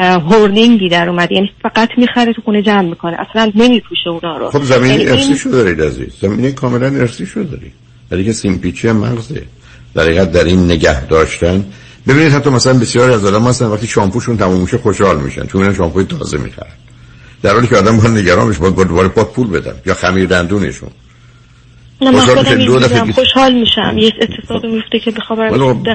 [0.02, 3.16] هورنینگی در اومد یعنی فقط می‌خره تو خونه جمع می‌کنه.
[3.30, 4.50] اصلا نمیپوشه اونا رو.
[4.50, 6.16] خب زمین یعنی ارسی شو دارید عزیز.
[6.20, 7.72] زمین کاملا ارسی شو دارید.
[8.10, 9.42] ولی که سیمپیچی مغزه.
[9.94, 11.64] در در این نگه داشتن
[12.08, 15.74] ببینید حتی مثلا بسیاری از آدم هستن وقتی شامپوشون تموم میشه خوشحال میشن چون اینا
[15.74, 16.72] شامپوی تازه می‌خرن.
[17.42, 20.90] در حالی که آدم باید نگرانش باید دوباره پاک پول بدن یا خمیر دندونشون.
[22.00, 23.98] نه من خودم دو دفعه خوشحال میشم.
[23.98, 25.38] یه اتفاق میفته که بخوام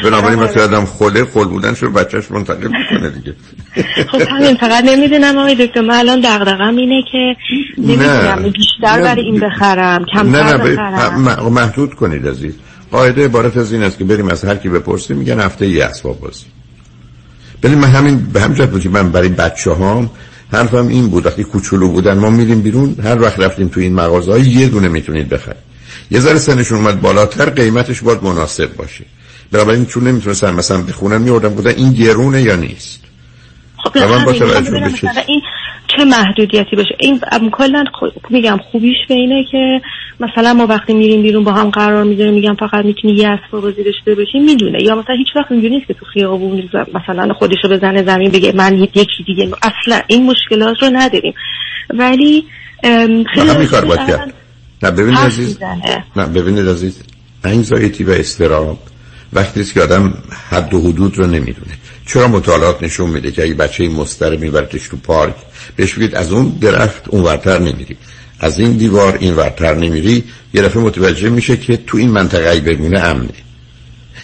[0.03, 3.35] بنابراین وقتی آدم خوله خول بودن شو بچهش منتقل می‌کنه دیگه.
[4.11, 5.81] خب همین فقط نمی‌دونم آقای دکتر.
[5.81, 7.35] من الان دغدغه‌م اینه که
[7.77, 11.29] نمی‌دونم بیشتر برای این بخرم کمتر بخرم.
[11.29, 12.53] نه محدود کنید عزیز.
[12.91, 16.19] قاعده عبارت از این است که بریم از هر کی بپرسیم میگن هفته یه اسباب
[16.19, 16.45] بازی.
[17.63, 20.09] ولی من همین به همین بود که من برای بچه هام
[20.51, 21.25] حرفم این بود.
[21.25, 25.29] وقتی کوچولو بودن ما میریم بیرون هر وقت رفتیم تو این مغازه یه دونه می‌تونید
[25.29, 25.57] بخرید.
[26.11, 29.05] یه ذره سنشون اومد بالاتر قیمتش باید مناسب باشه.
[29.51, 32.99] بنابراین چون نمی‌تونستن مثلا بخونن میوردم بودن این گرونه یا نیست.
[33.83, 35.41] خب من با این
[35.99, 36.95] چه محدودیتی باشه.
[36.99, 37.19] این
[37.51, 37.83] کلا
[38.29, 39.81] میگم خوبیش به اینه که
[40.19, 43.83] مثلا ما وقتی میریم بیرون با هم قرار می‌ذاریم میگم فقط می‌تونی یه اسباب بازی
[43.83, 44.83] داشته باشی می‌دونه.
[44.83, 48.77] یا مثلا هیچ وقت اینجوری نیست که تو خیابون مثلا خودشو بزنه زمین بگه من
[48.77, 51.33] یکی دیگه اصلا این مشکلات رو نداریم.
[51.89, 52.45] ولی
[53.33, 54.33] خیلی کار باید کرد؟
[54.83, 55.59] نه ببینید عزیز.
[56.15, 57.03] نه ببینید عزیز.
[57.43, 58.79] انگزایتی و استراب
[59.33, 60.13] وقتی که آدم
[60.49, 61.78] حد و حدود رو نمی‌دونه.
[62.09, 65.35] چرا مطالعات نشون میده که اگه بچه مستر میبرتش تو پارک
[65.75, 67.97] بهش بگید از اون درخت اون ورتر نمیری.
[68.39, 70.23] از این دیوار این ورتر نمیری.
[70.53, 73.29] یه دفعه متوجه میشه که تو این منطقه ای بمونه امنه.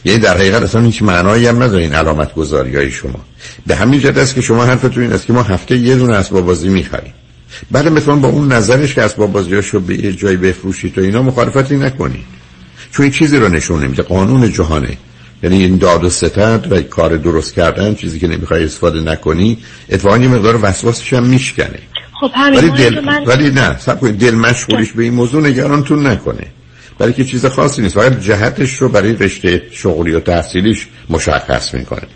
[0.06, 3.26] یعنی در حقیقت اصلا هیچ معنایی هم نداره این علامت گذاری های شما.
[3.68, 6.46] به همین جهت است که شما حرفتون این است که ما هفته یه دونه اسباب
[6.46, 7.14] بازی می‌خریم.
[7.72, 11.78] بعد مثلا با اون نظرش که اسباب بازیاشو به یه جای بفروشید تو اینا مخالفتی
[11.78, 12.26] نکنید.
[12.92, 14.04] چون این چیزی رو نشون نمیده.
[14.04, 14.98] قانون جهانه.
[15.46, 19.58] یعنی این داد و ستد و کار درست کردن چیزی که نمی‌خوای استفاده نکنی
[19.90, 21.80] اتفاقا یه مقدار وسواسش هم میشکنه
[22.20, 23.24] خب ولی دل من...
[23.26, 26.48] ولی نه صبر کنید دل مشغولیش به این موضوع نگرانتون نکنه.
[26.98, 32.08] برای که چیز خاصی نیست فقط جهتش رو برای رشته شغلی و تحصیلیش مشخص می‌کنه.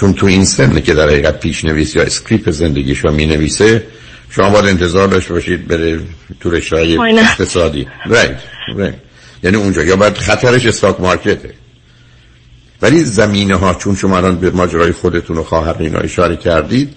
[0.00, 3.82] چون تو این سن که در حقیقت پیش نویس یا script زندگیش رو می نویسه
[4.30, 6.00] شما باید انتظار داشته باشید بره
[6.40, 7.86] تو رشته اقتصادی.
[8.06, 8.38] right
[8.76, 8.94] right
[9.42, 11.59] یعنی اونجا یا باید خطرش stock market ه
[12.82, 16.88] ولی زمینه ها چون شما الان به ماجرای خودتون و خواهر اینا اشاره کردید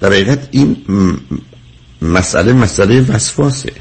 [0.00, 0.76] در حقیقت این
[2.02, 3.72] مسئله مسئله وسواسه.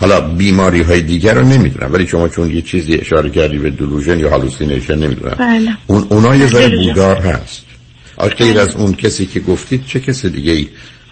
[0.00, 4.18] حالا بیماری های دیگر رو نمی‌دونم ولی شما چون یه چیزی اشاره کردی به delusion
[4.18, 5.36] یا hallucination نمی‌دونم.
[5.38, 5.76] بله.
[5.86, 7.66] اون اونا یه ذره بودار هست.
[8.38, 8.60] غیر.
[8.60, 10.68] از اون کسی که گفتید چه کسی دیگه ای؟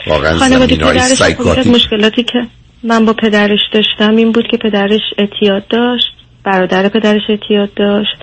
[0.06, 1.66] واقعا های سایکاتیک.
[1.66, 2.38] مشکلاتی که
[2.82, 6.13] من با پدرش داشتم این بود که پدرش اعتیاد داشت.
[6.44, 8.16] برادر پدرش اعتیاد داشت.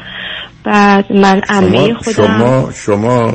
[0.64, 2.14] بعد من عمه خودم.
[2.14, 3.34] شما شما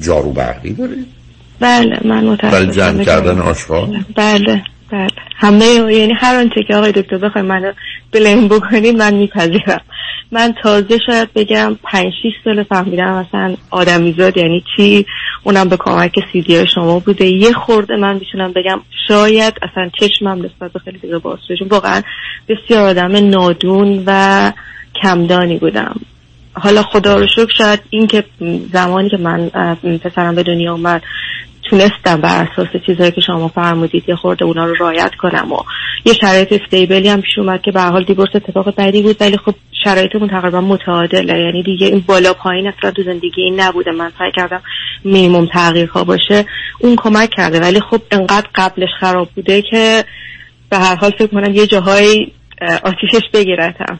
[0.00, 1.19] جارو برقی دارید؟
[1.60, 5.08] بله من متاسفم جمع کردن آشغال؟ بله بله.
[5.36, 7.72] همه یعنی هر آنچه که آقای دکتر بخوای منو
[8.12, 9.80] بلیم بکنید من میپذیرم.
[10.32, 15.06] من تازه شاید بگم پنج شیش سال فهمیدم مثلا آدمیزاد یعنی چی؟
[15.42, 17.26] اونم به کمک سیدی شما بوده.
[17.26, 21.38] یه خورده من می‌تونم بگم شاید اصلا چشمم نسبت به خیلی دیگه باز
[21.70, 22.02] واقعا
[22.48, 24.52] بسیار آدم نادون و
[25.02, 25.94] کمدانی بودم.
[26.52, 28.24] حالا خدا رو شکر شاید این که
[28.72, 29.48] زمانی که من
[30.04, 31.02] پسرم به دنیا اومد
[31.70, 35.56] تونستم بر اساس چیزهایی که شما فرمودید یه خورده اونا رو رایت کنم و
[36.04, 39.54] یه شرایط استیبلی هم پیش اومد که به حال دیورس اتفاق بدی بود ولی خب
[39.84, 41.40] شرایطمون تقریبا متعادله.
[41.40, 43.90] یعنی دیگه این بالا پایین اصلا تو زندگی این نبوده.
[43.90, 44.62] من سعی کردم
[45.04, 46.44] مینیمم تغییرها باشه.
[46.78, 47.60] اون کمک کرده.
[47.60, 50.04] ولی خب انقدر قبلش خراب بوده که
[50.70, 52.26] به هر حال فکر کنم یه جاهای
[52.84, 53.98] آتیشش بگیرتم.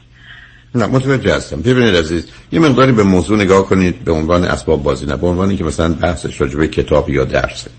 [0.75, 1.61] نه متوجه هستم.
[1.61, 5.57] ببینید عزیز یه مقداری به موضوع نگاه کنید به عنوان اسباب بازی نه به عنوانی
[5.57, 7.71] که مثلا بحثش راجع به کتاب یا درسه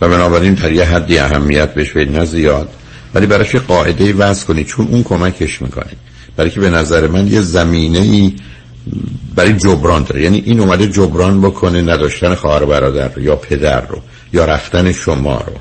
[0.00, 2.68] و بنابراین در یه حدی اهمیت بهش بدید نه زیاد
[3.14, 5.92] ولی براش قاعده وضع کنید چون اون کمکش می‌کنه.
[6.36, 8.34] برای که به نظر من یه زمینه ای
[9.34, 10.22] برای جبران داره.
[10.22, 13.98] یعنی این اومده جبران بکنه نداشتن خواهر برادر یا پدر رو
[14.32, 15.52] یا رفتن شما رو.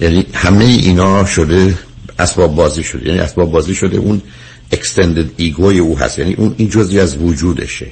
[0.00, 1.74] یعنی همه اینا شده
[2.18, 3.08] اسباب بازی شده.
[3.08, 4.22] یعنی اسباب بازی شده اون
[4.74, 6.18] extended ego ی او هست.
[6.18, 7.86] یعنی اون این جزئی از وجودشه.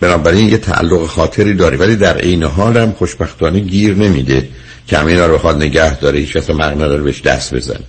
[0.00, 1.76] بنابراین یه تعلق خاطری داره.
[1.76, 4.48] ولی در عین حال هم خوشبختانه گیر نمیده
[4.86, 7.84] که همه اینا رو بخواد نگه داره هیچ کس حق نداره بهش دست بزنه.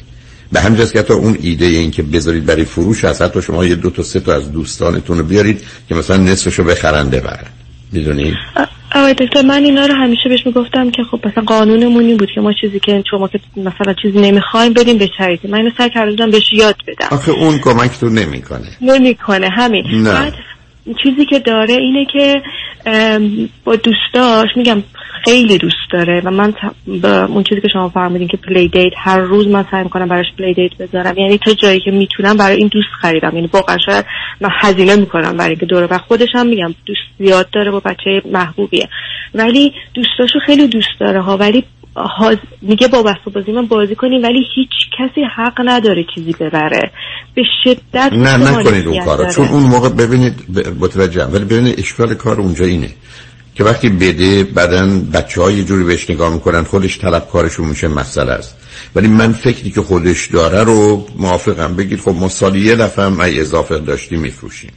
[0.52, 3.76] به همین که تا اون ایده این که بذارید برای فروش هست حتی شما یه
[3.76, 7.48] دو تا سه تا از دوستانتون رو بیارید که مثلا نصفشو بخرن ببرن.
[7.92, 8.34] می‌دونی؟
[8.96, 12.42] آقای دکتر من اینا رو همیشه بهش می‌گفتم که خب مثلا قانونمون این بود که
[12.42, 16.32] ما چیزی که شما که مثلا چیزی نمی‌خوایم بدیم به charity من اینو سعی کردم
[16.32, 17.08] بهش یاد بدم.
[17.12, 18.68] آخه اون کمک تو نمی‌کنه.
[18.82, 19.84] نمی‌کنه همین.
[19.92, 20.14] نه.
[20.14, 20.34] بعد
[21.04, 22.42] چیزی که داره اینه که
[23.64, 24.84] با دوستاش میگم
[25.24, 26.54] خیلی دوست داره و من
[27.02, 30.26] با اون چیزی که شما فرمودین که play date هر روز من سعی می‌کنم براش
[30.38, 31.18] play date بذارم.
[31.18, 33.32] یعنی تا جایی که می‌تونم برای این دوست خریدم.
[33.36, 34.06] یعنی واقعا شاید
[34.42, 38.22] من هزینه می‌کنم برای اینکه دوره و خودش هم میگم دوست زیاد داره با بچه
[38.32, 38.90] محبوبیه.
[39.36, 41.38] ولی دوستاشو خیلی دوست داره ها.
[41.38, 41.64] ولی
[41.96, 42.38] حاض...
[42.62, 44.70] میگه با بست بازی من بازی کنیم ولی هیچ
[45.00, 46.92] کسی حق نداره چیزی ببره.
[47.36, 49.34] به شدت نه نکنید اون داره.
[49.34, 50.34] چون اون موقع ببینید
[50.80, 51.34] متوجهم.
[51.34, 52.90] ولی ببینید اشکال کار اونجا اینه.
[53.62, 57.88] که وقتی بده بعدن بچه های یه جوری بهش نگاه می‌کنن خودش طلب کارشون میشه
[57.88, 58.56] مسئله است.
[58.96, 61.76] ولی من فکری که خودش داره رو موافقم.
[61.76, 64.72] بگید خب ما سالی یه دفعه هم ای اضافه داشتی میفروشیم.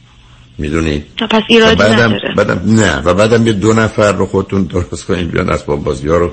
[0.59, 2.35] می‌دونید پس ایرادی بعدم, نداره.
[2.37, 3.03] بعدم نه.
[3.05, 6.31] و بعدم یه دو نفر رو خودتون درست کنید بیان اسباب بازی ها رو.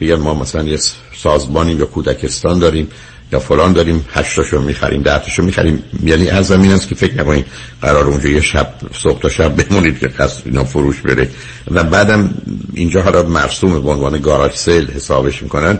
[0.00, 0.78] بگن ما مثلا یه
[1.16, 2.88] سازمانی یا کودکستان داریم.
[3.32, 5.82] یا فلان داریم هشتاشو می‌خریم دهتاشو می‌خریم.
[6.04, 7.46] یعنی از زمین است که فکر نکنید
[7.82, 11.30] قرار اونجا یه شب صبح تا شب بمونید که قصد اینا فروش بره.
[11.70, 12.34] و بعدم
[12.74, 15.78] اینجا حالا مرسوم به عنوان گاراژ سیل حسابش می‌کنن.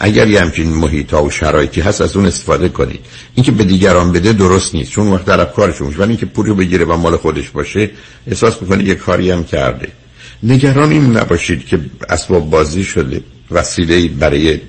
[0.00, 3.00] اگر یه همچین محیط ها و شرایطی هست از اون استفاده کنید.
[3.34, 4.90] اینکه به دیگران بده درست نیست.
[4.90, 5.98] چون وقت طلب کارشون میشه.
[5.98, 7.90] ولی اینکه پولی رو بگیره و مال خودش باشه
[8.26, 9.88] احساس می‌کنه یه کاری هم کرده.
[10.42, 13.20] نگران این نباشید که اسباب بازی شده.
[13.50, 14.60] وسیله برای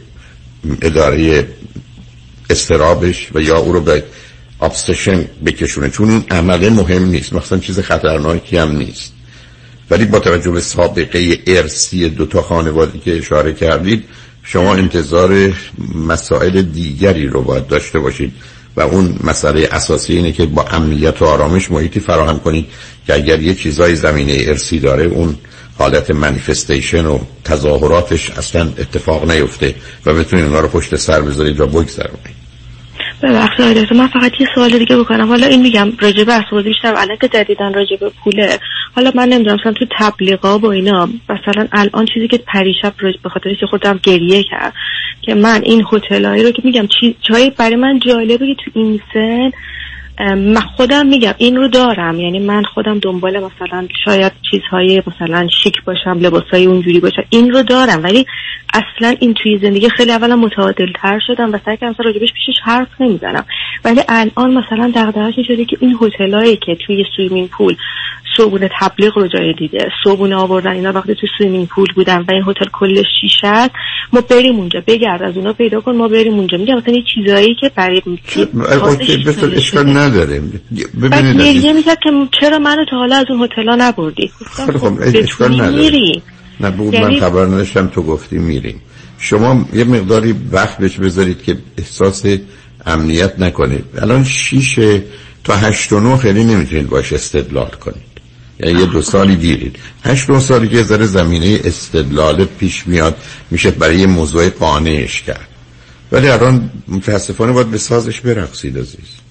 [0.81, 1.47] اداره
[2.49, 4.03] استرابش و یا او رو به
[4.61, 5.89] ابستشن بکشونه.
[5.89, 7.33] چون اون عمله مهم نیست.
[7.33, 9.13] مثلا چیز خطرناکی هم نیست.
[9.89, 14.03] ولی با توجه به سابقه ارسی دو تا خانوادی که اشاره کردید
[14.43, 15.53] شما انتظار
[15.95, 18.33] مسائل دیگری رو باید داشته باشید.
[18.75, 22.65] و اون مسئله اساسی اینه که با امنیت و آرامش محیطی فراهم کنید
[23.07, 25.35] که اگر یه چیزای زمینه ارسی داره اون
[25.77, 29.75] حالت منیفستیشن و تظاهراتش اصلا اتفاق نیفته
[30.05, 32.45] و بتونید اونا رو پشت سر بذارید و بگذرونید
[33.23, 35.27] ببخشید آقای دکتر من فقط یه سوال دیگه بکنم.
[35.27, 38.59] حالا این میگم راجع به اسباب بیشتر الان که جدیدن راجع به پوله
[38.95, 42.93] حالا من نمی‌دونم مثلا تو تبلیغا و اینا مثلا الان چیزی که پریشب
[43.23, 44.73] به خاطرش خودم گریه کرد
[45.21, 49.01] که من این هتلایی رو که میگم چی جایی برای من جالبه که تو این
[49.13, 49.51] سن
[50.19, 52.19] من خودم میگم این رو دارم.
[52.19, 57.63] یعنی من خودم دنبال مثلا شاید چیزهای مثلا شیک باشم لباسهای اونجوری باشم این رو
[57.63, 58.03] دارم.
[58.03, 58.25] ولی
[58.73, 62.87] اصلا این توی زندگی خیلی اولا متعادل تر شدم و سعی کردم راجبش پیشش حرف
[62.99, 63.45] نمی‌زنم.
[63.85, 64.91] ولی الان مثلا
[65.35, 67.75] این شده که این هتلایی که توی سویمینگ پول
[68.37, 69.87] صبونه تبلیغ رو جای دیده.
[70.03, 73.71] صبونه آوردن اینا وقتی تو swimming pool بودن و این هتل کل شیشه است
[74.13, 74.83] ما بریم اونجا.
[74.87, 76.57] بگرد از اونا پیدا کن ما بریم اونجا.
[76.57, 78.45] میگم مثلا یه چیزایی که برای okay
[79.17, 80.41] ببینید اشکال نداره.
[81.01, 81.65] ببینید عزیز.
[81.65, 82.09] می‌کرد که
[82.41, 86.21] چرا منو تا حالا از اون هتلا نبردی؟ خب خب اشکال نداره.
[86.59, 88.81] نه بود یعنی- من خبر نداشتم تو گفتی میریم.
[89.19, 92.25] شما یه مقداری وقت بهش بذارید که احساس
[92.85, 93.85] امنیت نکنید.
[94.01, 94.79] الان شیش
[95.43, 98.14] تا هشت و نو خیلی نمی‌تونید باش استدلال کنید.
[98.59, 103.17] یعنی یه دو سالی دیرید هشت دو سالی که ذره زمینه استدلال پیش میاد
[103.51, 105.47] میشه برای یه موضوع قانعش کرد.
[106.11, 109.24] ولی الان متاسفانه باید به سازش برقصید عزیز.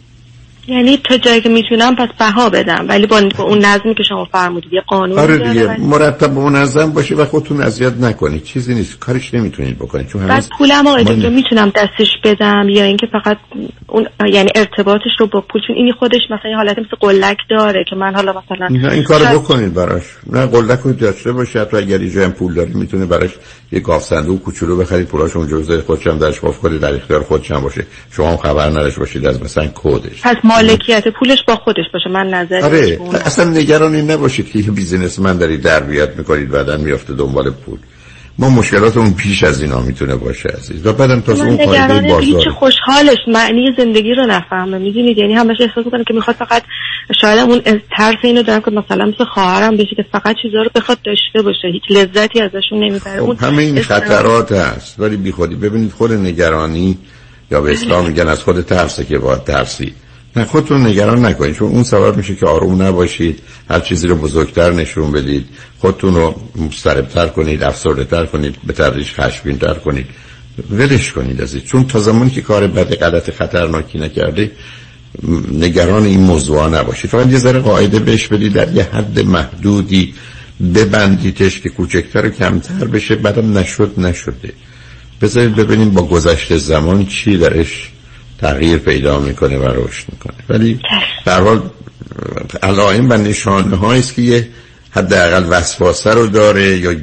[0.68, 2.84] یعنی تا جایی که می‌تونم پس بها بدم.
[2.88, 6.50] ولی با, با اون نظمی که شما فرمودید یه قانون آره دیگه ولی- مرتب و
[6.50, 11.04] منظم باشه و خودتون اذیت نکنید چیزی نیست کارش نمی‌تونید بکنید چون هنوز پولم آقای
[11.04, 13.36] ما- دکتر می‌تونم دستش بدم یا اینکه فقط
[13.86, 17.84] اون یعنی ارتباطش رو با پول چون این خودش مثلا یه حالت مثل قلک داره
[17.90, 20.02] که من حالا مثلا نه این کارو شاید- بکنید براش.
[20.26, 23.30] نه قلک رو داشته باشه حتی اگر یه پول داره می‌تونه براش
[23.72, 25.06] یه گاو صندوق کوچولو بخرید.
[25.06, 27.86] پولاش اونجا بذارید خودش هم درش باز کنید در اختیار خودش هم باشه.
[28.10, 32.10] شما هم خبر نداشته باشید از مثلا کدش پس مالکیت پولش با خودش باشه.
[32.10, 36.76] من نظری آره اصلا نگران این نباشید که یه businessman داری در بیاد می‌کنید بعدا
[36.76, 37.78] میافته دنبال پول.
[38.38, 40.86] ما مشکلاتمون پیش از اینا می‌تونه باشه عزیز.
[40.86, 44.78] و بعدم من اون قاعده نگرانه هیچ بازار خوشحالش معنی زندگی رو نفهمه.
[44.78, 46.62] می‌دونید؟ یعنی همش احساس می‌کنه که می‌خواد فقط
[47.20, 47.60] شاید اون
[47.96, 51.68] ترس اینو دارم که مثلا مثل خواهرم بشه که فقط چیزا رو بخواد داشته باشه.
[51.72, 53.18] هیچ لذتی ازشون نمی‌بره.
[53.18, 55.00] اون خب همه این خطرات هست.
[55.00, 56.98] ولی بی خودی ببینید خود نگرانی
[57.50, 59.94] یا به اسلام میگن از خود ترسه که باید ترسی.
[60.36, 61.54] نه خودتون نگران نکنید.
[61.54, 63.40] چون اون سبب میشه که آروم نباشید
[63.70, 65.44] هر چیزی رو بزرگتر نشون بدید.
[65.78, 70.06] خودتون رو مضطربتر کنید افسرده تر کنید به تدریج خشمگین تر کنید.
[70.70, 71.56] ولش کنید از.
[71.56, 74.50] چون تا زمانی که کار بد غلط خطرناکی نکرده
[75.52, 77.10] نگران این موضوع نباشید.
[77.10, 80.14] فقط یه ذره قاعده بهش بدید در یه حد محدودی
[80.74, 84.52] ببندیدش که کوچکتر و کمتر بشه بعدم نشد نشده.
[85.22, 87.90] بذارید ببینیم با گذشت زمان چی درش
[88.40, 90.34] تغییر پیدا می‌کنه و رشد می‌کنه.
[90.48, 90.80] ولی
[91.24, 91.62] در حال
[92.62, 94.48] علائم و نشانه است که یه
[94.90, 96.94] حداقل وسواسه رو داره یا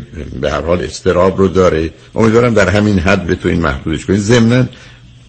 [0.42, 1.90] به هر حال استراب رو داره.
[2.16, 4.66] امیدوارم در همین حد بتونین محدودش کنید ضمنا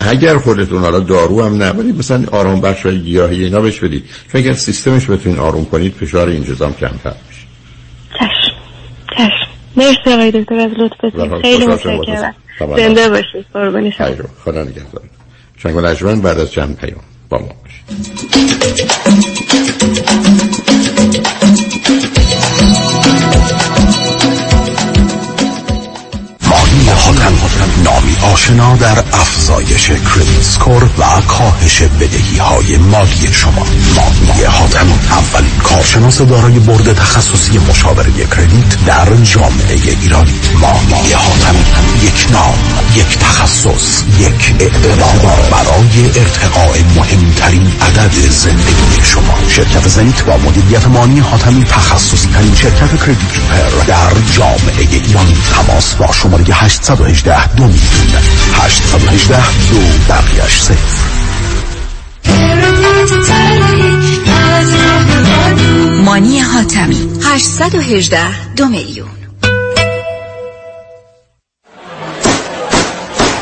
[0.00, 4.04] اگر خودتون حالا دارو هم نه ولی مثلا آرام بخش و گیاهی اینا بهش بدید.
[4.32, 7.46] چون اگر سیستمش بتونین آروم کنید فشار این جزام کمتر میشه.
[8.18, 8.54] چشم.
[9.16, 9.50] چشم.
[9.76, 11.66] مرسی آقای دکتر از لطفتون خیلی.
[11.66, 12.34] متشکرم.
[12.76, 13.46] زنده باشید.
[13.54, 14.06] قربانی شما.
[14.44, 15.02] خدا نگهدار.
[15.62, 15.80] شنگ و
[16.20, 18.91] بعد از چند پیام با ما باشید.
[27.02, 27.34] حاتم
[27.84, 33.66] نامی آشنا در افزایش کردیت سکور و کاهش بدهی های مالی شما.
[33.96, 40.32] مانی حاتم اولین کارشناس دارای برد تخصصی مشاوره کردیت در جامعه ایرانی.
[40.60, 41.56] مانی حاتم
[42.02, 42.54] یک نام
[42.96, 49.34] یک تخصص یک اعتبار برای ارتقاء مهمترین عدد زندگی شما.
[49.48, 56.12] شرکت زنیت با مدیریت مانی حاتمی تخصصی ترین شرکت پر در جامعه ایرانی تماس با
[56.12, 56.44] شماره
[56.92, 58.22] 818 دو میلیون
[58.54, 59.36] 818
[59.70, 60.76] دو بقیش صفر
[66.04, 67.08] مانی حاتمی.
[67.24, 69.08] 818 دو میلیون.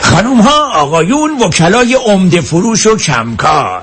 [0.02, 3.82] خانوم ها آقایون وکلای عمده فروش و کمکار.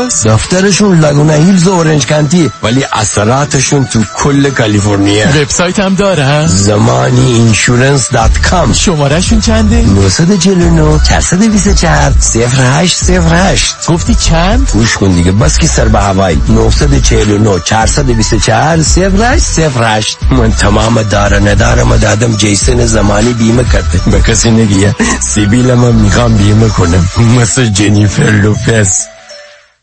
[0.01, 5.27] کجاست؟ دفترشون Laguna Hills و Orange County ولی افرادشون تو کل کالیفرنیا.
[5.27, 14.69] وبسایت هم داره Zamani insurance dot com شماره شون چنده؟ 949 424 0808 گفتی چند؟
[14.73, 21.97] گوش کن دیگه بس که سر به هوایی 949 424 0808 من تمام داره ندارم
[21.97, 24.01] دادم جیسن زمانی بیمه کرده.
[24.11, 27.07] به کسی نگی سیبیلم هم می‌خوام بیمه کنم.
[27.37, 29.20] مثل جنیفر لوپز.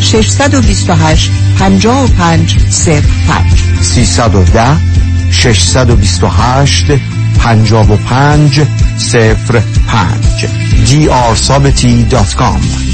[0.00, 3.02] 628 55 05
[3.82, 4.78] 310
[5.30, 7.00] 628
[7.38, 8.66] 55
[9.86, 10.48] 05
[10.84, 12.93] drsabati.com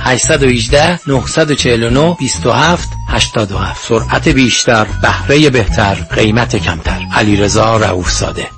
[0.00, 7.00] 818 949 27 87 سرعت بیشتر بهره بهتر قیمت کمتر.
[7.14, 8.48] علیرضا رؤوف زاده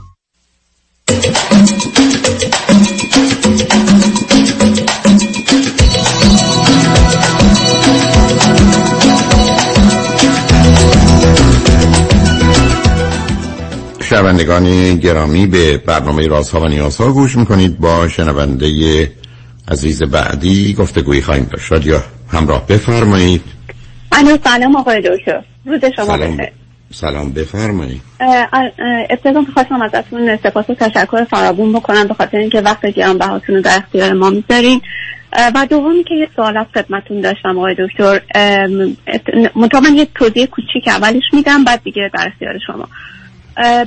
[14.09, 17.79] شنوندگان گرامی به برنامه رازها و نیازها گوش می‌کنید.
[17.79, 18.67] با شنونده
[19.69, 21.87] عزیز بعدی گفتگویی خواهیم داشت.
[21.87, 22.03] یا
[22.33, 23.43] همراه بفرمایید.
[24.13, 25.43] الو سلام آقای دکتر.
[25.65, 26.37] روز شما سلام.
[26.37, 26.53] بخیر.
[26.93, 28.03] سلام بفرمایید.
[29.11, 33.77] ابتدا خواستم ازتون سپاس و تشکر فراوون بکنم به خاطر اینکه وقت گرانبهاتون رو در
[33.77, 34.81] اختیار ما می‌ذارین.
[35.55, 38.21] و دومی که یه سوال از خدمتون داشتم آقای دکتر.
[39.57, 42.89] منتها من یه توضیح کوچیک اولش میدم بعد دیگه در اختیار شما.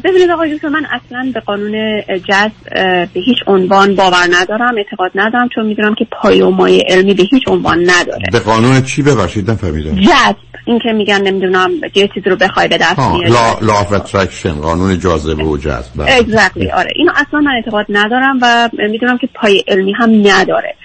[0.03, 2.73] ببینید آقای دکتر من اصلا به قانون جذب
[3.13, 7.23] به هیچ عنوان باور ندارم اعتقاد ندارم چون می‌دونم که پای و مایه علمی به
[7.31, 8.23] هیچ عنوان نداره.
[8.31, 9.95] به قانون چی ببخشید؟ نفهمیدم.
[10.01, 10.35] جذب
[10.65, 14.99] این که میگن نمی‌دونم یه چیزی رو بخوای به دست لا لا of attraction قانون
[14.99, 16.19] جاذبه و جذب بله.
[16.19, 16.91] exactly آره.
[16.95, 20.75] اینو اصلا من اعتقاد ندارم و می‌دونم که پای علمی هم نداره.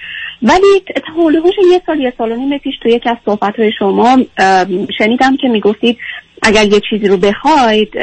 [0.41, 0.83] ولی
[1.15, 5.37] هولوش یه سال یه سال و نیم پیش تو یک از صحبت شما ام، شنیدم
[5.37, 5.97] که می‌گفتید
[6.41, 7.97] اگر یه چیزی رو بخواید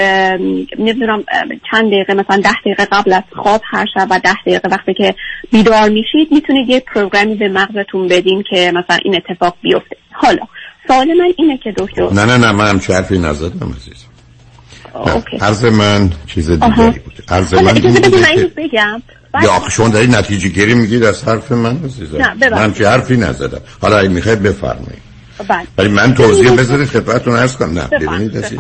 [0.79, 1.25] نمی‌دونم
[1.71, 5.15] چند دقیقه مثلا ده دقیقه قبل از خواب هر شب و ده دقیقه وقتی که
[5.53, 10.43] بیدار میشید می‌تونید یه پروگرامی به مغزتون بدین که مثلا این اتفاق بیفته حالا
[10.89, 14.05] سوال من اینه که دکتر نه نه نه من هم چه حرفی نزدم عزیز.
[15.41, 16.51] عرض من چیز.
[16.51, 19.03] دیگری بود عرض من اجازه این من بگم
[19.43, 22.37] یا شما دارید نتیجه گیری میگید از حرف من عزیزم.
[22.51, 25.12] من چه حرفی نزدم حالا اگه می‌خواید بفرمایید.
[25.79, 27.79] ولی من توضیح بذارید خدمتتون عرض کنم.
[27.79, 28.59] نه ببینید عزیز.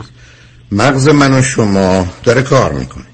[0.73, 3.05] مغز من و شما داره کار می‌کنه.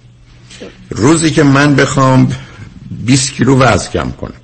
[0.90, 2.32] روزی که من بخوام
[3.04, 4.40] 20 کیلو وزن کم کنم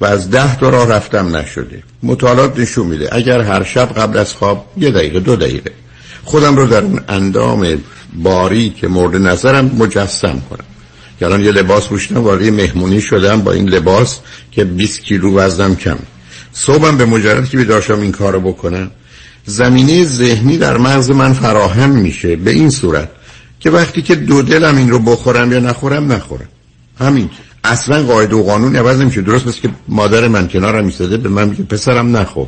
[0.00, 1.82] و از ده تا راه رفتم نشده.
[2.02, 3.08] مطالعات نشون میده.
[3.12, 5.72] اگر هر شب قبل از خواب یه دقیقه دو دقیقه.
[6.24, 7.78] خودم رو در اون اندام
[8.14, 10.64] باری که مورد نظرم مجسم کنم.
[11.18, 14.18] که الان یه لباس پوشیدم وارد مهمونی شدم با این لباس
[14.52, 15.98] که 20 کیلو وزنم کم.
[16.60, 18.90] صبحم به مجرد که بیدار این کارو بکنم
[19.46, 23.08] زمینه ذهنی در مغز من فراهم میشه به این صورت
[23.60, 26.48] که وقتی که دو دلم این رو بخورم یا نخورم نخورم.
[27.00, 27.30] همین.
[27.64, 29.20] اصلا قاعده و قانون عوض نمیشه.
[29.20, 32.46] درست مثل که مادر من کنارم ایستاده به من میگه پسرم نخور.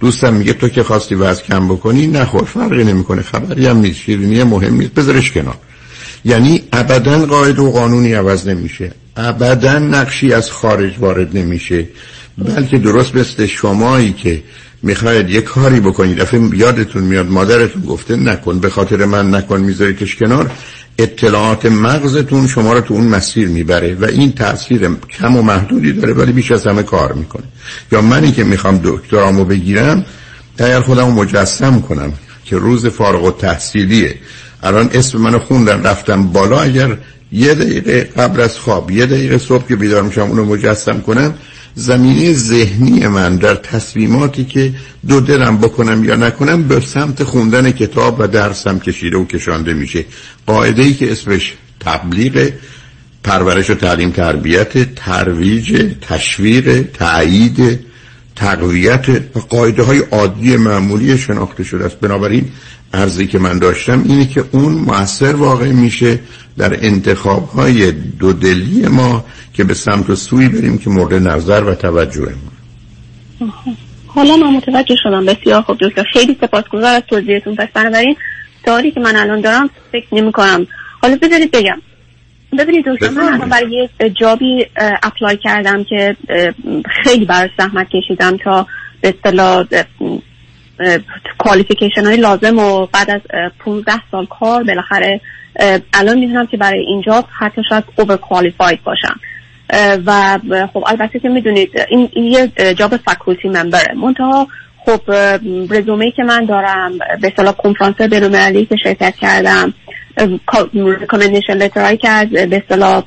[0.00, 2.44] دوستم میگه تو که خواستی وزن کم بکنی نخور.
[2.44, 3.22] فرقی نمی‌کنه.
[3.22, 4.00] خبری هم نیست.
[4.00, 4.94] شیرینی مهم نیست.
[4.94, 5.56] بذارش کنار.
[6.24, 8.92] یعنی ابدا قاعده و قانونی عوض نمیشه.
[9.16, 11.88] ابدا نقشی از خارج وارد نمیشه.
[12.38, 14.42] بلکه درست مثل شمایی که
[14.82, 16.18] می‌خواید یه کاری بکنید.
[16.18, 20.50] دفعه یادتون میاد مادرتون گفته نکن به خاطر من نکن میذاریدش کنار.
[20.98, 26.12] اطلاعات مغزتون شما رو تو اون مسیر می‌بره و این تاثیر کم و محدودی داره
[26.12, 27.44] ولی بیش از همه کار می‌کنه.
[27.92, 30.04] یا منی که می‌خوام دکترامو بگیرم
[30.58, 32.12] اگر خودم مجسم کنم
[32.44, 34.14] که روز فارغ و تحصیلیه
[34.62, 36.60] الان اسم منو خوندن رفتم بالا.
[36.60, 36.98] اگر
[37.32, 41.34] یه دقیقه قبل از خواب یه دقیقه صبح که بیدار میشم اونو مجسم کنم
[41.74, 44.72] زمینه ذهنی من در تصمیماتی که
[45.08, 50.04] دو دلم بکنم یا نکنم به سمت خوندن کتاب و درسم کشیده و کشانده میشه.
[50.46, 52.50] قاعده ای که اسمش تبلیغ
[53.24, 57.80] پرورش و تعلیم تربیت ترویج تشویق تایید
[58.36, 59.06] تقویت
[59.48, 62.00] قاعده های عادی معمولی شناخته شده است.
[62.00, 62.48] بنابراین
[62.94, 66.18] ارزی که من داشتم اینه که اون موثر واقع میشه
[66.58, 71.74] در انتخاب های دودلی ما که به سمت و سوی بریم که مورد نظر و
[71.74, 73.50] توجه ما.
[74.06, 75.26] حالا من متوجه شدم.
[75.26, 76.04] بسیار خوب دکتر.
[76.12, 77.54] خیلی سپاسگزار از توضیحتون.
[77.54, 78.16] پس بنابراین
[78.64, 80.66] سوالی که من الان دارم فکر نمی کنم
[81.02, 81.78] حالا بذارید بگم.
[82.58, 84.66] ببینید دکتر من الان برای یه جابی
[85.02, 86.16] apply کردم که
[87.04, 88.66] خیلی براش زحمت کشیدم تا
[89.00, 89.66] به اصطلاح
[91.38, 93.20] qualification های لازم و بعد از
[93.58, 95.20] 15 سال کار بالاخره
[95.92, 99.20] الان می‌دونم که برای این job حتی شاید over qualified باشم
[100.06, 100.38] و
[100.72, 104.48] خب البته که می‌دونید این, این یه job faculty member ه منتها
[104.86, 105.00] خب
[105.70, 109.74] رزومه که من دارم به اصطلاح کنفرانس بین‌المللی که شرکت کردم
[111.00, 113.02] recommendation letter هایی که از به اصطلاح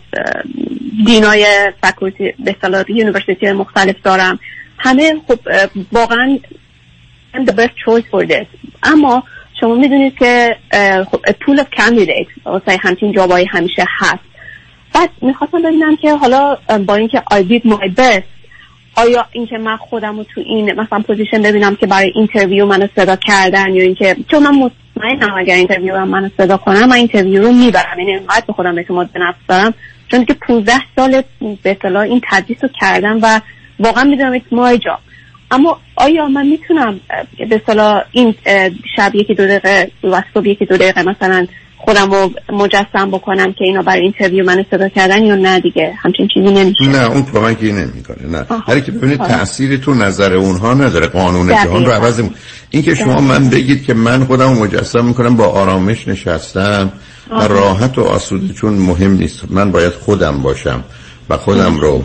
[1.05, 1.45] dean های
[1.83, 4.39] faculty به اصطلاح university مختلف دارم.
[4.77, 5.39] همه خب
[5.91, 6.39] واقعا
[7.33, 8.47] I'm the best choice for this.
[8.83, 9.23] اما
[9.59, 10.55] شما می‌دونید که
[11.11, 14.23] خب pool of candidates واسه همچین job ایی همیشه هست.
[14.93, 18.23] بعد می‌خواستم ببینم که حالا با اینکه I did my best
[18.95, 23.15] آیا اینکه من خودم رو تو این مثلا position ببینم که برای interview منو صدا
[23.15, 27.51] کردن یا اینکه چون من مطمئنم اگر interview هم منو صدا کنن من interview رو
[27.51, 27.99] می‌برم.
[27.99, 29.73] یعنی اینقدر به خودم اعتماد به نفس دارم.
[30.11, 31.21] چون که 15 سال
[31.63, 33.41] به اصطلاح این تدریس رو کردم و
[33.79, 34.99] واقعا می‌دونم it's my job.
[35.51, 36.99] اما آیا من می‌تونم
[37.49, 38.35] به اصطلاح این
[38.95, 41.47] شب یکی دو دقیقه و صبح یکی دو دقیقه مثلا
[41.77, 46.27] خودم رو مجسم بکنم که اینا برای interview منو صدا کردن یا نه دیگه؟ همچین
[46.33, 46.87] چیزی نمیشه.
[46.87, 48.45] نه اون کمکی نمی‌کنه نه.
[48.67, 52.21] هر که ببینید تأثیری تو نظر اونها نداره قانون جهان رو عوض
[52.69, 56.91] این که شما من بگید که من خودم مجسم می‌کنم با آرامش نشستم
[57.31, 59.43] و راحت و آسوده چون مهم نیست.
[59.49, 60.83] من باید خودم باشم
[61.29, 62.03] و خودم رو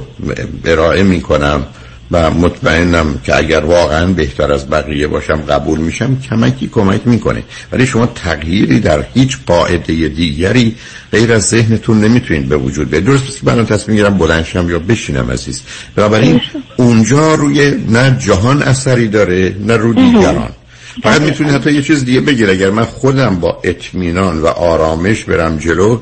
[0.64, 1.66] ارائه می‌کنم.
[2.10, 7.42] و مطمئنم که اگر واقعا بهتر از بقیه باشم قبول میشم کمکی کمک می‌کنه.
[7.72, 10.76] ولی شما تغییری در هیچ قاعده دیگری
[11.12, 13.08] غیر از ذهنتون نمی‌تونید به وجود بیارید.
[13.08, 15.62] درست که من تصمیم گیرم بلندشم یا بشینم عزیز.
[15.96, 16.40] بنابراین
[16.76, 20.50] اونجا روی نه جهان اثری داره نه رو دیگران.
[21.02, 25.58] فقط می‌تونید حتی یه چیز دیگه بگیر اگر من خودم با اطمینان و آرامش برم
[25.58, 26.00] جلو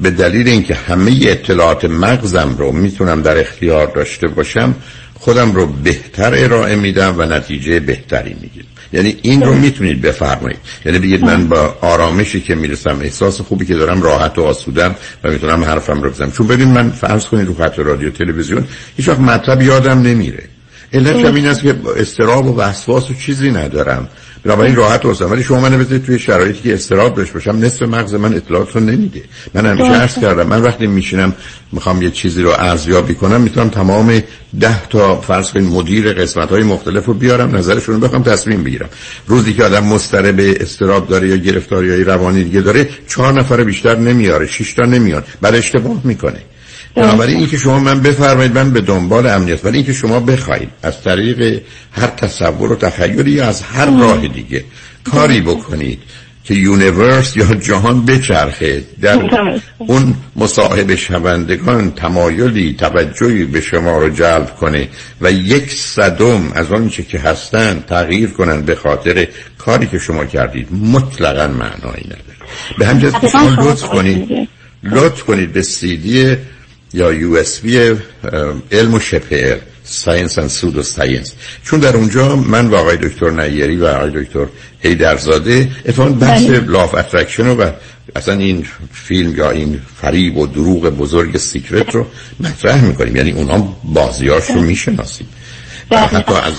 [0.00, 4.74] به دلیل اینکه همه اطلاعات مغزم رو می‌تونم در اختیار داشته باشم
[5.22, 8.66] خودم رو بهتر ارائه میدم و نتیجه بهتری می‌گیرم.
[8.92, 10.58] یعنی این رو می‌تونید بفرمایید.
[10.84, 14.94] یعنی بگید من با آرامشی که می‌رسم احساس خوبی که دارم راحت و آسودم
[15.24, 16.30] و می‌تونم حرفم رو بزنم.
[16.30, 18.64] چون ببین من فرض کنید رو خط رادیو تلویزیون
[18.96, 20.42] هیچ وقت مطلب یادم نمیره.
[20.92, 24.08] علت این است که استراب و وسواس و چیزی ندارم.
[24.44, 28.14] بنابراین راحت هستم ولی شما من بذارید توی شرایطی که استراب داشت باشم نصف مغز
[28.14, 29.22] من اطلاعات رو نمیده.
[29.54, 30.46] من همیشه عرض کردم.
[30.46, 31.34] من وقتی میشینم
[31.72, 34.22] می‌خوام یه چیزی رو ارزیابی کنم می‌تونم تمام
[34.60, 38.88] ده تا فرض کنید مدیر قسمت های مختلف رو بیارم نظرشون رو بخوام تصمیم بگیرم.
[39.26, 39.98] روزی که آدم
[40.32, 45.24] به استراب داره یا گرفتاری روانی دیگه داره چهار نفر بیشتر نمیاره شش تا نمیاد
[45.40, 46.38] بعد اشتباه می‌کنه.
[46.94, 51.62] بنابراین اینکه شما من بفرمایید من به دنبال امنیت ولی اینکه شما بخواید از طریق
[51.92, 54.64] هر تصور و تخیلی یا از هر راه دیگه
[55.04, 55.98] کاری بکنید
[56.44, 59.18] که یونیورس یا جهان بچرخه در
[59.78, 64.88] اون مصاحب شوندگان تمایلی توجهی به شما رو جلب کنه
[65.20, 69.28] و یک صدم از آنچه که هستن تغییر کنن به خاطر
[69.58, 70.68] کاری که شما کردید.
[70.72, 72.38] مطلقا معنایی نداره.
[72.78, 73.14] به همجاز
[73.58, 74.48] لطف کنید.
[74.82, 76.36] لطف کنید به سیدی
[76.94, 77.78] یا USB
[78.72, 81.32] علم و شبه science و pseudo science.
[81.64, 84.46] چون در اونجا من و آقای دکتر نیری و آقای دکتر
[84.80, 87.70] حیدرزاده اتفاقا بحث law of attraction و
[88.16, 92.06] اصلا این فیلم یا این فریب و دروغ بزرگ Secret رو
[92.40, 93.16] مطرح می‌کنیم.
[93.16, 95.28] یعنی اونا بازیاش رو می‌شناسیم.
[95.90, 96.52] حتی از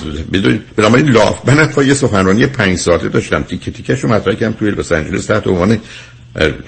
[0.78, 4.72] بنابراین لاف من حتی یه سخنرانی پنج ساعته داشتم تیکه تیکش رو مطرح کردم توی
[4.72, 5.78] لس آنجلس تحت عنوان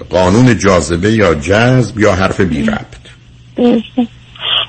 [0.09, 3.04] قانون جاذبه یا جذب یا حرف بی ربط.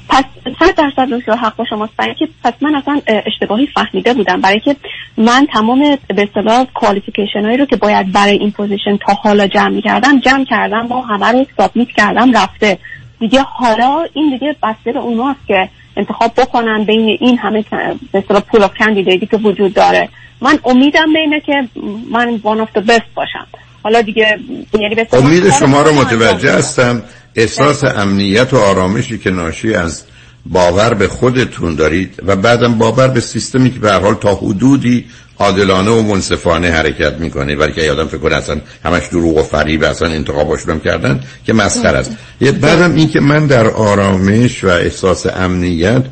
[0.09, 0.25] پس
[0.59, 1.93] صد درصد دکتر حق با شماست.
[1.97, 4.41] برای که پس من اصلا اشتباهی فهمیده بودم.
[4.41, 4.77] برای که
[5.17, 9.81] من تمام به اصطلاح qualification هایی رو که باید برای این position تا حالا جمع
[9.81, 12.79] کردم جمع کردم با همه رو submit کردم رفته.
[13.21, 17.65] دیگه حالا این دیگه بسته به اوناست که انتخاب بکنن بین این همه
[18.13, 20.09] به اصطلاح pool of candidate ی که وجود داره.
[20.41, 21.69] من امیدم بینه که
[22.11, 23.47] من وان the best باشم.
[23.83, 24.39] حالا دیگه
[24.81, 27.03] یعنی امید شما رو متوجه هستم.
[27.37, 30.03] احساس امنیت و آرامشی که ناشی از
[30.47, 35.05] باور به خودتون دارید و بعدم باور به سیستمی که به حال تا حدودی
[35.39, 37.57] عادلانه و منصفانه حرکت می‌کنه.
[37.57, 41.53] ولی که یادم فکر کنه اصلا همش دروغ و فریب اصلا انتخاباشون هم کردن که
[41.53, 42.13] مسخره است.
[42.41, 46.03] بعدم این که من در آرامش و احساس امنیت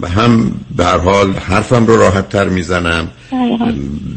[0.00, 3.08] و هم به هر حال حرفم رو راحت تر می‌زنم.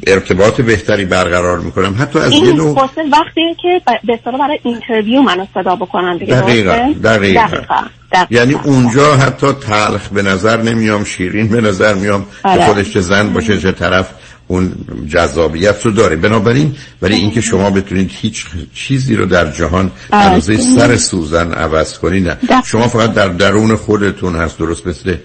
[0.08, 5.46] ارتباط بهتری برقرار می‌کنم حتی از این نوع وقتیه که به اصطلاح برای اینترویو منو
[5.54, 7.48] صدا بکنن دیگه دقیقاً،؟ دقیقاً.
[7.48, 7.84] دقیقاً.
[8.12, 8.26] دقیقاً.
[8.30, 12.66] یعنی اونجا حتی تلخ به نظر نمیام شیرین به نظر میام که آره.
[12.66, 14.10] خودش چه زن باشه چه طرف
[14.48, 14.74] اون
[15.10, 20.26] جذابیت رو داره بنابراین ولی اینکه شما بتونید هیچ چیزی رو در جهان آره.
[20.26, 25.16] اندازه سر سوزن عوض کنید نه شما فقط در درون خودتون هست درست مثل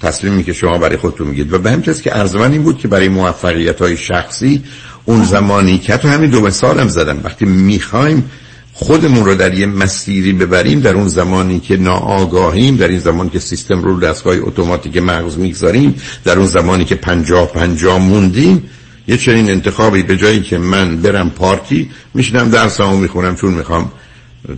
[0.00, 3.08] تصمیمی که شما برای خودتون میگید و به همین که عرض این بود که برای
[3.08, 4.62] موفقیت های شخصی
[5.04, 8.30] اون زمانی که حتی همین دو مثالم زدم وقتی می‌خوایم
[8.72, 13.38] خودمون رو در یه مسیری ببریم در اون زمانی که ناآگاهیم در این زمانی که
[13.38, 15.94] سیستم رو دستگاه اتوماتیک مغز می‌گذاریم
[16.24, 18.70] در اون زمانی که پنجاه پنجاه موندیم
[19.08, 23.92] یه چنین انتخابی به جایی که من برم پارتی میشنم درسمو می‌خونم چون می‌خوام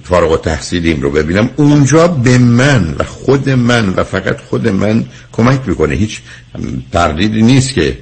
[0.04, 1.50] فارغ و تحصیلیم رو ببینم.
[1.56, 5.94] اونجا به من و خود من و فقط خود من کمک می‌کنه.
[5.94, 6.20] هیچ
[6.92, 7.98] تردیدی نیست که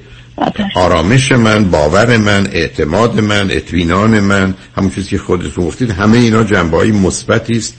[0.75, 5.91] آرامش من باور من اعتماد من اطمینان من همون چیزی که خودتون گفتید.
[5.91, 7.75] همه اینا جنبه های مثبتی است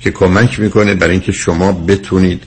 [0.00, 2.42] که کمک می‌کنه برای اینکه شما بتونید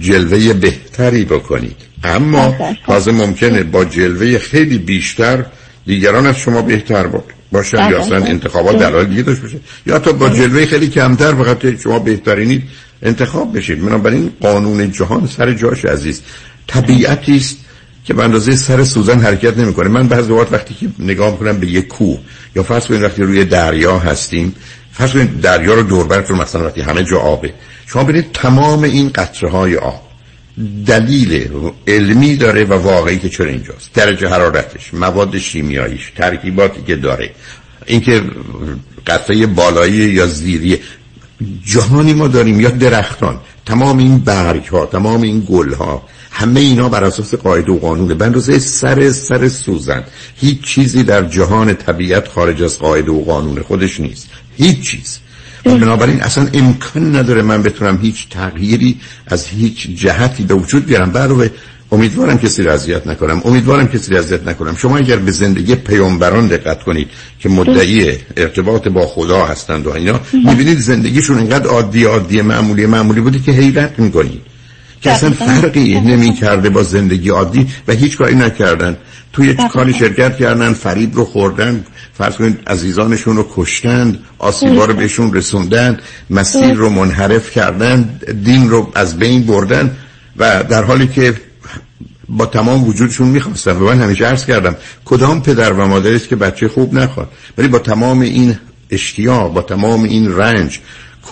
[0.00, 1.76] جلوه بهتری بکنید.
[2.04, 2.56] اما
[2.86, 5.44] تازه ممکنه با جلوه خیلی بیشتر
[5.86, 10.12] دیگران از شما بهتر با- باشن یا اصلا انتخابات دلایل دیگه داشته باشه یا حتی
[10.12, 12.62] با جلوه خیلی کمتر فقط شما بهترینید
[13.02, 16.22] انتخاب بشید بنابراین قانون جهان سر جاش عزیز.
[16.66, 17.56] طبیعتی است
[18.04, 19.88] که به اندازه سر سوزن حرکت نمی‌کنه.
[19.88, 22.18] من بعضی وقت وقتی که نگاه می‌کنم به یک کوه
[22.56, 24.54] یا فرض کنید وقتی روی دریا هستیم
[24.92, 27.54] فرض کنید دریا رو دور برتون مثلا وقتی همه جا آبه.
[27.86, 30.11] شما ببینید تمام این قطره های آب
[30.86, 31.48] دلیل
[31.86, 33.92] علمی داره و واقعی که چرا اینجاست.
[33.94, 37.30] درجه حرارتش مواد شیمیاییش ترکیباتی که داره.
[37.86, 38.22] اینکه
[39.06, 40.78] قطعه بالایی یا زیری
[41.64, 46.88] جهانی ما داریم یا درختان تمام این برگ ها تمام این گل ها همه اینا
[46.88, 50.04] بر اساس قاعده و قانونه اندازه سر سر سوزن.
[50.36, 54.28] هیچ چیزی در جهان طبیعت خارج از قاعده و قانون خودش نیست.
[54.56, 55.18] هیچ چیز.
[55.64, 61.10] بنابراین اصلا امکان نداره من بتونم هیچ تغییری از هیچ جهتی به وجود بیارم.
[61.10, 61.50] برای
[61.92, 63.42] امیدوارم کسی را اذیت نکنم.
[63.44, 64.76] امیدوارم کسی را اذیت نکنم.
[64.76, 67.08] شما اگر به زندگی پیامبران دقت کنید
[67.38, 73.20] که مدعی ارتباط با خدا هستند و اینا می‌بینید زندگیشون اینقدر عادی عادی معمولی معمولی
[73.20, 74.51] بوده که حیرت می‌کنید.
[75.02, 78.96] که اصلا فرقی نمی کرده با زندگی عادی و هیچ کاری نکردن.
[79.32, 81.84] توی کاری شرکت کردن فریب رو خوردن
[82.14, 86.00] فرض کنید عزیزانشون رو کشتن آسیبا رو بهشون رسوندن
[86.30, 89.96] مسیر رو منحرف کردن دین رو از بین بردن
[90.36, 91.34] و در حالی که
[92.28, 93.76] با تمام وجودشون می‌خواستن.
[93.76, 97.68] و من همیشه عرض کردم کدام پدر و مادری است که بچه خوب نخواد؟ ولی
[97.68, 98.58] با تمام این
[98.90, 100.78] اشتیاق با تمام این رنج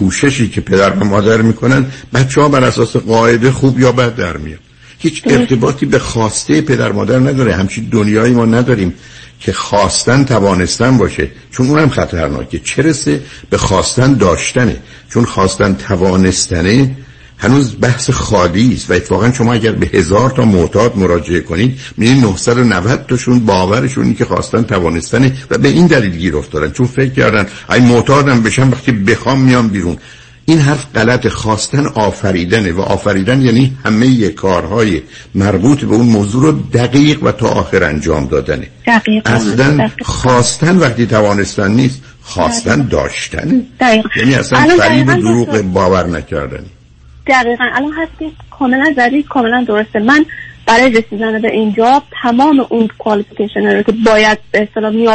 [0.00, 4.36] کوششی که پدر و مادر می‌کنن بچه ها بر اساس قاعده خوب یا بد در
[4.36, 4.58] میاد.
[4.98, 7.54] هیچ ارتباطی به خواسته پدر مادر نداره.
[7.54, 8.94] همچین دنیایی ما نداریم
[9.40, 11.28] که خواستن توانستن باشه.
[11.50, 12.58] چون اونم خطرناکه.
[12.58, 13.20] چه رسه
[13.50, 14.76] به خواستن داشتنه.
[15.10, 16.96] چون خواستن توانستنه
[17.40, 22.24] هنوز بحث خالی است و اتفاقا شما اگر به هزار تا معتاد مراجعه کنید می‌بینید
[22.24, 27.12] 990 تاشون باورشون اینه که خواستن توانستنه و به این دلیل گیر افتادن چون فکر
[27.12, 29.96] کردن ای معتادم بشم وقتی بخوام میام بیرون
[30.44, 35.02] این حرف غلط خواستن آفریدنه و آفریدن یعنی همه کارهای
[35.34, 39.30] مربوط به اون موضوع رو دقیق و تا آخر انجام دادنه دقیقاً.
[39.32, 39.90] اصلا.
[40.02, 44.08] خواستن وقتی توانستن نیست خواستن داشتنه دقیقاً.
[44.16, 45.62] یعنی اصلا فریب دروغ.
[45.62, 46.64] باور نکردن
[47.30, 47.64] دقیقا.
[47.72, 49.98] الان هستی؟ کاملا زدید کاملا درسته.
[49.98, 50.26] من
[50.66, 55.08] برای رسیدن به اینجا تمام اون qualification رو که باید به اصطلاح می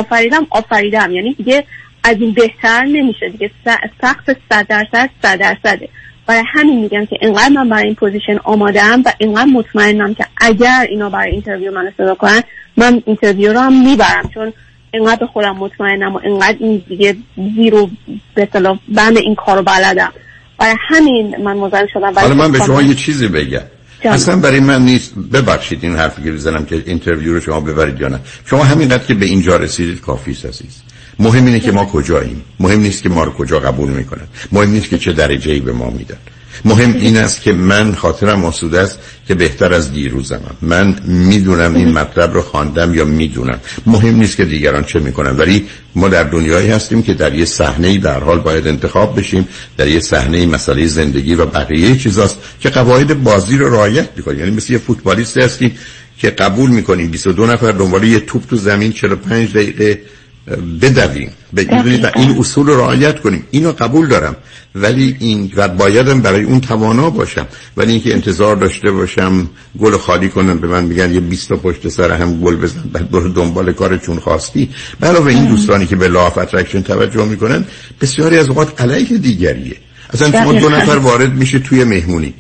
[0.51, 1.11] آفریدم.
[1.11, 1.63] یعنی دیگه
[2.03, 3.51] از این بهتر نمیشه دیگه.
[3.65, 5.89] س- سقف صد درصد صد درصده.
[6.27, 10.85] برای همین میگم که اینقدر من برای این position آمادم و اینقدر مطمئنم که اگر
[10.89, 12.41] اینا برای interview منو صدا کنن
[12.77, 14.29] من interview رو هم می‌برم.
[14.33, 14.53] چون
[14.91, 17.15] اینقدر به خودم مطمئنم و اینقدر این دیگه
[17.55, 17.89] زیر
[18.35, 18.47] و
[18.87, 20.13] بم این کارو بلدم.
[20.57, 23.61] برای همین من مزاحم شدم حالا من به شما یه چیزی بگم.
[24.03, 25.13] اصلا برای من نیست.
[25.33, 28.19] ببخشید این حرفی که بزنم که interview رو شما ببرید یا نه.
[28.45, 30.81] شما همینقدر که به اینجا رسیدید کافی است عزیز.
[31.19, 32.41] مهم اینه که ما کجاییم.
[32.59, 35.71] مهم نیست که ما رو کجا قبول می‌کنن مهم نیست که چه درجه ای به
[35.71, 36.17] ما میدن.
[36.65, 40.57] مهم این است که من خاطرم آسوده است که بهتر از دیروزمم.
[40.61, 43.59] من می‌دونم این مطلب رو خواندم یا می‌دونم.
[43.85, 45.65] مهم نیست که دیگران چه می‌کنن ولی
[45.95, 49.99] ما در دنیایی هستیم که در یه صحنه در حال باید انتخاب بشیم در یه
[49.99, 54.39] صحنه مسئله زندگی و بقیه چیزاست که قواعد بازی رو رعایت می‌کنیم.
[54.39, 55.77] یعنی مثل یه فوتبالیست هستیم
[56.17, 60.01] که قبول می‌کنیم 22 نفر دنبال یه توپ تو زمین 45 دقیقه
[60.81, 61.31] بدویم.
[61.53, 61.59] و
[62.15, 63.43] این اصول رو رعایت کنیم.
[63.51, 64.35] اینو قبول دارم.
[64.75, 67.47] ولی این و بایدم برای اون توانا باشم.
[67.77, 69.49] ولی اینکه انتظار داشته باشم
[69.79, 73.11] گل خالی کنم به من میگن یه 20 تا پشت سر هم گل بزن بعد
[73.11, 74.69] برو دنبال کار چون خواستی.
[75.03, 77.65] علاوه این دوستانی که به law of attraction توجه می‌کنن
[78.01, 79.75] بسیاری از اوقات علیه دیگریه.
[80.13, 82.33] اصلا شما دو نفر وارد میشه توی مهمونی.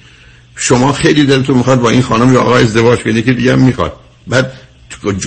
[0.55, 3.93] شما خیلی دلتون می‌خواد با این خانم یا آقا ازدواج کنید که دیگه هم می‌خواد.
[4.27, 4.53] بعد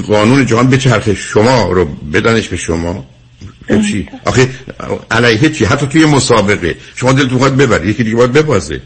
[0.07, 3.05] قانون جهان بچرخه شما رو بدانش به شما.
[3.69, 4.49] چی؟ آخه
[5.11, 6.75] علیه چی؟ حتی توی مسابقه.
[6.95, 8.81] شما دلتون می‌خواد ببری یکی دیگه باید ببازه.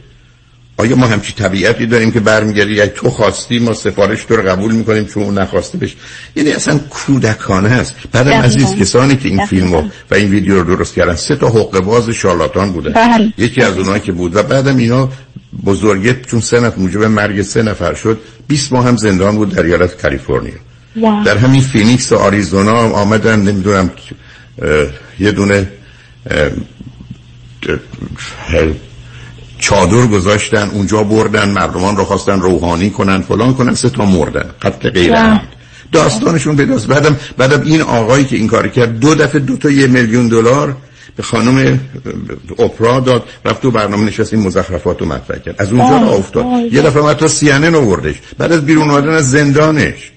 [0.76, 4.72] آیا ما همچی طبیعتی داریم که برمیگردی؟ اگه تو خواستی ما سفارش تو رو قبول
[4.72, 5.96] می‌کنیم چون اون نخواسته بش
[6.36, 7.94] یعنی اصلا کودکانه است.
[8.12, 11.78] بعدم عزیز کسانی که این فیلمو و این ویدیو رو درست کردن سه تا حقوق
[11.80, 12.90] باز شارلاتان بوده.
[12.90, 13.32] بله.
[13.38, 14.36] یکی از اونایی که بود.
[14.36, 15.08] و بعدم اینا
[15.64, 20.02] بزرگه چون نفر موجب مرگ سه نفر شد 20 ماه هم زندان بود در ایالت
[20.02, 20.52] کالیفرنیا.
[21.24, 23.90] در همین فینیکس و آریزونا هم آمدن نمی‌دونم
[25.18, 25.68] یه دونه
[29.58, 34.90] چادر گذاشتن اونجا بردن مردمان رو خواستن روحانی کنن فلان کنن سه تا مردن قتل
[34.90, 35.48] غیر عمد.
[35.92, 39.86] داستانشون بداست بعدم بعدم این آقایی که این کار کرد دو دفعه دو تا یه
[39.86, 40.76] میلیون دلار
[41.16, 41.80] به خانم
[42.58, 45.54] اپرا داد رفت تو برنامه نشست این مزخرفات رو مطرح کرد.
[45.58, 46.44] از اونجا آه، افتاد.
[46.44, 48.14] آه، یه دفعه حتی CNN آوردش.
[48.38, 50.12] بعد از بیرون اومدن از زندانش.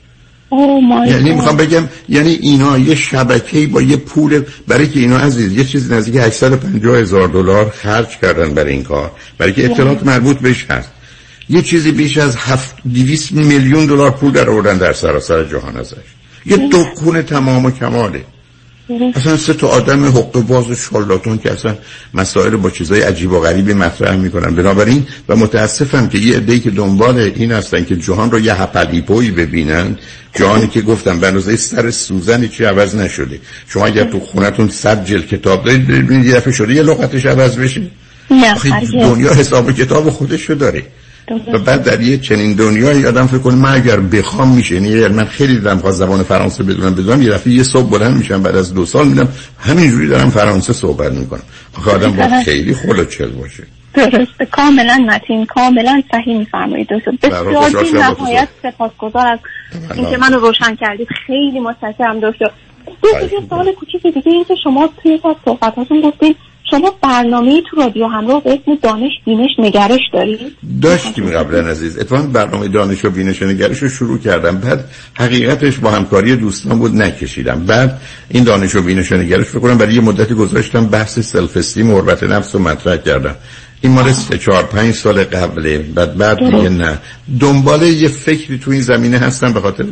[0.82, 1.32] مای یعنی.
[1.32, 5.92] می‌خوام بگم یعنی اینا یه شبکه با یه پول برای که اینا عزیز یه چیز
[5.92, 9.12] نزدیک 850 هزار دلار خرج کردن برای این کار.
[9.38, 10.90] برای که اطلاعات مربوط بهش هست.
[11.50, 15.96] یه چیزی بیش از 7 200 میلیون دلار پول در آوردن در سراسر جهان ازش.
[16.46, 18.24] یه دکون تمام و کماله.
[18.90, 21.76] اصلا سه تا آدم حقوق باز و شالاتون که اصلا
[22.14, 24.56] مسائل با چیزای عجیب و غریبی مطرح می‌کنن.
[24.56, 29.32] بنابراین و متاسفم که یه عده‌ای که دنبال این هستن که جهان رو یه هپلیپوی
[29.32, 29.98] ببینن.
[30.36, 33.40] جهانی که گفتم به اندازه سر سوزنی چی عوض نشده.
[33.68, 37.58] شما اگر تو خونتون صد جلد کتاب دارید ببینید یه دفعه شده یه لغتش عوض
[37.58, 37.82] بشه.
[38.32, 38.56] نه.
[38.92, 40.84] دنیا حساب کتاب خودشو داره.
[41.54, 44.76] و بعد در یه چنین دنیایی آدم فکر کنه من اگر بخوام میشه.
[44.76, 46.96] یعنی من خیلی دلم خواست زبان فرانسه بدونم.
[46.96, 49.28] بدونم یه دفعه یه صبح بلند میشم بعد از دو سال میدم
[49.60, 51.44] همینجوری دارم فرانسه صحبت می‌کنم.
[51.78, 52.42] آخه آدم با.
[52.46, 53.64] خیلی خلوچل باشه.
[53.94, 54.46] درسته.
[54.52, 56.88] کاملا متین کاملا صحیح میفرمایید.
[56.88, 59.40] دکتر بسیار بی نهایت سپاسگزار از
[59.96, 61.08] اینکه منو روشن کردید.
[61.28, 62.52] خیلی متشکرم دکتر.
[63.32, 66.36] یه سوال کوچیک دیگه این که شما توی یک از صحبتاتون گفتید.
[66.72, 70.40] شما برنامه تو رادیو همراه به اسم دانش بینش نگرش دارید؟
[70.82, 71.98] داشتیم قبلا عزیز.
[71.98, 74.58] اتفاقا برنامه دانش و بینش و نگرش رو شروع کردم.
[74.58, 77.66] بعد حقیقتش با همکاری دوستان بود نکشیدم.
[77.66, 79.78] بعد این دانش و بینش و نگرش رو کنم.
[79.78, 83.36] برای یه مدتی گذاشتم بحث سلف استیم و نفس رو مطرح کردم.
[83.82, 85.78] این مال سه چهار پنج سال قبله.
[85.78, 86.98] بعد بعد دیگه نه.
[87.40, 89.86] دنبال یه فکری تو این زمینه هستم به خاطر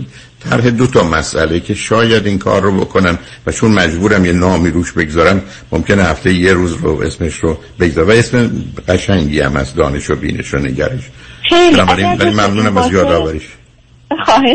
[0.49, 4.69] طرح دو تا مسئله که شاید این کار رو بکنم و چون مجبورم یه نامی
[4.69, 5.41] روش بگذارم
[5.71, 8.07] ممکنه هفته یه روز رو اسمش رو بگذارم.
[8.07, 8.51] و اسم
[8.87, 11.01] قشنگی هم از دانش و بینش و نگرش.
[11.49, 11.81] خیلی.
[12.31, 13.43] ممنونم از یادآوریش.
[14.25, 14.51] خواهش